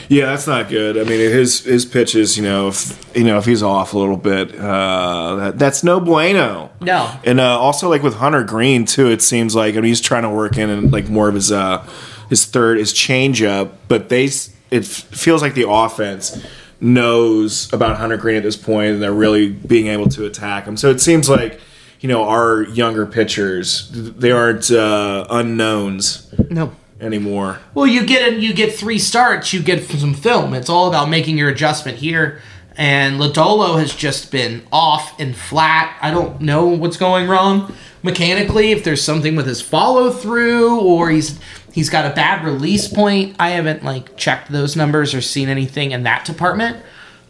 Yeah, 0.09 0.27
that's 0.27 0.47
not 0.47 0.69
good. 0.69 0.97
I 0.97 1.03
mean, 1.03 1.19
his 1.19 1.65
his 1.65 1.85
pitches, 1.85 2.37
you 2.37 2.43
know, 2.43 2.69
if 2.69 3.05
you 3.15 3.23
know 3.23 3.37
if 3.37 3.45
he's 3.45 3.61
off 3.61 3.93
a 3.93 3.99
little 3.99 4.17
bit, 4.17 4.57
uh, 4.57 5.35
that, 5.35 5.59
that's 5.59 5.83
no 5.83 5.99
bueno. 5.99 6.69
No. 6.81 7.11
and 7.25 7.39
uh, 7.39 7.59
also 7.59 7.89
like 7.89 8.03
with 8.03 8.15
Hunter 8.15 8.43
Greene 8.43 8.85
too, 8.85 9.07
it 9.09 9.21
seems 9.21 9.55
like 9.55 9.73
I 9.73 9.77
mean, 9.77 9.85
he's 9.85 10.01
trying 10.01 10.23
to 10.23 10.29
work 10.29 10.57
in 10.57 10.69
and 10.69 10.91
like 10.91 11.09
more 11.09 11.27
of 11.27 11.35
his 11.35 11.51
uh 11.51 11.85
his 12.29 12.45
third 12.45 12.77
his 12.77 12.93
changeup, 12.93 13.71
but 13.87 14.09
they 14.09 14.29
it 14.71 14.85
feels 14.85 15.41
like 15.41 15.53
the 15.55 15.69
offense 15.69 16.45
knows 16.79 17.71
about 17.73 17.97
Hunter 17.97 18.17
Greene 18.17 18.37
at 18.37 18.43
this 18.43 18.57
point, 18.57 18.93
and 18.93 19.01
they're 19.01 19.11
really 19.11 19.49
being 19.49 19.87
able 19.87 20.07
to 20.09 20.25
attack 20.25 20.65
him. 20.65 20.77
So 20.77 20.89
it 20.89 21.01
seems 21.01 21.29
like. 21.29 21.59
You 21.99 22.07
know, 22.07 22.25
our 22.25 22.61
younger 22.61 23.07
pitchers, 23.07 23.89
they 23.91 24.29
aren't 24.31 24.69
uh, 24.69 25.25
unknowns 25.31 26.31
No. 26.51 26.71
Anymore. 26.99 27.59
Well, 27.73 27.87
you 27.87 28.05
get 28.05 28.33
a, 28.33 28.39
you 28.39 28.53
get 28.53 28.73
three 28.73 28.99
starts, 28.99 29.53
you 29.53 29.61
get 29.61 29.83
some 29.85 30.13
film. 30.13 30.53
It's 30.53 30.69
all 30.69 30.87
about 30.87 31.09
making 31.09 31.37
your 31.37 31.49
adjustment 31.49 31.97
here. 31.97 32.41
And 32.75 33.19
Lodolo 33.19 33.79
has 33.79 33.95
just 33.95 34.31
been 34.31 34.63
off 34.71 35.19
and 35.19 35.35
flat. 35.35 35.97
I 35.99 36.11
don't 36.11 36.41
know 36.41 36.67
what's 36.67 36.97
going 36.97 37.27
wrong 37.27 37.73
mechanically. 38.03 38.71
If 38.71 38.83
there's 38.83 39.01
something 39.01 39.35
with 39.35 39.47
his 39.47 39.61
follow 39.61 40.11
through, 40.11 40.79
or 40.81 41.09
he's 41.09 41.39
he's 41.73 41.89
got 41.89 42.11
a 42.11 42.13
bad 42.13 42.45
release 42.45 42.87
point. 42.87 43.35
I 43.39 43.49
haven't 43.49 43.83
like 43.83 44.15
checked 44.15 44.51
those 44.51 44.75
numbers 44.75 45.15
or 45.15 45.21
seen 45.21 45.49
anything 45.49 45.91
in 45.91 46.03
that 46.03 46.25
department. 46.25 46.83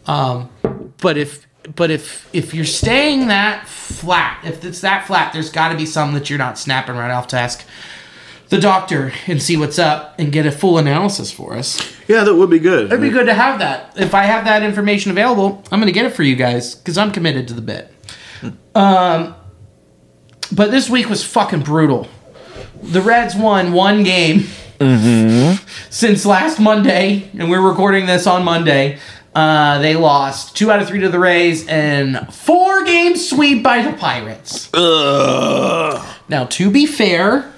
Um, 0.06 0.50
but 1.00 1.16
if 1.16 1.46
but 1.74 1.90
if 1.90 2.28
if 2.34 2.52
you're 2.52 2.64
staying 2.64 3.28
that 3.28 3.66
flat, 3.66 4.40
if 4.44 4.64
it's 4.64 4.82
that 4.82 5.06
flat, 5.06 5.32
there's 5.32 5.50
got 5.50 5.70
to 5.70 5.76
be 5.76 5.86
something 5.86 6.14
that 6.14 6.28
you're 6.28 6.38
not 6.38 6.58
snapping 6.58 6.96
right 6.96 7.10
off 7.10 7.28
to 7.28 7.38
ask 7.38 7.64
the 8.48 8.58
doctor 8.58 9.12
and 9.26 9.42
see 9.42 9.56
what's 9.56 9.78
up 9.78 10.14
and 10.18 10.32
get 10.32 10.46
a 10.46 10.50
full 10.52 10.78
analysis 10.78 11.30
for 11.30 11.54
us. 11.54 11.80
Yeah, 12.08 12.24
that 12.24 12.34
would 12.34 12.50
be 12.50 12.58
good. 12.58 12.86
It'd 12.86 13.00
be 13.00 13.10
good 13.10 13.26
to 13.26 13.34
have 13.34 13.58
that. 13.58 13.92
If 13.96 14.14
I 14.14 14.24
have 14.24 14.46
that 14.46 14.62
information 14.62 15.10
available, 15.10 15.62
I'm 15.70 15.80
going 15.80 15.92
to 15.92 15.92
get 15.92 16.06
it 16.06 16.14
for 16.14 16.22
you 16.22 16.36
guys 16.36 16.74
because 16.74 16.96
I'm 16.96 17.12
committed 17.12 17.48
to 17.48 17.54
the 17.54 17.60
bit. 17.60 17.92
Um, 18.74 19.34
but 20.52 20.70
this 20.70 20.88
week 20.88 21.08
was 21.10 21.24
fucking 21.24 21.60
brutal. 21.60 22.08
The 22.82 23.02
Reds 23.02 23.34
won 23.34 23.72
one 23.72 24.02
game 24.04 24.46
since 25.90 26.24
last 26.24 26.58
Monday, 26.60 27.28
and 27.36 27.50
we're 27.50 27.66
recording 27.66 28.06
this 28.06 28.26
on 28.26 28.44
Monday. 28.44 28.98
Uh, 29.34 29.78
they 29.80 29.94
lost 29.94 30.56
two 30.56 30.70
out 30.70 30.80
of 30.80 30.88
three 30.88 31.00
to 31.00 31.08
the 31.08 31.18
Rays 31.18 31.66
and 31.68 32.32
four 32.32 32.84
game 32.84 33.14
sweep 33.16 33.62
by 33.62 33.82
the 33.82 33.92
Pirates. 33.92 34.70
Ugh. 34.72 36.04
Now, 36.28 36.44
to 36.46 36.70
be 36.70 36.86
fair, 36.86 37.52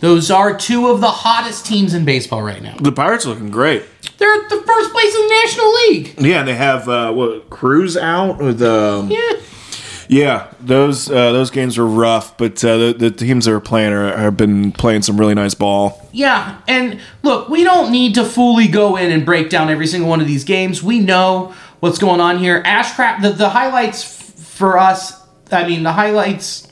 those 0.00 0.30
are 0.30 0.56
two 0.56 0.88
of 0.88 1.00
the 1.00 1.10
hottest 1.10 1.66
teams 1.66 1.94
in 1.94 2.04
baseball 2.04 2.42
right 2.42 2.62
now. 2.62 2.76
The 2.80 2.92
Pirates 2.92 3.26
are 3.26 3.30
looking 3.30 3.50
great. 3.50 3.84
They're 4.18 4.34
at 4.34 4.48
the 4.50 4.60
first 4.62 4.92
place 4.92 5.14
in 5.14 5.22
the 5.22 5.28
National 5.28 5.72
League. 5.74 6.14
Yeah, 6.18 6.38
and 6.40 6.48
they 6.48 6.54
have 6.54 6.88
uh, 6.88 7.12
what 7.12 7.48
Cruz 7.50 7.96
out 7.96 8.38
with 8.38 8.62
um, 8.62 9.10
Yeah. 9.10 9.32
Yeah, 10.08 10.52
those 10.58 11.08
uh, 11.08 11.30
those 11.30 11.50
games 11.50 11.78
were 11.78 11.86
rough, 11.86 12.36
but 12.36 12.64
uh, 12.64 12.76
the, 12.78 12.92
the 12.94 13.10
teams 13.12 13.44
that 13.44 13.52
are 13.52 13.60
playing 13.60 13.92
are, 13.92 14.16
have 14.16 14.36
been 14.36 14.72
playing 14.72 15.02
some 15.02 15.16
really 15.20 15.34
nice 15.36 15.54
ball. 15.54 16.08
Yeah, 16.10 16.60
and 16.66 16.98
look, 17.22 17.48
we 17.48 17.62
don't 17.62 17.92
need 17.92 18.16
to 18.16 18.24
fully 18.24 18.66
go 18.66 18.96
in 18.96 19.12
and 19.12 19.24
break 19.24 19.50
down 19.50 19.70
every 19.70 19.86
single 19.86 20.10
one 20.10 20.20
of 20.20 20.26
these 20.26 20.42
games. 20.42 20.82
We 20.82 20.98
know 20.98 21.54
what's 21.78 21.98
going 22.00 22.18
on 22.20 22.38
here. 22.38 22.60
Ashcraft, 22.64 23.22
the, 23.22 23.30
the 23.30 23.50
highlights 23.50 24.02
f- 24.02 24.34
for 24.44 24.78
us, 24.78 25.12
I 25.52 25.64
mean, 25.68 25.84
the 25.84 25.92
highlights 25.92 26.66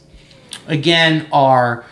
again 0.67 1.29
are 1.33 1.85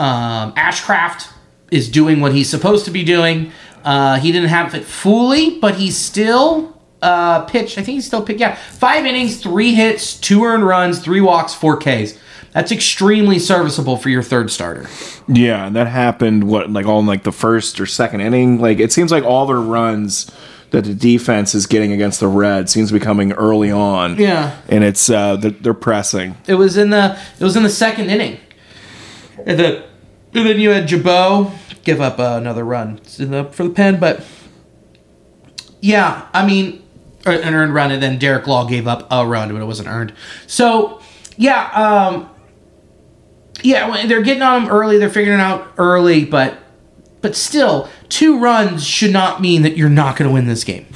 um, 0.00 0.54
Ashcraft 0.54 1.28
is 1.70 1.88
doing 1.88 2.20
what 2.20 2.32
he's 2.32 2.48
supposed 2.48 2.86
to 2.86 2.90
be 2.90 3.04
doing. 3.04 3.52
Uh, 3.84 4.18
he 4.18 4.32
didn't 4.32 4.48
have 4.48 4.74
it 4.74 4.84
fully, 4.84 5.58
but 5.58 5.74
he 5.74 5.90
still 5.90 6.80
uh, 7.02 7.44
pitched. 7.44 7.76
I 7.78 7.82
think 7.82 7.96
he 7.96 8.00
still 8.00 8.22
pitched. 8.22 8.40
Yeah, 8.40 8.54
five 8.54 9.04
innings, 9.04 9.40
three 9.40 9.74
hits, 9.74 10.18
two 10.18 10.44
earned 10.44 10.66
runs, 10.66 11.00
three 11.00 11.20
walks, 11.20 11.54
four 11.54 11.76
Ks. 11.76 12.18
That's 12.52 12.72
extremely 12.72 13.38
serviceable 13.38 13.96
for 13.96 14.08
your 14.08 14.22
third 14.22 14.50
starter. 14.50 14.88
Yeah, 15.28 15.66
and 15.66 15.76
that 15.76 15.86
happened 15.86 16.44
what 16.44 16.70
like 16.70 16.86
all 16.86 16.98
in 17.00 17.06
like 17.06 17.22
the 17.22 17.32
first 17.32 17.78
or 17.78 17.86
second 17.86 18.22
inning. 18.22 18.58
Like 18.58 18.80
it 18.80 18.92
seems 18.92 19.12
like 19.12 19.22
all 19.22 19.46
their 19.46 19.60
runs 19.60 20.30
that 20.70 20.84
the 20.84 20.94
defense 20.94 21.54
is 21.54 21.66
getting 21.66 21.92
against 21.92 22.20
the 22.20 22.28
Reds 22.28 22.72
seems 22.72 22.88
to 22.88 22.94
be 22.94 23.00
coming 23.00 23.32
early 23.32 23.70
on. 23.70 24.16
Yeah. 24.16 24.56
and 24.68 24.82
it's 24.82 25.10
uh, 25.10 25.36
they're, 25.36 25.50
they're 25.50 25.74
pressing. 25.74 26.36
It 26.46 26.54
was 26.54 26.76
in 26.76 26.90
the 26.90 27.18
it 27.38 27.44
was 27.44 27.56
in 27.56 27.62
the 27.62 27.70
second 27.70 28.08
inning. 28.10 28.40
Then 29.44 29.84
and 30.34 30.46
then 30.46 30.60
you 30.60 30.70
had 30.70 30.88
Gibaut 30.88 31.52
give 31.82 32.00
up 32.00 32.18
uh, 32.18 32.36
another 32.38 32.64
run 32.64 33.00
the, 33.16 33.48
for 33.52 33.64
the 33.64 33.70
pen, 33.70 33.98
but 33.98 34.24
yeah, 35.80 36.28
I 36.32 36.46
mean 36.46 36.82
uh, 37.26 37.30
an 37.30 37.54
earned 37.54 37.74
run, 37.74 37.90
and 37.90 38.02
then 38.02 38.18
Derek 38.18 38.46
Law 38.46 38.66
gave 38.66 38.86
up 38.86 39.06
a 39.10 39.26
run, 39.26 39.52
but 39.52 39.60
it 39.60 39.66
wasn't 39.66 39.88
earned. 39.88 40.12
So 40.46 41.00
yeah, 41.36 41.70
um, 41.72 42.30
yeah, 43.62 44.06
they're 44.06 44.22
getting 44.22 44.42
on 44.42 44.64
them 44.64 44.72
early. 44.72 44.98
They're 44.98 45.10
figuring 45.10 45.40
out 45.40 45.72
early, 45.78 46.24
but 46.24 46.58
but 47.20 47.36
still, 47.36 47.88
two 48.08 48.38
runs 48.38 48.86
should 48.86 49.12
not 49.12 49.40
mean 49.40 49.62
that 49.62 49.76
you're 49.76 49.90
not 49.90 50.16
going 50.16 50.28
to 50.28 50.32
win 50.32 50.46
this 50.46 50.64
game. 50.64 50.86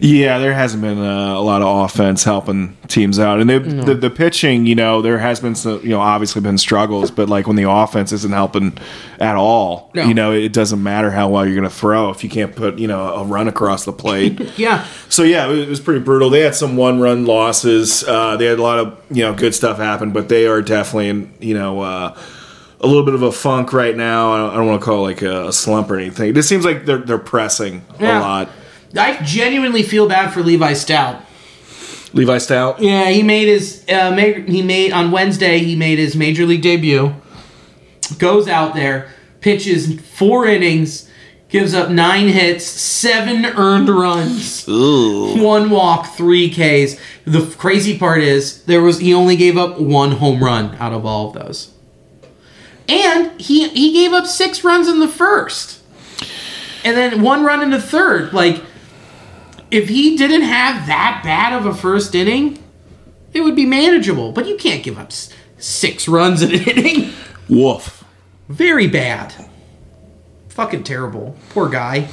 Yeah, 0.00 0.38
there 0.38 0.52
hasn't 0.52 0.82
been 0.82 0.98
uh, 0.98 1.34
a 1.36 1.40
lot 1.40 1.62
of 1.62 1.84
offense 1.84 2.24
helping 2.24 2.76
teams 2.88 3.18
out, 3.18 3.40
and 3.40 3.48
they, 3.48 3.58
the 3.58 3.94
the 3.94 4.10
pitching, 4.10 4.66
you 4.66 4.74
know, 4.74 5.02
there 5.02 5.18
has 5.18 5.40
been 5.40 5.54
some, 5.54 5.80
you 5.82 5.90
know, 5.90 6.00
obviously 6.00 6.40
been 6.42 6.58
struggles, 6.58 7.10
but 7.10 7.28
like 7.28 7.46
when 7.46 7.56
the 7.56 7.68
offense 7.68 8.12
isn't 8.12 8.32
helping 8.32 8.76
at 9.18 9.36
all, 9.36 9.90
No. 9.94 10.04
you 10.04 10.14
know, 10.14 10.32
it 10.32 10.52
doesn't 10.52 10.82
matter 10.82 11.10
how 11.10 11.28
well 11.28 11.44
you're 11.46 11.54
going 11.56 11.68
to 11.68 11.74
throw 11.74 12.10
if 12.10 12.22
you 12.22 12.30
can't 12.30 12.54
put, 12.54 12.78
you 12.78 12.86
know, 12.88 13.14
a 13.14 13.24
run 13.24 13.48
across 13.48 13.84
the 13.84 13.92
plate. 13.92 14.40
Yeah, 14.58 14.86
So 15.08 15.22
yeah, 15.22 15.50
it 15.50 15.68
was, 15.68 15.80
pretty 15.80 16.00
brutal. 16.00 16.30
They 16.30 16.40
had 16.40 16.54
some 16.54 16.76
one-run 16.76 17.26
losses. 17.26 18.04
Uh, 18.04 18.36
they 18.36 18.46
had 18.46 18.58
a 18.58 18.62
lot 18.62 18.78
of 18.78 18.98
you 19.10 19.22
know 19.22 19.34
good 19.34 19.54
stuff 19.54 19.76
happen, 19.78 20.12
but 20.12 20.28
they 20.28 20.46
are 20.46 20.62
definitely 20.62 21.08
in 21.08 21.32
you 21.40 21.54
know 21.54 21.80
uh, 21.80 22.18
a 22.80 22.86
little 22.86 23.04
bit 23.04 23.14
of 23.14 23.22
a 23.22 23.32
funk 23.32 23.72
right 23.72 23.96
now. 23.96 24.32
I 24.32 24.36
don't, 24.38 24.50
I 24.50 24.54
don't 24.56 24.66
want 24.66 24.80
to 24.80 24.84
call 24.84 24.98
it 25.06 25.12
like 25.12 25.22
a, 25.22 25.48
a 25.48 25.52
slump 25.52 25.90
or 25.90 25.96
anything. 25.98 26.30
It 26.30 26.34
just 26.34 26.48
seems 26.48 26.64
like 26.64 26.84
they're 26.86 26.98
they're 26.98 27.18
pressing 27.18 27.82
Yeah. 28.00 28.18
a 28.18 28.20
lot. 28.20 28.50
I 28.96 29.22
genuinely 29.22 29.82
feel 29.82 30.08
bad 30.08 30.32
for 30.32 30.42
Levi 30.42 30.72
Stoudt. 30.72 31.22
Levi 32.12 32.36
Stoudt. 32.38 32.80
Yeah, 32.80 33.10
he 33.10 33.22
made 33.22 33.48
his 33.48 33.84
uh, 33.88 34.10
ma- 34.10 34.44
he 34.50 34.62
made 34.62 34.92
on 34.92 35.10
Wednesday. 35.10 35.58
He 35.58 35.76
made 35.76 35.98
his 35.98 36.16
major 36.16 36.46
league 36.46 36.62
debut. 36.62 37.14
Goes 38.18 38.48
out 38.48 38.74
there, 38.74 39.10
pitches 39.40 40.00
four 40.00 40.46
innings, 40.46 41.10
gives 41.48 41.74
up 41.74 41.90
nine 41.90 42.28
hits, 42.28 42.64
seven 42.64 43.44
earned 43.44 43.88
runs, 43.88 44.64
one 44.66 45.70
walk, 45.70 46.06
three 46.14 46.48
Ks. 46.48 46.98
The 47.24 47.40
f- 47.40 47.58
crazy 47.58 47.98
part 47.98 48.22
is 48.22 48.62
there 48.64 48.80
was 48.82 49.00
he 49.00 49.12
only 49.12 49.34
gave 49.36 49.58
up 49.58 49.80
one 49.80 50.12
home 50.12 50.42
run 50.42 50.76
out 50.76 50.92
of 50.92 51.04
all 51.04 51.28
of 51.28 51.34
those, 51.34 51.72
and 52.88 53.38
he 53.40 53.68
he 53.70 53.92
gave 53.92 54.12
up 54.12 54.26
six 54.26 54.62
runs 54.62 54.86
in 54.88 55.00
the 55.00 55.08
first, 55.08 55.80
and 56.84 56.96
then 56.96 57.22
one 57.22 57.44
run 57.44 57.60
in 57.62 57.70
the 57.70 57.82
third. 57.82 58.32
Like 58.32 58.62
if 59.76 59.90
he 59.90 60.16
didn't 60.16 60.42
have 60.42 60.86
that 60.86 61.20
bad 61.22 61.52
of 61.52 61.66
a 61.66 61.74
first 61.74 62.14
inning, 62.14 62.62
it 63.34 63.42
would 63.42 63.54
be 63.54 63.66
manageable. 63.66 64.32
But 64.32 64.46
you 64.46 64.56
can't 64.56 64.82
give 64.82 64.98
up 64.98 65.12
six 65.58 66.08
runs 66.08 66.40
in 66.40 66.54
an 66.54 66.62
inning. 66.68 67.12
Woof. 67.48 68.04
Very 68.48 68.86
bad. 68.86 69.34
Fucking 70.48 70.84
terrible. 70.84 71.36
Poor 71.50 71.68
guy. 71.68 72.08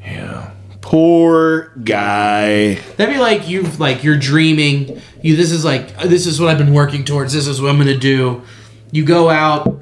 Yeah. 0.00 0.52
Poor 0.80 1.72
guy. 1.84 2.74
That'd 2.96 3.14
be 3.14 3.20
like 3.20 3.46
you've 3.46 3.78
like 3.78 4.02
you're 4.02 4.18
dreaming. 4.18 5.00
You 5.20 5.36
this 5.36 5.52
is 5.52 5.64
like 5.64 5.94
uh, 5.98 6.06
this 6.06 6.26
is 6.26 6.40
what 6.40 6.48
I've 6.48 6.58
been 6.58 6.72
working 6.72 7.04
towards. 7.04 7.34
This 7.34 7.46
is 7.46 7.60
what 7.60 7.70
I'm 7.70 7.78
gonna 7.78 7.96
do. 7.96 8.42
You 8.90 9.04
go 9.04 9.28
out, 9.28 9.80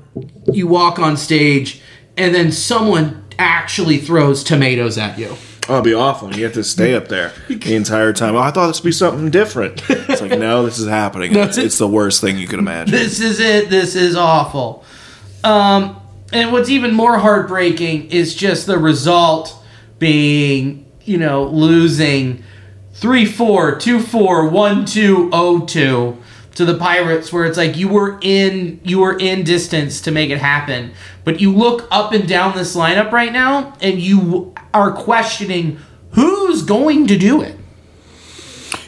you 0.53 0.67
walk 0.67 0.99
on 0.99 1.17
stage, 1.17 1.81
and 2.17 2.35
then 2.35 2.51
someone 2.53 3.25
actually 3.39 3.99
throws 3.99 4.43
tomatoes 4.45 4.99
at 4.99 5.19
you. 5.19 5.37
It'd 5.73 5.85
be 5.85 5.95
awful. 5.95 6.35
You 6.35 6.45
have 6.45 6.55
to 6.55 6.65
stay 6.65 6.95
up 6.95 7.09
there 7.09 7.33
the 7.49 7.75
entire 7.75 8.13
time. 8.13 8.35
Oh, 8.35 8.39
I 8.39 8.51
thought 8.51 8.69
this 8.69 8.81
would 8.81 8.89
be 8.89 8.93
something 8.93 9.31
different. 9.31 9.83
It's 9.89 10.21
like, 10.21 10.39
no, 10.39 10.65
this 10.65 10.79
is 10.79 10.89
happening. 10.89 11.35
It's, 11.37 11.59
it's 11.59 11.79
the 11.79 11.89
worst 11.89 12.21
thing 12.21 12.39
you 12.39 12.47
could 12.47 12.59
imagine. 12.59 12.93
this 12.93 13.21
is 13.21 13.41
it. 13.41 13.71
This 13.71 13.95
is 13.95 14.17
awful. 14.17 14.85
Um, 15.45 16.01
and 16.33 16.53
what's 16.53 16.69
even 16.69 16.93
more 16.95 17.19
heartbreaking 17.19 18.11
is 18.11 18.35
just 18.35 18.67
the 18.67 18.79
result 18.79 19.57
being, 19.99 20.87
you 21.05 21.19
know, 21.19 21.45
losing 21.45 22.43
3 22.95 23.25
4, 23.25 23.77
2 23.79 24.01
4, 24.01 24.49
1 24.49 24.85
2, 24.85 25.31
0 25.31 25.61
2 25.67 26.23
to 26.61 26.67
the 26.67 26.77
Pirates, 26.77 27.33
where 27.33 27.47
it's 27.47 27.57
like 27.57 27.77
you 27.77 27.89
were 27.89 28.19
in 28.21 28.81
you 28.85 28.99
were 29.01 29.19
in 29.19 29.45
distance 29.45 30.03
to 30.03 30.11
make 30.11 30.29
it 30.29 30.39
happen. 30.39 30.93
But 31.25 31.41
you 31.41 31.53
look 31.53 31.89
up 31.91 32.13
and 32.13 32.29
down 32.29 32.55
this 32.55 32.77
lineup 32.77 33.13
right 33.13 33.33
now 33.33 33.75
and 33.81 33.99
you 33.99 34.55
are 34.75 34.93
questioning 34.93 35.79
who's 36.13 36.63
going 36.63 37.07
to 37.07 37.17
do 37.17 37.41
it. 37.41 37.57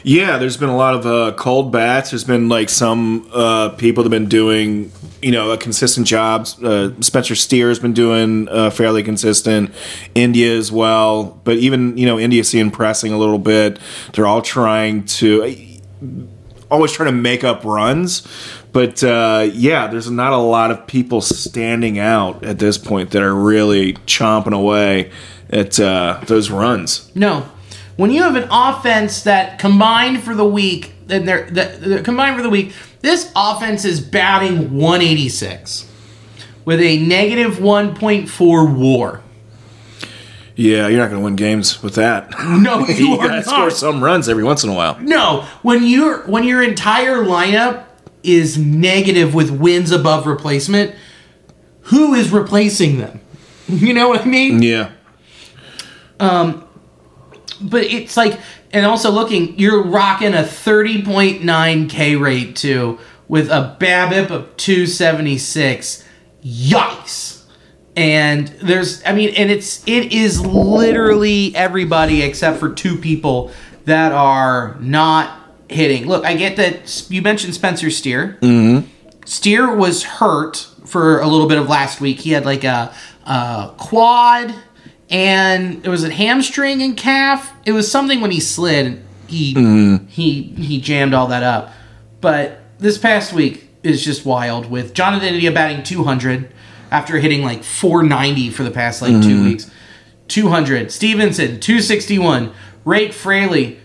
Yeah, 0.03 0.37
there's 0.37 0.57
been 0.57 0.69
a 0.69 0.75
lot 0.75 0.93
of 0.93 1.05
uh, 1.05 1.35
cold 1.35 1.71
bats. 1.71 2.11
There's 2.11 2.25
been 2.25 2.47
like 2.47 2.69
some 2.69 3.27
uh, 3.33 3.69
people 3.69 4.03
that 4.03 4.11
have 4.11 4.21
been 4.21 4.29
doing, 4.29 4.91
you 5.21 5.31
know, 5.31 5.51
a 5.51 5.57
consistent 5.57 6.05
job. 6.05 6.47
Uh, 6.61 6.89
Spencer 6.99 7.35
Steer's 7.35 7.79
been 7.79 7.93
doing 7.93 8.49
uh, 8.49 8.69
fairly 8.69 9.01
consistent. 9.01 9.73
India 10.13 10.55
as 10.55 10.71
well, 10.71 11.39
but 11.43 11.57
even 11.57 11.97
you 11.97 12.05
know, 12.05 12.19
India 12.19 12.43
seeing 12.43 12.69
pressing 12.69 13.13
a 13.13 13.17
little 13.17 13.39
bit. 13.39 13.79
They're 14.13 14.27
all 14.27 14.41
trying 14.41 15.05
to, 15.05 15.79
always 16.73 16.91
trying 16.91 17.07
to 17.07 17.15
make 17.15 17.43
up 17.43 17.63
runs. 17.63 18.27
But 18.73 19.03
uh, 19.03 19.49
yeah, 19.53 19.87
there's 19.87 20.09
not 20.09 20.33
a 20.33 20.37
lot 20.37 20.71
of 20.71 20.87
people 20.87 21.21
standing 21.21 21.99
out 21.99 22.43
at 22.43 22.59
this 22.59 22.77
point 22.77 23.11
that 23.11 23.21
are 23.21 23.33
really 23.33 23.93
chomping 24.07 24.53
away 24.53 25.11
at 25.49 25.79
uh, 25.79 26.19
those 26.25 26.49
runs. 26.49 27.15
No. 27.15 27.47
When 27.95 28.09
you 28.09 28.23
have 28.23 28.35
an 28.35 28.47
offense 28.49 29.23
that 29.23 29.59
combined 29.59 30.23
for 30.23 30.33
the 30.33 30.45
week, 30.45 30.93
and 31.07 31.27
they're, 31.27 31.49
they're 31.51 32.01
combined 32.01 32.35
for 32.35 32.41
the 32.41 32.49
week, 32.49 32.73
this 33.01 33.31
offense 33.35 33.85
is 33.85 34.01
batting 34.01 34.75
186 34.75 35.89
with 36.65 36.81
a 36.81 36.97
negative 37.05 37.55
1.4 37.57 38.77
WAR. 38.77 39.22
Yeah, 40.55 40.87
you're 40.87 40.99
not 40.99 41.09
going 41.09 41.19
to 41.21 41.25
win 41.25 41.35
games 41.35 41.81
with 41.81 41.95
that. 41.95 42.31
No, 42.43 42.85
you, 42.87 42.93
you 43.11 43.17
gotta 43.17 43.37
not. 43.37 43.45
score 43.45 43.71
some 43.71 44.03
runs 44.03 44.29
every 44.29 44.43
once 44.43 44.63
in 44.63 44.69
a 44.69 44.73
while. 44.73 44.99
No, 44.99 45.41
when 45.63 45.83
your 45.83 46.19
when 46.27 46.43
your 46.43 46.61
entire 46.61 47.17
lineup 47.23 47.85
is 48.21 48.57
negative 48.57 49.33
with 49.33 49.49
wins 49.49 49.91
above 49.91 50.27
replacement, 50.27 50.95
who 51.81 52.13
is 52.13 52.31
replacing 52.31 52.97
them? 52.99 53.19
You 53.67 53.93
know 53.93 54.09
what 54.09 54.21
I 54.21 54.25
mean? 54.25 54.61
Yeah. 54.61 54.91
Um, 56.19 56.67
but 57.61 57.83
it's 57.85 58.17
like, 58.17 58.37
and 58.71 58.85
also 58.85 59.09
looking, 59.09 59.57
you're 59.57 59.81
rocking 59.83 60.33
a 60.33 60.43
30.9 60.43 61.89
K 61.89 62.15
rate 62.17 62.57
too 62.57 62.99
with 63.29 63.49
a 63.49 63.77
BABIP 63.79 64.29
of 64.31 64.55
276. 64.57 66.03
Yikes. 66.43 67.32
And 67.95 68.47
there's, 68.47 69.03
I 69.05 69.13
mean, 69.13 69.33
and 69.35 69.51
it's, 69.51 69.87
it 69.87 70.13
is 70.13 70.43
literally 70.43 71.55
everybody 71.55 72.23
except 72.23 72.59
for 72.59 72.73
two 72.73 72.97
people 72.97 73.51
that 73.85 74.11
are 74.11 74.77
not 74.79 75.39
hitting. 75.69 76.07
Look, 76.07 76.25
I 76.25 76.35
get 76.35 76.55
that 76.57 77.05
you 77.09 77.21
mentioned 77.21 77.53
Spencer 77.53 77.91
Steer. 77.91 78.37
Mm-hmm. 78.41 78.89
Steer 79.25 79.75
was 79.75 80.03
hurt 80.03 80.67
for 80.85 81.19
a 81.19 81.27
little 81.27 81.47
bit 81.47 81.57
of 81.57 81.69
last 81.69 82.01
week. 82.01 82.19
He 82.19 82.31
had 82.31 82.45
like 82.45 82.63
a, 82.63 82.93
a 83.25 83.73
quad 83.77 84.55
and 85.09 85.85
it 85.85 85.89
was 85.89 86.03
a 86.03 86.11
hamstring 86.11 86.81
and 86.81 86.97
calf. 86.97 87.53
It 87.65 87.71
was 87.73 87.89
something 87.89 88.21
when 88.21 88.31
he 88.31 88.39
slid, 88.39 89.03
he 89.27 89.53
he 90.09 90.43
he 90.43 90.81
jammed 90.81 91.13
all 91.13 91.27
that 91.27 91.43
up. 91.43 91.71
But 92.21 92.59
this 92.79 92.97
past 92.97 93.33
week 93.33 93.69
is 93.83 94.03
just 94.03 94.25
wild 94.25 94.69
with 94.69 94.93
Jonathan 94.93 95.33
India 95.33 95.51
batting 95.51 95.83
200 95.83 96.51
after 96.93 97.17
hitting 97.17 97.41
like 97.41 97.63
490 97.63 98.51
for 98.51 98.63
the 98.63 98.71
past 98.71 99.01
like 99.01 99.11
two 99.11 99.17
mm-hmm. 99.17 99.45
weeks. 99.45 99.71
200. 100.27 100.91
Stephenson 100.91 101.59
261. 101.59 102.53
Rake 102.85 103.11
Fraley 103.11 103.79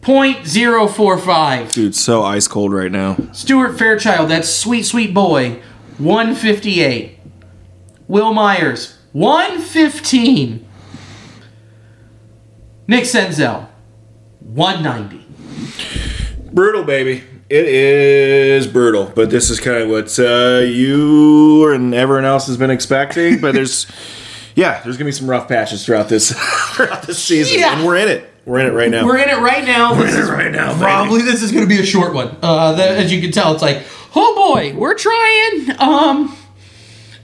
0.045. 0.00 1.72
Dude, 1.72 1.94
so 1.94 2.22
ice 2.22 2.48
cold 2.48 2.72
right 2.72 2.90
now. 2.90 3.16
Stuart 3.32 3.78
Fairchild, 3.78 4.30
that 4.30 4.46
sweet, 4.46 4.84
sweet 4.84 5.12
boy, 5.12 5.60
158. 5.98 7.18
Wil 8.06 8.32
Myers, 8.32 8.96
115. 9.12 10.66
Nick 12.86 13.04
Senzel, 13.04 13.68
190. 14.40 15.26
Brutal, 16.52 16.84
baby. 16.84 17.24
It 17.50 17.64
is 17.66 18.66
brutal, 18.66 19.10
but 19.14 19.30
this 19.30 19.48
is 19.48 19.58
kind 19.58 19.78
of 19.78 19.88
what 19.88 20.18
uh, 20.18 20.58
you 20.66 21.72
and 21.72 21.94
everyone 21.94 22.26
else 22.26 22.46
has 22.46 22.58
been 22.58 22.70
expecting. 22.70 23.40
But 23.40 23.54
there's, 23.54 23.86
yeah, 24.54 24.82
there's 24.82 24.96
gonna 24.98 25.06
be 25.08 25.12
some 25.12 25.28
rough 25.30 25.48
patches 25.48 25.84
throughout 25.84 26.08
this 26.10 26.32
throughout 26.74 27.02
this 27.04 27.22
season, 27.22 27.60
Yeah. 27.60 27.76
and 27.78 27.86
we're 27.86 27.96
in 27.96 28.08
it. 28.08 28.30
We're 28.44 28.60
in 28.60 28.66
it 28.66 28.72
right 28.74 28.90
now. 28.90 29.04
We're 29.06 29.18
in 29.18 29.28
it 29.28 29.38
right 29.40 29.64
now. 29.64 29.92
We're 29.94 30.06
This 30.06 30.16
is 30.16 30.30
right 30.30 30.50
now, 30.50 30.68
baby. 30.72 30.80
probably 30.84 31.22
this 31.22 31.42
is 31.42 31.50
to 31.52 31.66
be 31.66 31.80
a 31.80 31.84
short 31.86 32.14
one. 32.14 32.34
Uh, 32.42 32.72
the, 32.72 32.82
as 32.82 33.12
you 33.12 33.20
can 33.20 33.30
tell, 33.30 33.52
it's 33.52 33.60
like, 33.62 33.82
oh 34.14 34.34
boy, 34.54 34.74
we're 34.74 34.94
trying. 34.94 35.70
Um, 35.78 36.34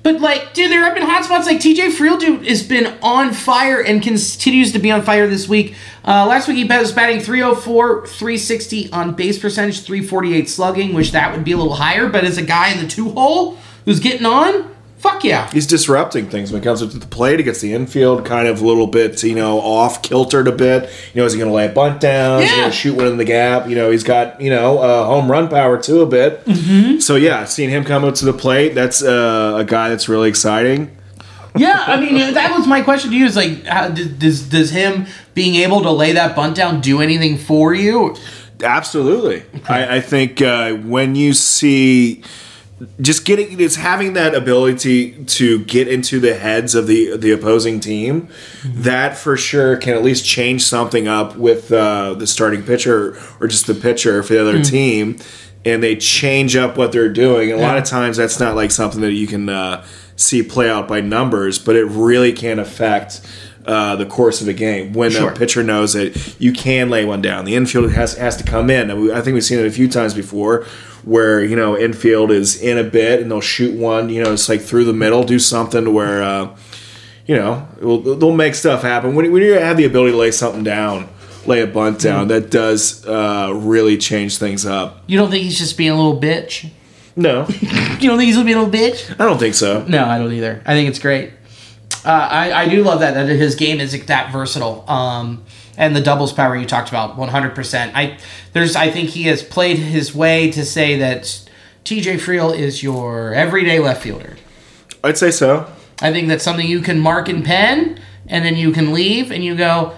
but 0.05 0.21
like, 0.21 0.53
dude, 0.53 0.71
there 0.71 0.85
have 0.85 0.95
been 0.95 1.03
hot 1.03 1.25
spots. 1.25 1.47
Like 1.47 1.61
TJ 1.61 1.97
Friedl, 1.97 2.21
dude, 2.21 2.47
has 2.47 2.63
been 2.63 2.99
on 3.03 3.33
fire 3.33 3.81
and 3.83 4.03
continues 4.03 4.71
to 4.73 4.79
be 4.79 4.91
on 4.91 5.01
fire 5.01 5.27
this 5.27 5.49
week. 5.49 5.77
Uh, 6.05 6.27
last 6.27 6.47
week 6.47 6.59
he 6.59 6.65
was 6.65 6.93
batting 6.93 7.21
304, 7.21 8.07
360 8.07 8.93
on 8.93 9.15
base 9.15 9.39
percentage, 9.39 9.81
348 9.81 10.49
slugging, 10.51 10.93
which 10.93 11.13
that 11.13 11.35
would 11.35 11.43
be 11.43 11.53
a 11.53 11.57
little 11.57 11.77
higher. 11.77 12.11
But 12.11 12.25
as 12.25 12.37
a 12.37 12.43
guy 12.43 12.73
in 12.73 12.81
the 12.81 12.87
two 12.87 13.13
hole 13.13 13.57
who's 13.87 13.99
getting 13.99 14.27
on, 14.27 14.74
fuck 15.05 15.23
yeah. 15.23 15.51
He's 15.53 15.67
disrupting 15.67 16.31
things 16.31 16.51
when 16.51 16.63
it 16.63 16.65
comes 16.65 16.81
to 16.81 16.87
the 16.87 17.07
plate. 17.07 17.39
He 17.39 17.45
gets 17.45 17.61
the 17.61 17.75
infield 17.75 18.25
kind 18.25 18.49
of 18.49 18.63
a 18.63 18.67
little 18.67 18.87
bit, 18.87 19.23
you 19.23 19.35
know, 19.35 19.61
off 19.61 20.01
kiltered 20.03 20.49
a 20.49 20.53
bit. 20.53 20.89
You 21.13 21.21
know, 21.21 21.27
is 21.27 21.35
he 21.35 21.39
going 21.39 21.51
to 21.51 21.55
lay 21.55 21.67
a 21.67 21.73
bunt 21.73 22.01
down? 22.01 22.43
Is 22.43 22.49
he 22.51 22.57
Yeah. 22.57 22.63
going 22.63 22.71
to 22.73 22.77
shoot 22.77 22.97
one 22.97 23.07
in 23.09 23.17
the 23.19 23.25
gap? 23.25 23.69
You 23.69 23.75
know, 23.77 23.91
he's 23.91 24.03
got 24.03 24.41
you 24.41 24.49
know 24.51 24.79
uh, 24.79 25.05
home 25.05 25.31
run 25.31 25.49
power 25.49 25.77
too 25.81 26.01
a 26.01 26.07
bit. 26.07 26.45
Mm-hmm. 26.47 26.99
So 27.01 27.17
yeah, 27.17 27.45
seeing 27.45 27.69
him 27.71 27.85
come 27.85 28.03
up 28.05 28.15
to 28.17 28.25
the 28.25 28.33
plate, 28.33 28.75
that's 28.75 29.03
uh, 29.03 29.57
a 29.59 29.65
guy 29.65 29.91
that's 29.91 30.09
really 30.09 30.29
exciting. 30.31 30.97
Yeah, 31.57 31.85
I 31.87 32.01
mean 32.01 32.35
that 32.35 32.57
was 32.57 32.67
my 32.67 32.81
question 32.83 33.11
to 33.11 33.17
you. 33.17 33.27
Is 33.27 33.37
like, 33.37 33.65
how, 33.65 33.89
does- 33.89 34.09
does 34.09 34.49
does 34.49 34.71
him 34.71 35.07
being 35.35 35.55
able 35.57 35.83
to 35.83 35.91
lay 35.91 36.13
that 36.13 36.35
bunt 36.35 36.57
down 36.57 36.81
do 36.81 37.01
anything 37.01 37.37
for 37.39 37.75
you? 37.75 38.17
Absolutely. 38.63 39.43
I, 39.69 39.97
I 39.97 40.01
think 40.01 40.41
uh, 40.41 40.73
when 40.75 41.15
you 41.15 41.33
see 41.35 42.23
just 43.01 43.25
getting 43.25 43.61
it's 43.61 43.77
having 43.77 44.15
that 44.15 44.35
ability 44.35 45.25
to 45.25 45.61
get 45.65 45.89
into 45.89 46.21
the 46.21 46.35
heads 46.35 46.75
of 46.75 46.87
the 46.87 47.17
the 47.17 47.31
opposing 47.33 47.81
team 47.81 48.29
that 48.65 49.17
for 49.17 49.37
sure 49.37 49.77
can 49.77 49.95
at 49.95 50.03
least 50.03 50.25
change 50.25 50.63
something 50.65 51.09
up 51.09 51.37
with 51.37 51.73
uh, 51.73 52.15
the 52.15 52.27
starting 52.27 52.63
pitcher 52.63 53.19
or 53.41 53.47
just 53.47 53.67
the 53.67 53.75
pitcher 53.75 54.23
for 54.23 54.33
the 54.35 54.41
other 54.41 54.63
team 54.63 55.17
and 55.65 55.83
they 55.83 55.97
change 55.97 56.57
up 56.57 56.77
what 56.77 56.93
they're 56.93 57.09
doing. 57.09 57.51
And 57.51 57.59
a 57.59 57.63
lot 57.63 57.79
of 57.79 57.85
times 57.85 58.19
that's 58.19 58.39
not 58.39 58.55
like 58.55 58.71
something 58.71 59.01
that 59.01 59.13
you 59.13 59.27
can 59.27 59.49
uh, 59.49 59.85
see 60.17 60.43
play 60.43 60.69
out 60.71 60.87
by 60.87 61.01
numbers 61.01 61.59
but 61.59 61.77
it 61.77 61.85
really 61.87 62.33
can 62.33 62.59
affect 62.59 63.21
uh, 63.67 63.97
the 63.97 64.07
course 64.07 64.41
of 64.43 64.49
a 64.49 64.53
game 64.53 64.93
when 64.93 65.11
Sure. 65.11 65.31
a 65.31 65.35
pitcher 65.35 65.63
knows 65.63 65.95
that 65.95 66.37
you 66.39 66.53
can 66.53 66.91
lay 66.91 67.05
one 67.05 67.23
down. 67.23 67.45
The 67.45 67.55
infield 67.55 67.93
has 67.93 68.15
has 68.19 68.37
to 68.37 68.45
come 68.45 68.69
in. 68.71 68.91
I 69.11 69.21
think 69.21 69.35
we've 69.35 69.45
seen 69.45 69.59
it 69.59 69.67
a 69.67 69.71
few 69.71 69.89
times 69.89 70.13
before, 70.15 70.65
where 71.05 71.43
you 71.43 71.57
know 71.57 71.77
infield 71.79 72.31
is 72.31 72.61
in 72.61 72.77
a 72.79 72.85
bit 72.85 73.21
and 73.21 73.31
they'll 73.31 73.41
shoot 73.41 73.75
one. 73.79 74.09
You 74.11 74.23
know, 74.23 74.33
it's 74.33 74.49
like 74.49 74.61
through 74.61 74.85
the 74.85 74.93
middle, 74.93 75.25
do 75.25 75.39
something 75.39 75.95
where 75.95 76.23
uh, 76.23 76.57
you 77.27 77.37
know 77.37 77.67
will, 77.81 78.01
they'll 78.17 78.35
make 78.35 78.55
stuff 78.55 78.83
happen. 78.83 79.15
When, 79.15 79.31
when 79.33 79.43
you 79.43 79.53
have 79.53 79.77
the 79.77 79.85
ability 79.87 80.13
to 80.13 80.19
lay 80.19 80.31
something 80.31 80.63
down, 80.63 81.09
lay 81.47 81.63
a 81.63 81.67
bunt 81.67 82.01
down, 82.01 82.29
that 82.29 82.51
does 82.51 83.07
uh, 83.07 83.51
really 83.55 83.97
change 83.97 84.37
things 84.39 84.67
up. 84.67 85.03
You 85.07 85.19
don't 85.19 85.31
think 85.31 85.45
he's 85.45 85.59
just 85.59 85.79
being 85.79 85.91
a 85.91 85.97
little 85.97 86.21
bitch? 86.21 86.69
No, 87.17 87.47
You 88.01 88.09
don't 88.11 88.19
think 88.19 88.23
he's 88.27 88.37
being 88.43 88.57
a 88.59 88.63
little 88.63 88.69
bitch? 88.71 89.09
I 89.21 89.25
don't 89.25 89.39
think 89.39 89.55
so. 89.55 89.85
No, 89.87 90.05
I 90.05 90.19
don't 90.19 90.33
either. 90.33 90.61
I 90.67 90.75
think 90.75 90.89
it's 90.89 90.99
great. 90.99 91.31
Uh, 92.05 92.29
I 92.31 92.63
I 92.65 92.69
do 92.69 92.83
love 92.83 93.01
that 93.01 93.15
that 93.15 93.29
his 93.29 93.55
game 93.55 93.81
is 93.81 93.99
that 94.07 94.33
versatile. 94.33 94.85
Um, 94.89 95.45
and 95.77 95.97
the 95.97 96.01
doubles 96.01 96.33
power 96.33 96.55
you 96.55 96.67
talked 96.67 96.89
about, 96.89 97.17
one 97.17 97.29
hundred 97.29 97.55
percent. 97.55 97.97
I 97.97 98.19
there's 98.53 98.77
I 98.77 98.91
think 98.91 99.11
he 99.11 99.25
has 99.25 99.43
played 99.43 99.79
his 99.79 100.15
way 100.15 100.51
to 100.53 100.65
say 100.65 100.99
that 100.99 101.49
T.J. 101.85 102.17
Friedl 102.17 102.57
is 102.57 102.83
your 102.83 103.35
everyday 103.35 103.79
left 103.79 104.03
fielder. 104.03 104.37
I'd 105.03 105.19
say 105.19 105.31
so. 105.31 105.71
I 106.01 106.13
think 106.13 106.29
that's 106.29 106.45
something 106.45 106.67
you 106.67 106.81
can 106.81 106.99
mark 107.01 107.29
in 107.29 107.43
pen, 107.43 108.01
and 108.27 108.45
then 108.45 108.57
you 108.57 108.73
can 108.73 108.93
leave, 108.93 109.31
and 109.31 109.45
you 109.45 109.55
go, 109.55 109.95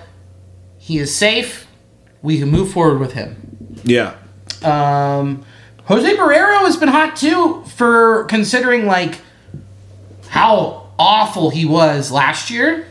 he 0.78 0.98
is 0.98 1.14
safe. 1.14 1.66
We 2.22 2.38
can 2.38 2.50
move 2.50 2.72
forward 2.72 2.98
with 2.98 3.12
him. 3.12 3.78
Yeah. 3.84 4.16
Um, 4.62 5.44
Jose 5.84 6.16
Barrero 6.16 6.60
has 6.60 6.76
been 6.76 6.88
hot 6.88 7.16
too 7.16 7.62
for 7.76 8.24
considering 8.24 8.86
like 8.86 9.20
how 10.28 10.85
awful 10.98 11.50
he 11.50 11.64
was 11.64 12.10
last 12.10 12.50
year 12.50 12.86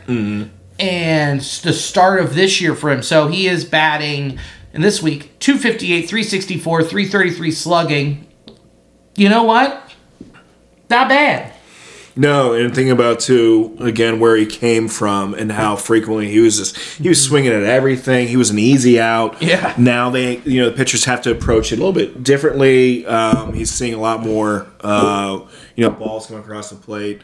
and 0.78 1.40
the 1.40 1.72
start 1.72 2.20
of 2.20 2.34
this 2.34 2.60
year 2.60 2.74
for 2.74 2.90
him. 2.90 3.02
So 3.02 3.28
he 3.28 3.46
is 3.48 3.64
batting 3.64 4.38
in 4.72 4.82
this 4.82 5.02
week 5.02 5.38
258, 5.38 6.02
364, 6.02 6.82
333 6.82 7.50
slugging. 7.50 8.26
You 9.16 9.28
know 9.28 9.44
what? 9.44 9.92
Not 10.90 11.08
bad. 11.08 11.52
No, 12.18 12.54
and 12.54 12.74
think 12.74 12.88
about 12.90 13.20
too 13.20 13.76
again 13.78 14.20
where 14.20 14.36
he 14.36 14.46
came 14.46 14.88
from 14.88 15.34
and 15.34 15.52
how 15.52 15.76
frequently 15.76 16.30
he 16.30 16.40
was 16.40 16.56
just 16.56 16.78
he 16.98 17.10
was 17.10 17.22
swinging 17.22 17.52
at 17.52 17.62
everything. 17.62 18.26
He 18.28 18.38
was 18.38 18.48
an 18.48 18.58
easy 18.58 18.98
out. 18.98 19.42
Yeah. 19.42 19.74
Now 19.76 20.08
they 20.08 20.38
you 20.38 20.62
know 20.62 20.70
the 20.70 20.76
pitchers 20.76 21.04
have 21.04 21.20
to 21.22 21.30
approach 21.30 21.72
it 21.72 21.74
a 21.74 21.78
little 21.78 21.92
bit 21.92 22.22
differently. 22.22 23.04
Um, 23.04 23.52
he's 23.52 23.70
seeing 23.70 23.92
a 23.92 24.00
lot 24.00 24.20
more 24.20 24.66
uh, 24.80 25.40
you 25.74 25.84
know 25.84 25.90
balls 25.90 26.28
come 26.28 26.38
across 26.38 26.70
the 26.70 26.76
plate, 26.76 27.20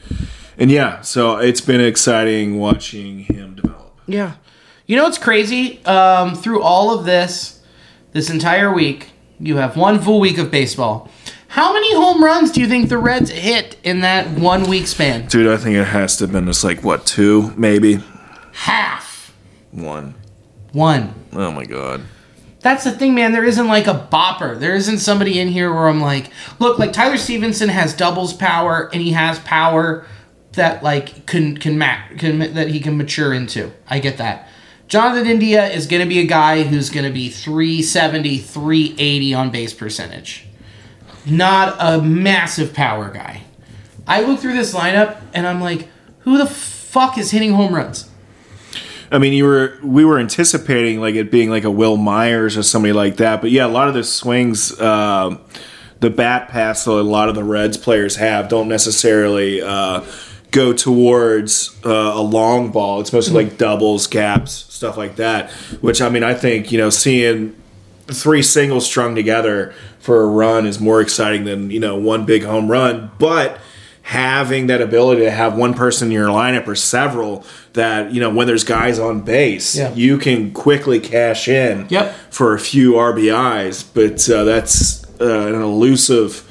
and 0.58 0.70
yeah, 0.70 1.00
so 1.00 1.36
it's 1.36 1.60
been 1.60 1.80
exciting 1.80 2.58
watching 2.58 3.20
him 3.20 3.54
develop. 3.56 3.94
Yeah. 4.06 4.34
You 4.86 4.96
know 4.96 5.04
what's 5.04 5.18
crazy? 5.18 5.84
Um, 5.84 6.34
through 6.34 6.62
all 6.62 6.96
of 6.98 7.04
this, 7.04 7.62
this 8.12 8.28
entire 8.30 8.72
week, 8.72 9.10
you 9.40 9.56
have 9.56 9.76
one 9.76 10.00
full 10.00 10.20
week 10.20 10.38
of 10.38 10.50
baseball. 10.50 11.08
How 11.48 11.72
many 11.72 11.94
home 11.94 12.24
runs 12.24 12.50
do 12.50 12.60
you 12.60 12.66
think 12.66 12.88
the 12.88 12.98
Reds 12.98 13.30
hit 13.30 13.76
in 13.84 14.00
that 14.00 14.26
one 14.38 14.68
week 14.68 14.86
span? 14.86 15.26
Dude, 15.26 15.48
I 15.52 15.56
think 15.56 15.76
it 15.76 15.84
has 15.84 16.16
to 16.16 16.24
have 16.24 16.32
been 16.32 16.46
just 16.46 16.64
like 16.64 16.82
what 16.82 17.04
two 17.06 17.52
maybe 17.56 18.00
Half. 18.52 19.34
one. 19.70 20.14
One. 20.72 21.14
Oh 21.32 21.52
my 21.52 21.64
god. 21.64 22.02
That's 22.60 22.84
the 22.84 22.92
thing, 22.92 23.14
man. 23.14 23.32
There 23.32 23.44
isn't 23.44 23.66
like 23.66 23.86
a 23.86 24.08
bopper. 24.10 24.58
There 24.58 24.74
isn't 24.74 24.98
somebody 24.98 25.40
in 25.40 25.48
here 25.48 25.72
where 25.74 25.88
I'm 25.88 26.00
like, 26.00 26.30
look, 26.58 26.78
like 26.78 26.92
Tyler 26.92 27.16
Stephenson 27.18 27.68
has 27.68 27.92
doubles 27.92 28.32
power 28.32 28.88
and 28.92 29.02
he 29.02 29.12
has 29.12 29.38
power 29.40 30.06
that 30.52 30.82
like 30.82 31.26
can 31.26 31.56
can 31.56 31.78
ma- 31.78 32.08
can 32.18 32.54
that 32.54 32.68
he 32.68 32.80
can 32.80 32.96
mature 32.96 33.32
into. 33.32 33.72
I 33.88 33.98
get 33.98 34.18
that. 34.18 34.48
Jonathan 34.88 35.26
India 35.26 35.66
is 35.68 35.86
going 35.86 36.02
to 36.02 36.08
be 36.08 36.18
a 36.18 36.26
guy 36.26 36.64
who's 36.64 36.90
going 36.90 37.06
to 37.06 37.12
be 37.12 37.30
370, 37.30 38.36
380 38.36 39.34
on 39.34 39.50
base 39.50 39.72
percentage. 39.72 40.46
Not 41.24 41.76
a 41.78 42.02
massive 42.02 42.74
power 42.74 43.08
guy. 43.10 43.44
I 44.06 44.22
look 44.22 44.40
through 44.40 44.52
this 44.52 44.74
lineup 44.74 45.22
and 45.32 45.46
I'm 45.46 45.62
like, 45.62 45.88
who 46.20 46.36
the 46.36 46.46
fuck 46.46 47.16
is 47.16 47.30
hitting 47.30 47.52
home 47.52 47.74
runs? 47.74 48.10
I 49.10 49.18
mean, 49.18 49.32
you 49.32 49.44
were 49.44 49.78
we 49.82 50.04
were 50.04 50.18
anticipating 50.18 51.00
like 51.00 51.14
it 51.14 51.30
being 51.30 51.50
like 51.50 51.64
a 51.64 51.70
Wil 51.70 51.96
Myers 51.96 52.56
or 52.56 52.62
somebody 52.62 52.92
like 52.92 53.16
that, 53.16 53.40
but 53.40 53.50
yeah, 53.50 53.66
a 53.66 53.68
lot 53.68 53.88
of 53.88 53.94
the 53.94 54.04
swings, 54.04 54.78
um, 54.80 55.40
the 56.00 56.10
bat 56.10 56.48
pass 56.48 56.84
that 56.84 56.90
a 56.90 57.02
lot 57.02 57.28
of 57.28 57.34
the 57.34 57.44
Reds 57.44 57.76
players 57.76 58.16
have 58.16 58.48
don't 58.48 58.68
necessarily 58.68 59.60
uh, 59.60 60.02
go 60.52 60.72
towards 60.72 61.76
uh, 61.84 61.90
a 62.14 62.22
long 62.22 62.70
ball. 62.70 63.00
It's 63.00 63.12
mostly 63.12 63.44
like 63.44 63.58
doubles, 63.58 64.06
gaps, 64.06 64.52
stuff 64.52 64.96
like 64.96 65.16
that. 65.16 65.50
Which 65.80 66.00
I 66.00 66.08
mean, 66.08 66.22
I 66.22 66.34
think 66.34 66.70
you 66.70 66.78
know, 66.78 66.90
seeing 66.90 67.56
three 68.06 68.42
singles 68.42 68.86
strung 68.86 69.14
together 69.14 69.74
for 69.98 70.22
a 70.22 70.26
run 70.26 70.66
is 70.66 70.78
more 70.80 71.00
exciting 71.00 71.44
than 71.44 71.70
you 71.70 71.80
know 71.80 71.96
one 71.96 72.24
big 72.24 72.44
home 72.44 72.70
run. 72.70 73.10
But 73.18 73.58
having 74.04 74.66
that 74.66 74.80
ability 74.82 75.22
to 75.22 75.30
have 75.30 75.56
one 75.56 75.74
person 75.74 76.08
in 76.08 76.12
your 76.12 76.26
lineup 76.26 76.66
or 76.66 76.74
several 76.74 77.44
that 77.74 78.12
you 78.12 78.20
know 78.20 78.30
when 78.30 78.46
there's 78.46 78.64
guys 78.64 78.98
on 78.98 79.20
base, 79.20 79.76
Yeah. 79.76 79.92
you 79.94 80.18
can 80.18 80.52
quickly 80.52 81.00
cash 81.00 81.48
in 81.48 81.86
Yep. 81.88 82.14
for 82.30 82.54
a 82.54 82.58
few 82.58 82.92
RBIs. 82.94 83.84
But 83.94 84.28
uh, 84.28 84.44
that's 84.44 85.04
uh, 85.20 85.46
an 85.54 85.54
elusive 85.62 86.42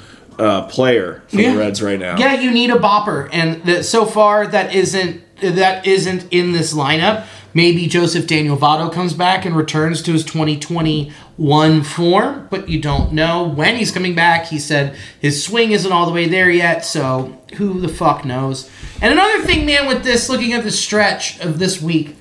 uh, 0.42 0.64
player 0.68 1.22
for 1.28 1.40
Yeah. 1.40 1.54
the 1.54 1.60
Reds 1.60 1.82
right 1.82 2.00
now. 2.00 2.18
Yeah, 2.18 2.40
you 2.40 2.52
need 2.52 2.70
a 2.72 2.76
bopper, 2.78 3.30
and 3.32 3.64
that 3.66 3.86
so 3.86 4.06
far 4.06 4.48
that 4.48 4.74
isn't 4.76 5.22
that 5.42 5.86
isn't 5.88 6.26
in 6.32 6.52
this 6.52 6.74
lineup. 6.74 7.26
Maybe 7.54 7.86
Joseph 7.88 8.28
Daniel 8.28 8.56
Votto 8.56 8.92
comes 8.94 9.14
back 9.14 9.44
and 9.46 9.56
returns 9.58 10.02
to 10.04 10.14
his 10.14 10.24
2021 10.24 11.84
form, 11.84 12.48
but 12.50 12.70
you 12.70 12.80
don't 12.80 13.12
know 13.12 13.44
when 13.44 13.76
he's 13.76 13.92
coming 13.92 14.16
back. 14.16 14.46
He 14.46 14.58
said 14.60 14.96
his 15.20 15.44
swing 15.44 15.72
isn't 15.72 15.92
all 15.92 16.06
the 16.06 16.14
way 16.14 16.28
there 16.30 16.50
yet, 16.50 16.86
so 16.86 17.38
who 17.56 17.80
the 17.82 17.90
fuck 17.90 18.24
knows? 18.24 18.70
And 19.02 19.12
another 19.12 19.42
thing, 19.44 19.66
man, 19.66 19.86
with 19.88 20.04
this, 20.04 20.30
looking 20.30 20.54
at 20.54 20.64
the 20.64 20.72
stretch 20.72 21.40
of 21.42 21.60
this 21.60 21.82
week, 21.82 22.16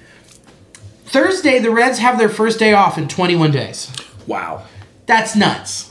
Thursday 1.07 1.59
the 1.59 1.71
Reds 1.71 1.99
have 1.99 2.19
their 2.19 2.29
first 2.29 2.59
day 2.59 2.73
off 2.73 2.99
in 2.99 3.07
21 3.09 3.51
days. 3.53 3.91
Wow. 4.27 4.65
That's 5.07 5.37
nuts. 5.37 5.90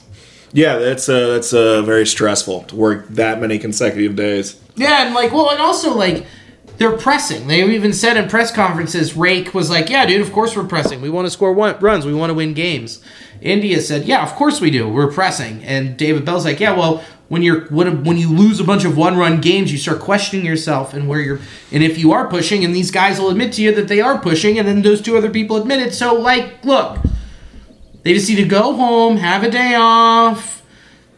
Yeah, 0.52 0.78
that's 0.78 1.08
uh, 1.08 1.28
that's 1.28 1.54
uh, 1.54 1.82
very 1.84 2.06
stressful 2.06 2.64
to 2.64 2.76
work 2.76 3.08
that 3.10 3.40
many 3.40 3.60
consecutive 3.60 4.16
days. 4.16 4.60
Yeah, 4.76 5.06
and 5.06 5.14
like, 5.14 5.32
well, 5.32 5.52
and 5.52 5.60
also 5.60 5.94
like, 5.94 6.26
they're 6.78 6.98
pressing. 6.98 7.48
They 7.48 7.64
even 7.64 7.94
said 7.94 8.18
in 8.18 8.30
press 8.30 8.52
conferences, 8.52 9.16
Rake 9.16 9.54
was 9.54 9.70
like, 9.70 9.90
"Yeah, 9.90 10.06
dude, 10.06 10.22
of 10.22 10.32
course 10.32 10.56
we're 10.56 10.64
pressing. 10.64 11.02
We 11.02 11.10
want 11.10 11.28
to 11.28 11.32
score 11.32 11.54
one, 11.54 11.78
runs. 11.80 12.06
We 12.06 12.14
want 12.14 12.32
to 12.32 12.34
win 12.34 12.54
games." 12.54 13.04
India 13.42 13.80
said, 13.82 14.06
"Yeah, 14.06 14.24
of 14.24 14.34
course 14.36 14.60
we 14.60 14.72
do. 14.72 14.88
We're 14.90 15.12
pressing." 15.12 15.64
And 15.64 15.98
David 15.98 16.26
Bell's 16.26 16.46
like, 16.46 16.60
"Yeah, 16.60 16.76
well, 16.76 17.04
when 17.28 17.44
you're 17.44 17.66
when, 17.68 18.04
when 18.04 18.18
you 18.18 18.32
lose 18.32 18.60
a 18.60 18.64
bunch 18.64 18.86
of 18.86 18.98
one-run 18.98 19.42
games, 19.42 19.72
you 19.72 19.78
start 19.78 20.00
questioning 20.00 20.46
yourself 20.46 20.94
and 20.94 21.08
where 21.08 21.20
you're 21.20 21.40
and 21.72 21.84
if 21.84 21.98
you 22.00 22.12
are 22.12 22.28
pushing, 22.28 22.66
and 22.66 22.76
these 22.76 22.90
guys 22.90 23.20
will 23.20 23.30
admit 23.30 23.54
to 23.54 23.62
you 23.62 23.74
that 23.76 23.88
they 23.88 24.02
are 24.02 24.18
pushing, 24.18 24.58
and 24.58 24.68
then 24.68 24.82
those 24.82 25.02
two 25.02 25.16
other 25.16 25.30
people 25.30 25.58
admit 25.58 25.80
it. 25.80 25.94
So, 25.94 26.16
like, 26.16 26.66
look." 26.66 26.98
They 28.04 28.14
just 28.14 28.30
need 28.30 28.38
to 28.38 28.46
go 28.46 28.74
home, 28.74 29.18
have 29.18 29.44
a 29.44 29.52
day 29.52 29.76
off, 29.76 30.64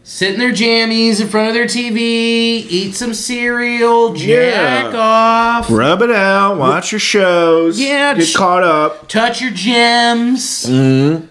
sit 0.04 0.34
in 0.34 0.40
their 0.40 0.52
jammies 0.52 1.22
in 1.22 1.28
front 1.28 1.48
of 1.50 1.54
their 1.54 1.66
TV, 1.66 1.96
eat 1.98 2.96
some 2.96 3.14
cereal, 3.14 4.14
jack 4.14 4.92
Yeah. 4.94 5.00
off, 5.00 5.70
Rub 5.70 6.02
it 6.02 6.12
out, 6.12 6.58
watch 6.58 6.92
your 6.92 7.00
shows, 7.00 7.80
Yeah, 7.80 8.16
get 8.16 8.34
caught 8.34 8.64
up. 8.64 9.08
touch 9.08 9.42
your 9.42 9.52
gems. 9.52 10.66
Mm-hmm. 10.68 11.26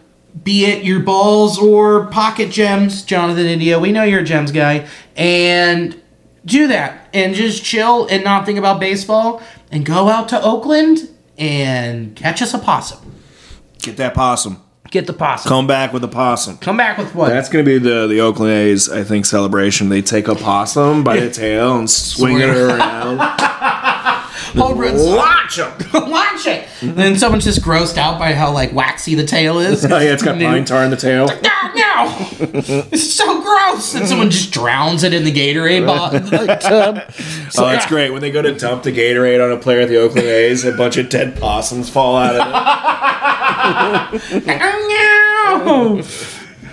Be 0.44 0.64
it 0.66 0.84
your 0.84 1.00
balls 1.00 1.58
or 1.58 2.06
pocket 2.06 2.50
gems, 2.50 3.02
Jonathan 3.02 3.46
India. 3.46 3.78
We 3.78 3.90
know 3.92 4.04
you're 4.04 4.20
a 4.20 4.24
gems 4.24 4.52
guy. 4.52 4.86
And 5.16 6.00
do 6.46 6.68
that. 6.68 7.08
And 7.12 7.34
just 7.34 7.62
chill 7.64 8.06
and 8.06 8.22
not 8.24 8.46
think 8.46 8.58
about 8.58 8.80
baseball. 8.80 9.42
And 9.72 9.84
go 9.84 10.08
out 10.08 10.28
to 10.30 10.40
Oakland 10.42 11.08
and 11.36 12.14
catch 12.16 12.40
us 12.40 12.54
a 12.54 12.58
possum. 12.58 13.00
Get 13.82 13.96
that 13.98 14.14
possum. 14.14 14.62
Get 14.90 15.06
the 15.06 15.12
possum. 15.12 15.48
Come 15.48 15.66
back 15.68 15.92
with 15.92 16.02
a 16.02 16.08
possum. 16.08 16.56
Come 16.58 16.76
back 16.76 16.98
with 16.98 17.14
what? 17.14 17.28
That's 17.28 17.48
going 17.48 17.64
to 17.64 17.68
be 17.70 17.78
the 17.78 18.06
the 18.08 18.20
Oakland 18.20 18.52
A's, 18.52 18.88
I 18.88 19.04
think, 19.04 19.24
celebration. 19.24 19.88
They 19.88 20.02
take 20.02 20.26
a 20.26 20.34
possum 20.34 21.04
by 21.04 21.20
the 21.20 21.30
tail 21.30 21.78
and 21.78 21.88
swing 21.88 22.40
it 22.40 22.48
around. 22.50 23.18
Home 24.50 24.78
runs. 24.78 25.00
Watch 25.06 25.56
them. 25.58 25.72
Watch 26.10 26.46
it. 26.48 26.66
And 26.82 26.96
then 26.96 27.16
someone's 27.16 27.44
just 27.44 27.62
grossed 27.62 27.96
out 27.98 28.18
by 28.18 28.32
how 28.32 28.50
like 28.50 28.72
waxy 28.72 29.14
the 29.14 29.24
tail 29.24 29.60
is. 29.60 29.84
Oh, 29.90 29.98
yeah, 29.98 30.12
it's 30.12 30.24
got 30.24 30.40
pine 30.40 30.64
tar 30.64 30.82
in 30.84 30.90
the 30.90 30.96
tail. 30.96 31.28
God, 31.28 31.40
ah, 31.44 31.72
no! 31.76 32.46
it's 32.90 33.12
so 33.14 33.40
gross. 33.42 33.94
And 33.94 34.08
someone 34.08 34.30
just 34.30 34.52
drowns 34.52 35.04
it 35.04 35.14
in 35.14 35.22
the 35.22 35.30
Gatorade 35.32 35.86
bottle. 35.86 36.20
Like, 36.36 36.48
uh, 36.50 36.56
tub. 36.56 37.12
So, 37.50 37.64
Oh, 37.64 37.68
that's 37.68 37.84
yeah. 37.84 37.88
great. 37.88 38.10
When 38.10 38.22
they 38.22 38.30
go 38.32 38.42
to 38.42 38.52
dump 38.56 38.82
the 38.82 38.92
Gatorade 38.92 39.44
on 39.44 39.52
a 39.52 39.56
player 39.56 39.80
at 39.82 39.88
the 39.88 39.98
Oakland 39.98 40.26
A's, 40.26 40.64
a 40.64 40.72
bunch 40.72 40.96
of 40.96 41.08
dead 41.08 41.38
possums 41.38 41.88
fall 41.88 42.16
out 42.16 42.34
of 42.34 42.46
it. 42.48 43.19
No. 45.64 46.02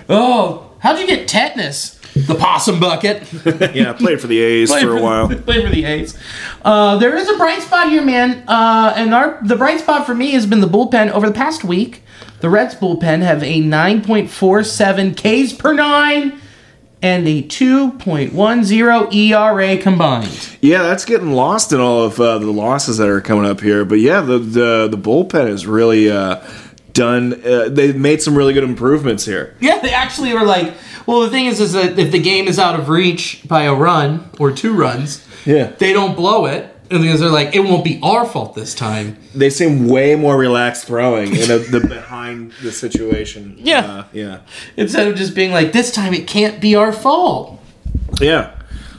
Oh, 0.08 0.72
how'd 0.80 0.98
you 0.98 1.06
get 1.06 1.28
tetanus? 1.28 1.94
The 2.14 2.34
possum 2.34 2.80
bucket. 2.80 3.30
yeah, 3.74 3.92
played 3.92 4.20
for 4.20 4.26
the 4.26 4.40
A's 4.40 4.70
Played 4.70 4.84
for 4.84 4.96
a 4.96 5.02
while. 5.02 5.28
Played 5.44 5.64
for 5.64 5.70
the 5.70 5.84
A's. 5.84 6.18
Uh, 6.64 6.96
there 6.98 7.16
is 7.16 7.28
a 7.28 7.36
bright 7.36 7.62
spot 7.62 7.90
here, 7.90 8.04
man. 8.04 8.42
Uh, 8.48 8.92
and 8.96 9.14
our 9.14 9.38
the 9.44 9.56
bright 9.56 9.80
spot 9.80 10.06
for 10.06 10.14
me 10.14 10.32
has 10.32 10.46
been 10.46 10.60
the 10.60 10.66
bullpen 10.66 11.10
over 11.10 11.28
the 11.28 11.34
past 11.34 11.62
week. 11.64 12.02
The 12.40 12.48
Reds 12.50 12.74
bullpen 12.74 13.22
have 13.22 13.42
a 13.42 13.60
9.47 13.62 15.16
Ks 15.16 15.52
per 15.52 15.72
nine 15.74 16.40
and 17.02 17.28
a 17.28 17.42
2.10 17.44 19.14
ERA 19.14 19.76
combined. 19.78 20.56
Yeah, 20.60 20.82
that's 20.82 21.04
getting 21.04 21.32
lost 21.32 21.72
in 21.72 21.80
all 21.80 22.04
of 22.04 22.18
uh, 22.20 22.38
the 22.38 22.50
losses 22.50 22.98
that 22.98 23.08
are 23.08 23.20
coming 23.20 23.44
up 23.48 23.60
here. 23.60 23.84
But 23.84 24.00
yeah, 24.00 24.20
the 24.20 24.38
the, 24.38 24.88
the 24.90 24.98
bullpen 24.98 25.48
is 25.48 25.66
really 25.66 26.10
uh, 26.10 26.36
done. 26.98 27.40
Uh, 27.44 27.68
they've 27.70 27.96
made 27.96 28.20
some 28.20 28.36
really 28.36 28.52
good 28.52 28.64
improvements 28.64 29.24
here. 29.24 29.54
Yeah, 29.60 29.78
they 29.80 29.90
actually 29.92 30.32
are 30.32 30.44
like, 30.44 30.74
well, 31.06 31.20
the 31.20 31.30
thing 31.30 31.46
is, 31.46 31.60
is 31.60 31.72
that 31.72 31.98
if 31.98 32.10
the 32.12 32.20
game 32.20 32.46
is 32.48 32.58
out 32.58 32.78
of 32.78 32.88
reach 32.88 33.42
by 33.46 33.62
a 33.62 33.74
run 33.74 34.28
or 34.38 34.52
two 34.52 34.74
runs, 34.74 35.26
Yeah, 35.46 35.72
they 35.78 35.92
don't 35.92 36.14
blow 36.16 36.44
it. 36.46 36.74
And 36.90 37.02
because 37.02 37.20
they're 37.20 37.28
like, 37.28 37.54
it 37.54 37.60
won't 37.60 37.84
be 37.84 38.00
our 38.02 38.24
fault 38.26 38.54
this 38.54 38.74
time. 38.74 39.18
they 39.34 39.50
seem 39.50 39.88
way 39.88 40.14
more 40.16 40.38
relaxed 40.38 40.86
throwing 40.86 41.36
in 41.36 41.50
a, 41.50 41.58
the 41.58 41.80
behind 41.88 42.52
the 42.62 42.72
situation. 42.72 43.56
Yeah. 43.58 43.80
uh, 43.80 44.04
yeah, 44.12 44.40
Instead 44.76 45.06
of 45.08 45.14
just 45.14 45.34
being 45.34 45.50
like, 45.52 45.72
this 45.72 45.92
time 45.92 46.14
it 46.14 46.26
can't 46.26 46.60
be 46.62 46.74
our 46.76 46.92
fault. 46.92 47.60
yeah. 48.20 48.54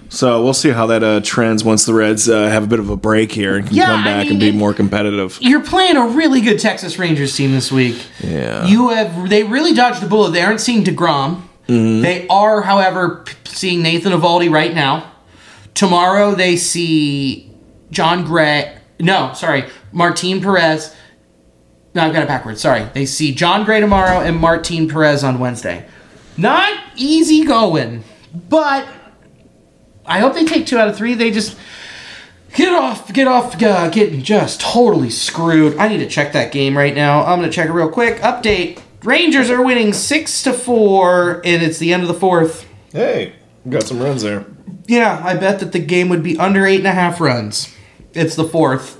So 0.09 0.43
we'll 0.43 0.53
see 0.55 0.69
how 0.71 0.87
that 0.87 1.03
uh, 1.03 1.21
trends 1.23 1.63
once 1.63 1.85
the 1.85 1.93
Reds 1.93 2.27
uh, 2.27 2.49
have 2.49 2.63
a 2.63 2.67
bit 2.67 2.79
of 2.79 2.89
a 2.89 2.97
break 2.97 3.31
here 3.31 3.55
and 3.57 3.67
can 3.67 3.75
Yeah, 3.75 3.85
come 3.85 4.01
I 4.01 4.03
back 4.05 4.23
mean, 4.23 4.31
and 4.33 4.39
be 4.39 4.51
more 4.51 4.73
competitive. 4.73 5.37
You're 5.39 5.63
playing 5.63 5.97
a 5.97 6.07
really 6.07 6.41
good 6.41 6.59
Texas 6.59 6.97
Rangers 6.97 7.35
team 7.35 7.51
this 7.51 7.71
week. 7.71 8.03
Yeah. 8.21 8.65
You 8.65 8.89
have 8.89 9.29
they 9.29 9.43
really 9.43 9.73
dodged 9.73 10.01
a 10.03 10.07
bullet. 10.07 10.31
They 10.31 10.41
aren't 10.41 10.61
seeing 10.61 10.83
Degrom. 10.83 11.43
They 11.67 12.27
are, 12.29 12.61
however, 12.63 13.23
seeing 13.45 13.83
Nathan 13.83 14.11
Eovaldi 14.11 14.51
right 14.51 14.73
now. 14.73 15.11
Tomorrow 15.75 16.33
they 16.33 16.55
see 16.55 17.51
Jon 17.91 18.25
Gray. 18.25 18.75
No, 18.99 19.33
sorry, 19.35 19.65
Martin 19.91 20.41
Perez. 20.41 20.95
No, 21.93 22.01
I've 22.03 22.13
got 22.13 22.23
it 22.23 22.27
backwards. 22.27 22.59
Sorry. 22.61 22.85
They 22.95 23.05
see 23.05 23.35
Jon 23.35 23.65
Gray 23.65 23.79
tomorrow 23.79 24.19
and 24.19 24.37
Martin 24.37 24.87
Perez 24.89 25.23
on 25.23 25.37
Wednesday. 25.39 25.87
Not 26.37 26.71
easy 26.95 27.45
going, 27.45 28.03
but 28.33 28.87
I 30.09 30.19
hope 30.19 30.33
they 30.33 30.43
take 30.43 30.65
two 30.65 30.77
out 30.77 30.87
of 30.87 30.97
three. 30.97 31.13
They 31.13 31.29
just 31.29 31.55
get 32.55 32.73
off, 32.73 33.13
get 33.13 33.27
off, 33.27 33.61
uh, 33.61 33.89
getting 33.89 34.23
just 34.23 34.59
totally 34.59 35.11
screwed. 35.11 35.77
I 35.77 35.87
need 35.87 35.99
to 35.99 36.07
check 36.07 36.33
that 36.33 36.51
game 36.51 36.75
right 36.75 36.95
now. 36.95 37.23
I'm 37.23 37.39
gonna 37.39 37.51
check 37.51 37.69
it 37.69 37.73
real 37.73 37.89
quick. 37.89 38.17
Update: 38.17 38.81
Rangers 39.03 39.51
are 39.51 39.63
winning 39.63 39.93
six 39.93 40.41
to 40.43 40.51
four, 40.51 41.41
and 41.45 41.61
it's 41.61 41.77
the 41.77 41.93
end 41.93 42.01
of 42.01 42.07
the 42.07 42.15
fourth. 42.15 42.67
Hey, 42.91 43.33
got 43.69 43.83
some 43.83 43.99
runs 43.99 44.23
there. 44.23 44.45
Yeah, 44.87 45.21
I 45.23 45.35
bet 45.35 45.59
that 45.59 45.71
the 45.71 45.79
game 45.79 46.09
would 46.09 46.23
be 46.23 46.37
under 46.39 46.65
eight 46.65 46.79
and 46.79 46.87
a 46.87 46.91
half 46.91 47.21
runs. 47.21 47.73
It's 48.13 48.35
the 48.35 48.45
fourth. 48.45 48.97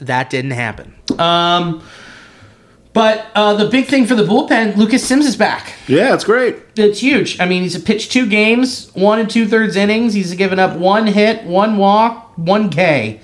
That 0.00 0.30
didn't 0.30 0.52
happen. 0.52 0.94
Um, 1.18 1.82
but 2.98 3.26
uh, 3.36 3.54
the 3.54 3.68
big 3.68 3.86
thing 3.86 4.06
for 4.06 4.16
the 4.16 4.24
bullpen, 4.24 4.76
Lucas 4.76 5.06
Sims 5.06 5.24
is 5.24 5.36
back. 5.36 5.72
Yeah, 5.86 6.14
it's 6.14 6.24
great. 6.24 6.56
It's 6.74 6.98
huge. 6.98 7.38
I 7.38 7.46
mean, 7.46 7.62
he's 7.62 7.80
pitched 7.80 8.10
two 8.10 8.26
games, 8.26 8.90
one 8.92 9.20
and 9.20 9.30
two 9.30 9.46
thirds 9.46 9.76
innings. 9.76 10.14
He's 10.14 10.34
given 10.34 10.58
up 10.58 10.76
one 10.76 11.06
hit, 11.06 11.44
one 11.44 11.76
walk, 11.76 12.36
one 12.36 12.70
K. 12.70 13.20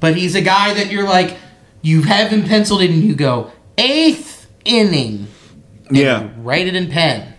But 0.00 0.16
he's 0.16 0.34
a 0.34 0.40
guy 0.40 0.72
that 0.72 0.90
you're 0.90 1.04
like, 1.04 1.36
you 1.82 2.00
have 2.04 2.30
him 2.30 2.44
penciled 2.44 2.80
in 2.80 2.92
and 2.92 3.04
you 3.04 3.14
go, 3.14 3.52
eighth 3.76 4.50
inning. 4.64 5.28
Yeah, 5.90 6.30
Write 6.38 6.66
it 6.66 6.74
in 6.74 6.88
pen. 6.90 7.34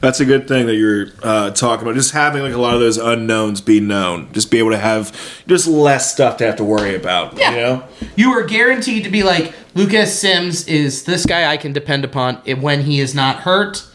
That's 0.00 0.20
a 0.20 0.24
good 0.24 0.48
thing 0.48 0.66
that 0.66 0.76
you're 0.76 1.08
uh, 1.22 1.50
talking 1.50 1.82
about. 1.82 1.96
Just 1.96 2.12
having 2.12 2.42
like 2.42 2.54
a 2.54 2.58
lot 2.58 2.74
of 2.74 2.80
those 2.80 2.96
unknowns 2.96 3.60
be 3.60 3.80
known. 3.80 4.32
Just 4.32 4.50
be 4.50 4.58
able 4.58 4.70
to 4.70 4.78
have 4.78 5.14
just 5.46 5.66
less 5.66 6.10
stuff 6.10 6.38
to 6.38 6.46
have 6.46 6.56
to 6.56 6.64
worry 6.64 6.94
about. 6.94 7.36
Yeah. 7.36 7.50
You 7.50 7.56
know? 7.56 7.84
You 8.16 8.30
are 8.30 8.44
guaranteed 8.44 9.04
to 9.04 9.10
be 9.10 9.22
like, 9.22 9.52
Lucas 9.78 10.18
Sims 10.18 10.66
is 10.66 11.04
this 11.04 11.24
guy 11.24 11.48
I 11.48 11.56
can 11.56 11.72
depend 11.72 12.04
upon 12.04 12.38
when 12.60 12.82
he 12.82 12.98
is 12.98 13.14
not 13.14 13.42
hurt. 13.42 13.86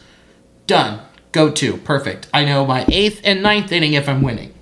Done. 0.66 1.02
Go 1.30 1.50
to. 1.50 1.76
Perfect. 1.76 2.26
I 2.32 2.46
know 2.46 2.64
my 2.64 2.86
eighth 2.88 3.20
and 3.22 3.42
ninth 3.42 3.70
inning 3.70 3.92
if 3.92 4.08
I'm 4.08 4.22
winning. 4.22 4.54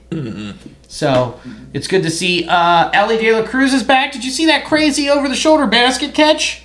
So 0.89 1.41
it's 1.73 1.87
good 1.87 2.03
to 2.03 2.11
see. 2.11 2.49
Uh, 2.49 2.91
Elly 2.93 3.18
De 3.18 3.33
La 3.33 3.47
Cruz 3.47 3.73
is 3.73 3.85
back. 3.85 4.11
Did 4.11 4.25
you 4.25 4.33
see 4.33 4.47
that 4.47 4.64
crazy 4.64 5.09
over 5.09 5.29
the 5.29 5.37
shoulder 5.37 5.68
basket 5.68 6.12
catch? 6.12 6.64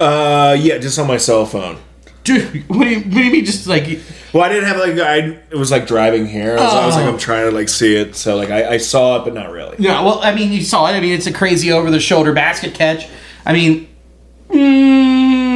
Uh, 0.00 0.56
yeah, 0.58 0.78
just 0.78 0.98
on 0.98 1.06
my 1.06 1.16
cell 1.16 1.46
phone. 1.46 1.78
Dude, 2.24 2.68
what 2.68 2.82
do 2.84 2.90
you, 2.90 2.96
what 3.00 3.12
do 3.12 3.22
you 3.22 3.30
mean? 3.30 3.44
Just 3.44 3.68
like 3.68 4.00
Well, 4.32 4.42
I 4.42 4.48
didn't 4.48 4.64
have 4.64 4.78
like 4.78 4.98
I. 4.98 5.38
It 5.50 5.56
was 5.56 5.70
like 5.70 5.86
driving 5.86 6.26
here. 6.26 6.58
So 6.58 6.64
I 6.64 6.84
was 6.84 6.96
like, 6.96 7.04
Oh. 7.04 7.12
I'm 7.12 7.18
trying 7.18 7.48
to 7.48 7.54
like 7.54 7.68
see 7.68 7.94
it. 7.94 8.16
So 8.16 8.34
like 8.34 8.50
I, 8.50 8.70
I 8.70 8.76
saw 8.78 9.20
it, 9.20 9.24
but 9.24 9.34
not 9.34 9.52
really. 9.52 9.76
Yeah, 9.78 10.02
well, 10.02 10.18
I 10.20 10.34
mean, 10.34 10.50
you 10.50 10.62
saw 10.64 10.88
it. 10.88 10.94
I 10.94 11.00
mean, 11.00 11.12
it's 11.12 11.28
a 11.28 11.32
crazy 11.32 11.70
over 11.70 11.92
the 11.92 12.00
shoulder 12.00 12.32
basket 12.32 12.74
catch. 12.74 13.08
I 13.46 13.52
mean, 13.52 13.88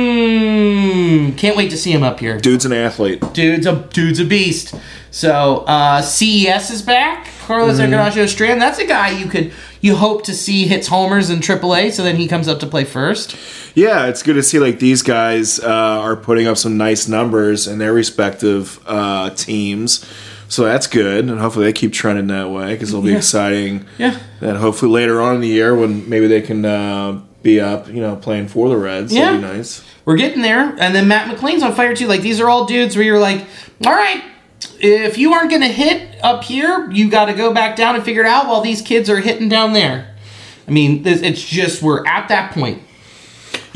mm, 0.08 1.36
can't 1.38 1.56
wait 1.56 1.70
to 1.70 1.76
see 1.76 1.90
him 1.92 2.02
up 2.02 2.20
here. 2.20 2.38
Dude's 2.38 2.64
an 2.64 2.72
athlete. 2.72 3.20
Dude's 3.32 3.66
a 3.66 3.76
dude's 3.92 4.20
a 4.20 4.24
beast. 4.24 4.74
So 5.10 5.64
uh, 5.66 6.02
CES 6.02 6.70
is 6.70 6.82
back. 6.82 7.28
Carlos 7.46 7.78
Encarnacion-Strand. 7.78 8.60
That's 8.60 8.78
a 8.78 8.84
guy 8.86 9.08
you 9.18 9.26
could 9.26 9.52
you 9.80 9.96
hope 9.96 10.24
to 10.24 10.34
see 10.34 10.66
hits 10.66 10.88
homers 10.88 11.30
in 11.30 11.38
AAA. 11.38 11.92
So 11.92 12.02
then 12.02 12.16
he 12.16 12.28
comes 12.28 12.46
up 12.46 12.60
to 12.60 12.66
play 12.66 12.84
first. 12.84 13.36
Yeah, 13.74 14.06
it's 14.06 14.22
good 14.22 14.34
to 14.34 14.42
see 14.42 14.58
like 14.58 14.80
these 14.80 15.02
guys 15.02 15.58
uh, 15.60 15.66
are 15.68 16.16
putting 16.16 16.46
up 16.46 16.58
some 16.58 16.76
nice 16.76 17.08
numbers 17.08 17.66
in 17.66 17.78
their 17.78 17.92
respective 17.94 18.78
uh, 18.86 19.30
teams. 19.30 20.04
So 20.50 20.64
that's 20.64 20.86
good, 20.86 21.28
and 21.28 21.38
hopefully 21.38 21.66
they 21.66 21.74
keep 21.74 21.92
trending 21.92 22.28
that 22.28 22.48
way 22.50 22.72
because 22.72 22.88
it'll 22.88 23.02
be 23.02 23.10
Yeah. 23.10 23.18
exciting. 23.18 23.84
Yeah. 23.98 24.18
And 24.40 24.56
hopefully 24.56 24.90
later 24.90 25.20
on 25.20 25.34
in 25.36 25.40
the 25.42 25.48
year 25.48 25.74
when 25.74 26.08
maybe 26.08 26.26
they 26.26 26.40
can 26.40 26.64
uh, 26.64 27.20
be 27.42 27.60
up, 27.60 27.88
you 27.88 28.00
know, 28.00 28.16
playing 28.16 28.48
for 28.48 28.68
the 28.68 28.76
Reds. 28.76 29.12
Yeah. 29.12 29.26
That'd 29.26 29.40
be 29.40 29.46
nice. 29.46 29.84
We're 30.04 30.16
getting 30.16 30.42
there. 30.42 30.74
And 30.78 30.94
then 30.94 31.08
Matt 31.08 31.28
McLain's 31.28 31.62
on 31.62 31.74
fire 31.74 31.94
too. 31.94 32.06
Like 32.06 32.22
these 32.22 32.40
are 32.40 32.48
all 32.48 32.64
dudes 32.66 32.96
where 32.96 33.04
you're 33.04 33.18
like, 33.18 33.46
all 33.86 33.92
right, 33.92 34.24
if 34.80 35.18
you 35.18 35.32
aren't 35.32 35.50
gonna 35.50 35.68
hit 35.68 36.18
up 36.22 36.44
here, 36.44 36.90
you 36.90 37.10
got 37.10 37.26
to 37.26 37.34
go 37.34 37.52
back 37.52 37.76
down 37.76 37.94
and 37.94 38.04
figure 38.04 38.22
it 38.22 38.28
out 38.28 38.46
while 38.46 38.60
these 38.60 38.82
kids 38.82 39.08
are 39.08 39.20
hitting 39.20 39.48
down 39.48 39.72
there. 39.72 40.14
I 40.66 40.70
mean, 40.70 41.06
it's 41.06 41.42
just 41.42 41.82
we're 41.82 42.06
at 42.06 42.28
that 42.28 42.52
point. 42.52 42.82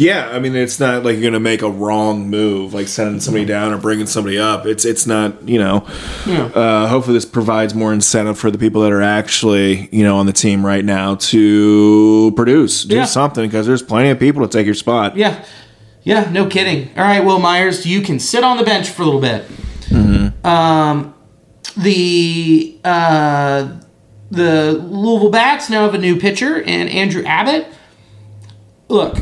Yeah, 0.03 0.29
I 0.33 0.41
mean, 0.41 0.57
it's 0.57 0.81
not 0.81 1.05
like 1.05 1.15
you're 1.17 1.23
gonna 1.31 1.39
make 1.39 1.63
a 1.63 1.71
wrong 1.71 2.29
move, 2.29 2.75
like 2.75 2.89
sending 2.89 3.21
somebody 3.21 3.45
down 3.45 3.73
or 3.73 3.79
bringing 3.79 4.07
somebody 4.09 4.37
up. 4.37 4.67
It's 4.67 4.85
it's 4.85 5.07
not, 5.07 5.49
you 5.49 5.59
know. 5.61 5.87
Yeah. 6.27 6.47
Uh, 6.47 6.89
hopefully, 6.89 7.15
this 7.17 7.25
provides 7.25 7.73
more 7.73 7.93
incentive 7.93 8.37
for 8.37 8.51
the 8.51 8.59
people 8.59 8.83
that 8.83 8.91
are 8.91 9.01
actually, 9.01 9.89
you 9.93 10.03
know, 10.03 10.17
on 10.17 10.27
the 10.27 10.33
team 10.33 10.67
right 10.67 10.85
now 10.85 11.15
to 11.17 12.33
produce, 12.35 12.83
do 12.83 12.97
Yeah. 12.97 13.05
something, 13.05 13.45
because 13.49 13.65
there's 13.67 13.83
plenty 13.83 14.11
of 14.11 14.19
people 14.19 14.43
to 14.47 14.49
take 14.49 14.67
your 14.67 14.75
spot. 14.75 15.17
Yeah, 15.17 15.45
yeah, 16.03 16.29
no 16.33 16.47
kidding. 16.47 16.89
All 16.97 17.05
right, 17.05 17.25
Wil 17.25 17.39
Myers, 17.39 17.87
you 17.87 18.01
can 18.01 18.19
sit 18.19 18.43
on 18.43 18.57
the 18.57 18.65
bench 18.65 18.89
for 18.91 19.03
a 19.03 19.05
little 19.05 19.21
bit. 19.21 19.45
Hmm. 19.89 20.29
Um, 20.45 21.15
the 21.77 22.77
uh, 22.85 23.69
the 24.33 24.73
Louisville 24.73 25.31
Bats 25.31 25.71
now 25.71 25.85
have 25.85 25.95
a 25.95 25.99
new 25.99 26.19
pitcher 26.19 26.61
and 26.61 26.89
Andrew 26.89 27.23
Abbott. 27.25 27.69
Look, 28.89 29.17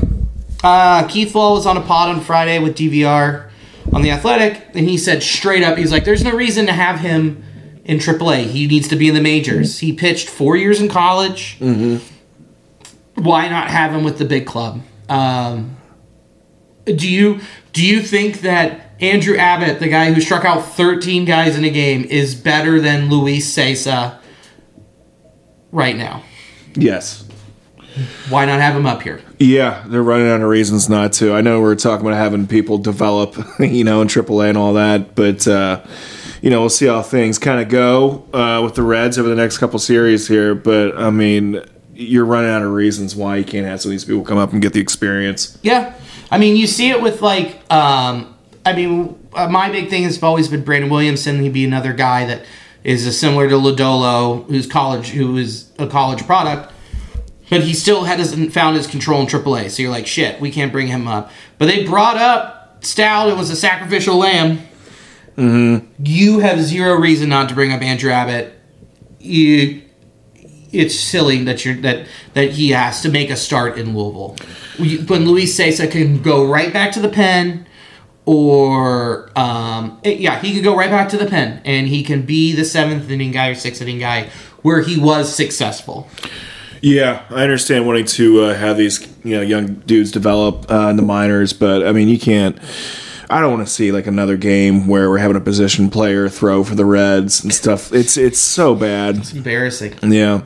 uh, 0.62 1.06
Keith 1.08 1.34
Law 1.34 1.54
was 1.54 1.66
on 1.66 1.76
a 1.76 1.80
pod 1.80 2.08
on 2.10 2.20
Friday 2.20 2.58
with 2.58 2.76
DVR 2.76 3.50
on 3.92 4.02
the 4.02 4.10
Athletic, 4.10 4.62
and 4.74 4.88
he 4.88 4.96
said 4.98 5.22
straight 5.22 5.62
up, 5.62 5.76
he's 5.78 5.90
like, 5.92 6.04
"There's 6.04 6.22
no 6.24 6.32
reason 6.32 6.66
to 6.66 6.72
have 6.72 7.00
him 7.00 7.42
in 7.84 7.98
AAA. 7.98 8.44
He 8.44 8.66
needs 8.66 8.86
to 8.88 8.96
be 8.96 9.08
in 9.08 9.14
the 9.14 9.20
majors. 9.22 9.78
He 9.80 9.92
pitched 9.92 10.28
four 10.28 10.56
years 10.56 10.80
in 10.80 10.88
college. 10.88 11.56
Why 13.14 13.48
not 13.48 13.68
have 13.70 13.92
him 13.94 14.04
with 14.04 14.18
the 14.18 14.24
big 14.24 14.46
club?" 14.46 14.80
Um, 15.08 15.76
do 16.84 17.08
you 17.10 17.40
do 17.72 17.84
you 17.84 18.00
think 18.02 18.40
that 18.42 18.92
Andrew 19.00 19.36
Abbott, 19.36 19.80
the 19.80 19.88
guy 19.88 20.12
who 20.12 20.20
struck 20.20 20.44
out 20.44 20.60
13 20.64 21.24
guys 21.24 21.56
in 21.56 21.64
a 21.64 21.70
game, 21.70 22.04
is 22.04 22.34
better 22.34 22.80
than 22.80 23.08
Luis 23.08 23.50
Cesa 23.54 24.18
right 25.72 25.96
now? 25.96 26.22
Yes. 26.74 27.24
Why 28.28 28.44
not 28.44 28.60
have 28.60 28.76
him 28.76 28.86
up 28.86 29.02
here? 29.02 29.20
Yeah, 29.38 29.84
they're 29.88 30.02
running 30.02 30.28
out 30.28 30.40
of 30.40 30.48
reasons 30.48 30.88
not 30.88 31.12
to. 31.14 31.32
I 31.32 31.40
know 31.40 31.60
we're 31.60 31.74
talking 31.74 32.06
about 32.06 32.16
having 32.16 32.46
people 32.46 32.78
develop, 32.78 33.36
you 33.58 33.84
know, 33.84 34.00
in 34.02 34.08
AAA 34.08 34.50
and 34.50 34.58
all 34.58 34.74
that, 34.74 35.14
but 35.14 35.46
uh, 35.48 35.84
you 36.42 36.50
know, 36.50 36.60
we'll 36.60 36.70
see 36.70 36.86
how 36.86 37.02
things 37.02 37.38
kind 37.38 37.60
of 37.60 37.68
go 37.68 38.26
uh, 38.32 38.60
with 38.62 38.74
the 38.74 38.82
Reds 38.82 39.18
over 39.18 39.28
the 39.28 39.34
next 39.34 39.58
couple 39.58 39.78
series 39.78 40.28
here. 40.28 40.54
But 40.54 40.96
I 40.96 41.10
mean, 41.10 41.62
you're 41.94 42.24
running 42.24 42.50
out 42.50 42.62
of 42.62 42.70
reasons 42.70 43.14
why 43.14 43.36
you 43.36 43.44
can't 43.44 43.66
have 43.66 43.80
some 43.80 43.90
of 43.90 43.92
these 43.92 44.04
people 44.04 44.24
come 44.24 44.38
up 44.38 44.52
and 44.52 44.62
get 44.62 44.72
the 44.72 44.80
experience. 44.80 45.58
Yeah, 45.62 45.94
I 46.30 46.38
mean, 46.38 46.56
you 46.56 46.66
see 46.66 46.90
it 46.90 47.02
with 47.02 47.22
like, 47.22 47.60
um, 47.72 48.36
I 48.64 48.72
mean, 48.72 49.18
uh, 49.32 49.48
my 49.48 49.70
big 49.70 49.90
thing 49.90 50.04
has 50.04 50.22
always 50.22 50.48
been 50.48 50.64
Brandon 50.64 50.90
Williamson. 50.90 51.40
He'd 51.40 51.52
be 51.52 51.64
another 51.64 51.92
guy 51.92 52.26
that 52.26 52.44
is 52.84 53.06
a 53.06 53.12
similar 53.12 53.48
to 53.48 53.56
Lodolo, 53.56 54.46
who's 54.46 54.66
college, 54.66 55.10
who 55.10 55.36
is 55.36 55.70
a 55.78 55.86
college 55.86 56.24
product, 56.24 56.72
but 57.50 57.62
he 57.62 57.74
still 57.74 58.04
hasn't 58.04 58.52
found 58.52 58.76
his 58.76 58.86
control 58.86 59.20
in 59.20 59.26
AAA. 59.26 59.70
So 59.70 59.82
you're 59.82 59.90
like, 59.90 60.06
shit, 60.06 60.40
we 60.40 60.50
can't 60.50 60.72
bring 60.72 60.86
him 60.86 61.08
up. 61.08 61.30
But 61.58 61.66
they 61.66 61.84
brought 61.84 62.16
up 62.16 62.80
Stoudt. 62.82 63.30
It 63.30 63.36
was 63.36 63.50
a 63.50 63.56
sacrificial 63.56 64.16
lamb. 64.16 64.60
You 65.36 66.38
have 66.38 66.60
zero 66.62 66.94
reason 66.94 67.28
not 67.28 67.48
to 67.48 67.54
bring 67.54 67.72
up 67.72 67.82
Andrew 67.82 68.10
Abbott. 68.10 68.54
You, 69.18 69.82
it's 70.72 70.98
silly 70.98 71.44
that 71.44 71.64
you're 71.64 71.74
that 71.76 72.06
that 72.34 72.50
he 72.52 72.70
has 72.70 73.02
to 73.02 73.10
make 73.10 73.30
a 73.30 73.36
start 73.36 73.78
in 73.78 73.96
Louisville. 73.96 74.36
When 74.78 75.26
Luis 75.26 75.58
Cesa 75.58 75.90
can 75.90 76.22
go 76.22 76.46
right 76.46 76.72
back 76.72 76.92
to 76.92 77.00
the 77.00 77.08
pen, 77.08 77.66
or 78.26 79.30
um, 79.36 80.00
eh, 80.04 80.12
yeah, 80.12 80.38
he 80.40 80.54
could 80.54 80.64
go 80.64 80.76
right 80.76 80.90
back 80.90 81.08
to 81.10 81.16
the 81.16 81.26
pen, 81.26 81.60
and 81.64 81.88
he 81.88 82.02
can 82.02 82.22
be 82.22 82.54
the 82.54 82.64
seventh 82.64 83.10
inning 83.10 83.32
guy 83.32 83.48
or 83.48 83.54
sixth 83.54 83.82
inning 83.82 83.98
guy 83.98 84.30
where 84.62 84.82
he 84.82 84.98
was 84.98 85.34
successful. 85.34 86.08
Yeah, 86.82 87.22
I 87.30 87.42
understand 87.42 87.86
wanting 87.86 88.06
to 88.06 88.42
uh, 88.44 88.54
have 88.54 88.76
these 88.78 89.06
you 89.22 89.36
know 89.36 89.42
young 89.42 89.74
dudes 89.86 90.10
develop 90.10 90.70
uh, 90.70 90.88
in 90.88 90.96
the 90.96 91.02
minors, 91.02 91.52
but 91.52 91.86
I 91.86 91.92
mean 91.92 92.08
you 92.08 92.18
can't. 92.18 92.58
I 93.28 93.40
don't 93.40 93.52
want 93.52 93.66
to 93.66 93.72
see 93.72 93.92
like 93.92 94.06
another 94.08 94.36
game 94.36 94.86
where 94.88 95.08
we're 95.08 95.18
having 95.18 95.36
a 95.36 95.40
position 95.40 95.88
player 95.90 96.28
throw 96.28 96.64
for 96.64 96.74
the 96.74 96.84
Reds 96.84 97.44
and 97.44 97.52
stuff. 97.54 97.92
It's 97.92 98.16
it's 98.16 98.38
so 98.40 98.74
bad. 98.74 99.18
It's 99.18 99.32
embarrassing. 99.32 99.94
Yeah. 100.02 100.42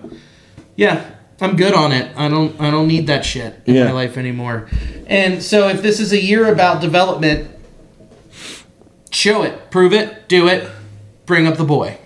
Yeah, 0.77 1.09
I'm 1.41 1.55
good 1.57 1.73
on 1.73 1.93
it. 1.93 2.15
I 2.17 2.29
don't 2.29 2.61
I 2.61 2.71
don't 2.71 2.89
need 2.89 3.07
that 3.07 3.25
shit 3.25 3.55
in 3.65 3.75
Yeah. 3.77 3.85
my 3.85 3.93
life 3.93 4.17
anymore. 4.19 4.69
And 5.07 5.41
so 5.43 5.69
if 5.69 5.83
this 5.83 6.01
is 6.01 6.13
a 6.13 6.21
year 6.21 6.53
about 6.53 6.81
development, 6.81 7.49
show 9.11 9.43
it, 9.45 9.71
prove 9.71 9.93
it, 9.93 10.29
do 10.29 10.49
it, 10.49 10.69
bring 11.27 11.47
up 11.47 11.57
the 11.57 11.65
boy. 11.65 11.99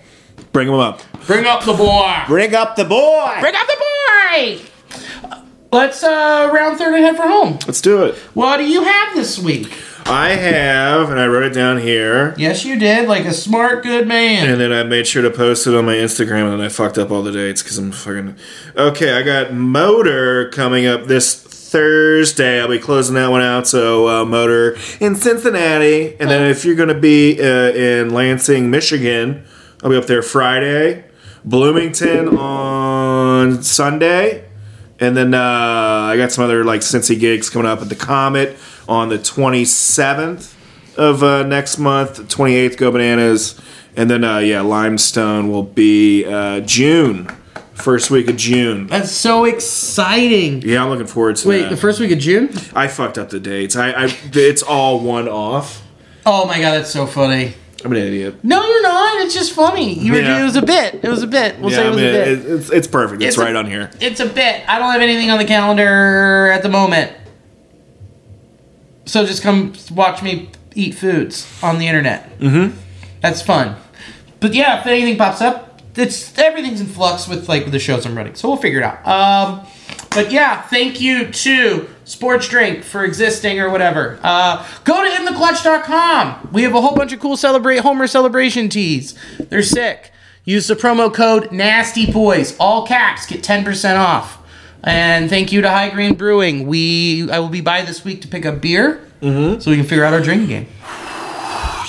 Bring 0.51 0.67
them 0.67 0.79
up. 0.79 1.01
Bring 1.27 1.45
up 1.45 1.63
the 1.63 1.73
boy. 1.73 2.23
Bring 2.27 2.55
up 2.55 2.75
the 2.75 2.85
boy. 2.85 3.37
Bring 3.39 3.55
up 3.55 3.67
the 3.67 3.75
boy. 3.75 3.85
Let's 5.71 6.03
uh 6.03 6.49
round 6.51 6.77
third 6.77 6.95
and 6.95 7.03
head 7.03 7.15
for 7.15 7.27
home. 7.27 7.59
Let's 7.67 7.81
do 7.81 8.03
it. 8.05 8.15
What 8.33 8.57
do 8.57 8.67
you 8.67 8.83
have 8.83 9.15
this 9.15 9.37
week? 9.37 9.71
I 10.05 10.29
have, 10.29 11.11
and 11.11 11.19
I 11.19 11.27
wrote 11.27 11.43
it 11.43 11.53
down 11.53 11.77
here, 11.77 12.33
Yes, 12.35 12.65
you 12.65 12.79
did, 12.79 13.07
like 13.07 13.25
a 13.25 13.33
smart, 13.33 13.83
good 13.83 14.07
man. 14.07 14.49
and 14.49 14.59
then 14.59 14.73
I 14.73 14.81
made 14.81 15.05
sure 15.05 15.21
to 15.21 15.29
post 15.29 15.67
it 15.67 15.75
on 15.75 15.85
my 15.85 15.93
Instagram, 15.93 16.45
and 16.45 16.53
then 16.53 16.61
I 16.61 16.69
fucked 16.69 16.97
up 16.97 17.11
all 17.11 17.21
the 17.21 17.31
dates 17.31 17.61
because 17.61 17.77
I'm 17.77 17.91
fucking. 17.91 18.35
Okay, 18.75 19.13
I 19.13 19.21
got 19.21 19.53
Motor 19.53 20.49
coming 20.49 20.87
up 20.87 21.05
this 21.05 21.35
Thursday. 21.35 22.59
I'll 22.59 22.67
be 22.67 22.79
closing 22.79 23.13
that 23.15 23.29
one 23.29 23.41
out. 23.41 23.67
So 23.67 24.07
uh, 24.07 24.25
Motor 24.25 24.77
in 24.99 25.15
Cincinnati, 25.15 26.15
and 26.19 26.27
then 26.27 26.49
if 26.49 26.65
you're 26.65 26.75
going 26.75 26.89
to 26.89 26.99
be 26.99 27.39
uh, 27.39 27.45
in 27.73 28.09
Lansing, 28.11 28.71
Michigan, 28.71 29.45
I'll 29.83 29.91
be 29.91 29.95
up 29.97 30.05
there 30.07 30.23
Friday. 30.23 31.05
Bloomington 31.45 32.27
on 32.37 32.88
Sunday. 33.61 34.45
And 34.99 35.15
then 35.15 35.33
uh, 35.33 35.39
I 35.41 36.17
got 36.17 36.31
some 36.31 36.43
other 36.43 36.63
like 36.65 36.81
Cincy 36.81 37.17
gigs 37.19 37.49
coming 37.49 37.67
up 37.67 37.81
at 37.81 37.89
the 37.89 37.95
Comet 37.95 38.57
on 38.87 39.09
the 39.09 39.17
27th 39.17 40.53
of 40.97 41.23
uh, 41.23 41.43
next 41.43 41.77
month. 41.77 42.19
28th, 42.27 42.77
Go 42.77 42.91
Bananas. 42.91 43.59
And 43.95 44.09
then, 44.09 44.23
uh, 44.23 44.37
yeah, 44.39 44.61
Limestone 44.61 45.49
will 45.51 45.63
be 45.63 46.25
uh, 46.25 46.59
June. 46.61 47.29
First 47.73 48.11
week 48.11 48.27
of 48.27 48.35
June. 48.35 48.87
That's 48.87 49.09
so 49.11 49.45
exciting. 49.45 50.61
Yeah, 50.63 50.83
I'm 50.83 50.89
looking 50.89 51.07
forward 51.07 51.37
to 51.37 51.47
Wait, 51.47 51.61
that. 51.61 51.69
the 51.69 51.77
first 51.77 52.01
week 52.01 52.11
of 52.11 52.19
June? 52.19 52.49
I 52.75 52.89
fucked 52.89 53.17
up 53.17 53.29
the 53.29 53.39
dates. 53.39 53.77
I, 53.77 53.91
I 53.91 54.17
It's 54.33 54.61
all 54.61 54.99
one 54.99 55.29
off. 55.29 55.81
Oh 56.25 56.45
my 56.45 56.59
god, 56.59 56.71
that's 56.73 56.91
so 56.91 57.05
funny. 57.07 57.53
I'm 57.85 57.91
an 57.91 57.97
idiot. 57.97 58.43
No, 58.43 58.61
you're 58.65 58.81
not. 58.81 59.21
It's 59.21 59.33
just 59.33 59.53
funny. 59.53 59.93
You 59.93 60.11
were, 60.13 60.19
Yeah. 60.19 60.41
It 60.41 60.43
was 60.43 60.55
a 60.57 60.61
bit. 60.61 60.95
It 61.03 61.07
was 61.09 61.23
a 61.23 61.27
bit. 61.27 61.59
We'll 61.59 61.69
say 61.69 61.77
yeah, 61.77 61.83
it 61.83 61.87
I 61.87 61.89
was 61.89 61.97
mean, 61.97 62.07
a 62.07 62.11
bit. 62.11 62.27
it- 62.27 62.45
it's, 62.59 62.69
it's 62.71 62.87
perfect. 62.87 63.21
It's, 63.21 63.29
It's 63.29 63.37
a- 63.37 63.45
right 63.45 63.55
on 63.55 63.65
here. 63.67 63.89
It's 64.01 64.19
a 64.19 64.25
bit. 64.25 64.63
I 64.67 64.77
don't 64.79 64.91
have 64.91 65.01
anything 65.01 65.29
on 65.31 65.37
the 65.37 65.45
calendar 65.45 66.51
at 66.51 66.61
the 66.63 66.69
moment. 66.69 67.13
So 69.05 69.25
just 69.25 69.41
come 69.41 69.73
watch 69.91 70.21
me 70.21 70.49
eat 70.75 70.93
foods 70.95 71.47
on 71.63 71.79
the 71.79 71.87
internet. 71.87 72.39
Mm-hmm. 72.39 72.77
That's 73.21 73.41
fun. 73.41 73.75
But 74.39 74.53
yeah, 74.53 74.79
if 74.81 74.85
anything 74.87 75.17
pops 75.17 75.41
up, 75.41 75.81
it's 75.95 76.37
everything's 76.37 76.79
in 76.79 76.87
flux 76.87 77.27
with 77.27 77.49
like 77.49 77.71
the 77.71 77.79
shows 77.79 78.05
I'm 78.05 78.15
running. 78.15 78.35
So 78.35 78.47
we'll 78.49 78.57
figure 78.57 78.79
it 78.79 78.83
out. 78.83 79.05
Um, 79.07 79.65
but 80.11 80.31
yeah, 80.31 80.61
thank 80.63 80.99
you 80.99 81.27
to 81.31 81.87
Sports 82.05 82.47
Drink 82.47 82.83
for 82.83 83.03
existing 83.03 83.59
or 83.59 83.69
whatever. 83.69 84.19
Uh, 84.23 84.65
go 84.83 85.03
to 85.03 85.09
intheclutch.com. 85.09 86.49
We 86.51 86.63
have 86.63 86.73
a 86.73 86.81
whole 86.81 86.95
bunch 86.95 87.13
of 87.13 87.19
cool 87.19 87.37
celebrate 87.37 87.79
Homer 87.79 88.07
celebration 88.07 88.69
tees. 88.69 89.15
They're 89.37 89.61
sick. 89.61 90.11
Use 90.45 90.67
the 90.67 90.73
promo 90.75 91.13
code 91.13 91.51
Nasty 91.51 92.11
Boys, 92.11 92.57
all 92.59 92.87
caps, 92.87 93.25
get 93.27 93.43
ten 93.43 93.63
percent 93.63 93.97
off. 93.99 94.37
And 94.83 95.29
thank 95.29 95.51
you 95.51 95.61
to 95.61 95.69
High 95.69 95.89
Green 95.89 96.15
Brewing. 96.15 96.65
We 96.65 97.29
I 97.29 97.39
will 97.39 97.49
be 97.49 97.61
by 97.61 97.81
this 97.83 98.03
week 98.03 98.21
to 98.21 98.27
pick 98.27 98.45
up 98.45 98.61
beer, 98.61 99.05
so 99.21 99.59
we 99.67 99.75
can 99.75 99.83
figure 99.83 100.05
out 100.05 100.13
our 100.13 100.21
drinking 100.21 100.47
game. 100.47 100.67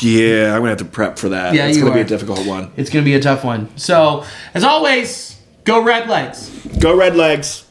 Yeah, 0.02 0.54
I'm 0.54 0.60
gonna 0.60 0.70
have 0.70 0.78
to 0.78 0.84
prep 0.84 1.18
for 1.18 1.30
that. 1.30 1.54
Yeah, 1.54 1.66
it's 1.66 1.78
gonna 1.78 1.94
be 1.94 2.00
a 2.00 2.04
difficult 2.04 2.46
one. 2.46 2.72
It's 2.76 2.90
going 2.90 3.04
to 3.04 3.08
be 3.08 3.14
a 3.14 3.20
tough 3.20 3.44
one. 3.44 3.76
So, 3.76 4.24
as 4.54 4.64
always, 4.64 5.38
go 5.64 5.82
Red 5.82 6.08
Legs. 6.08 6.48
Go 6.78 6.96
Red 6.96 7.16
Legs. 7.16 7.66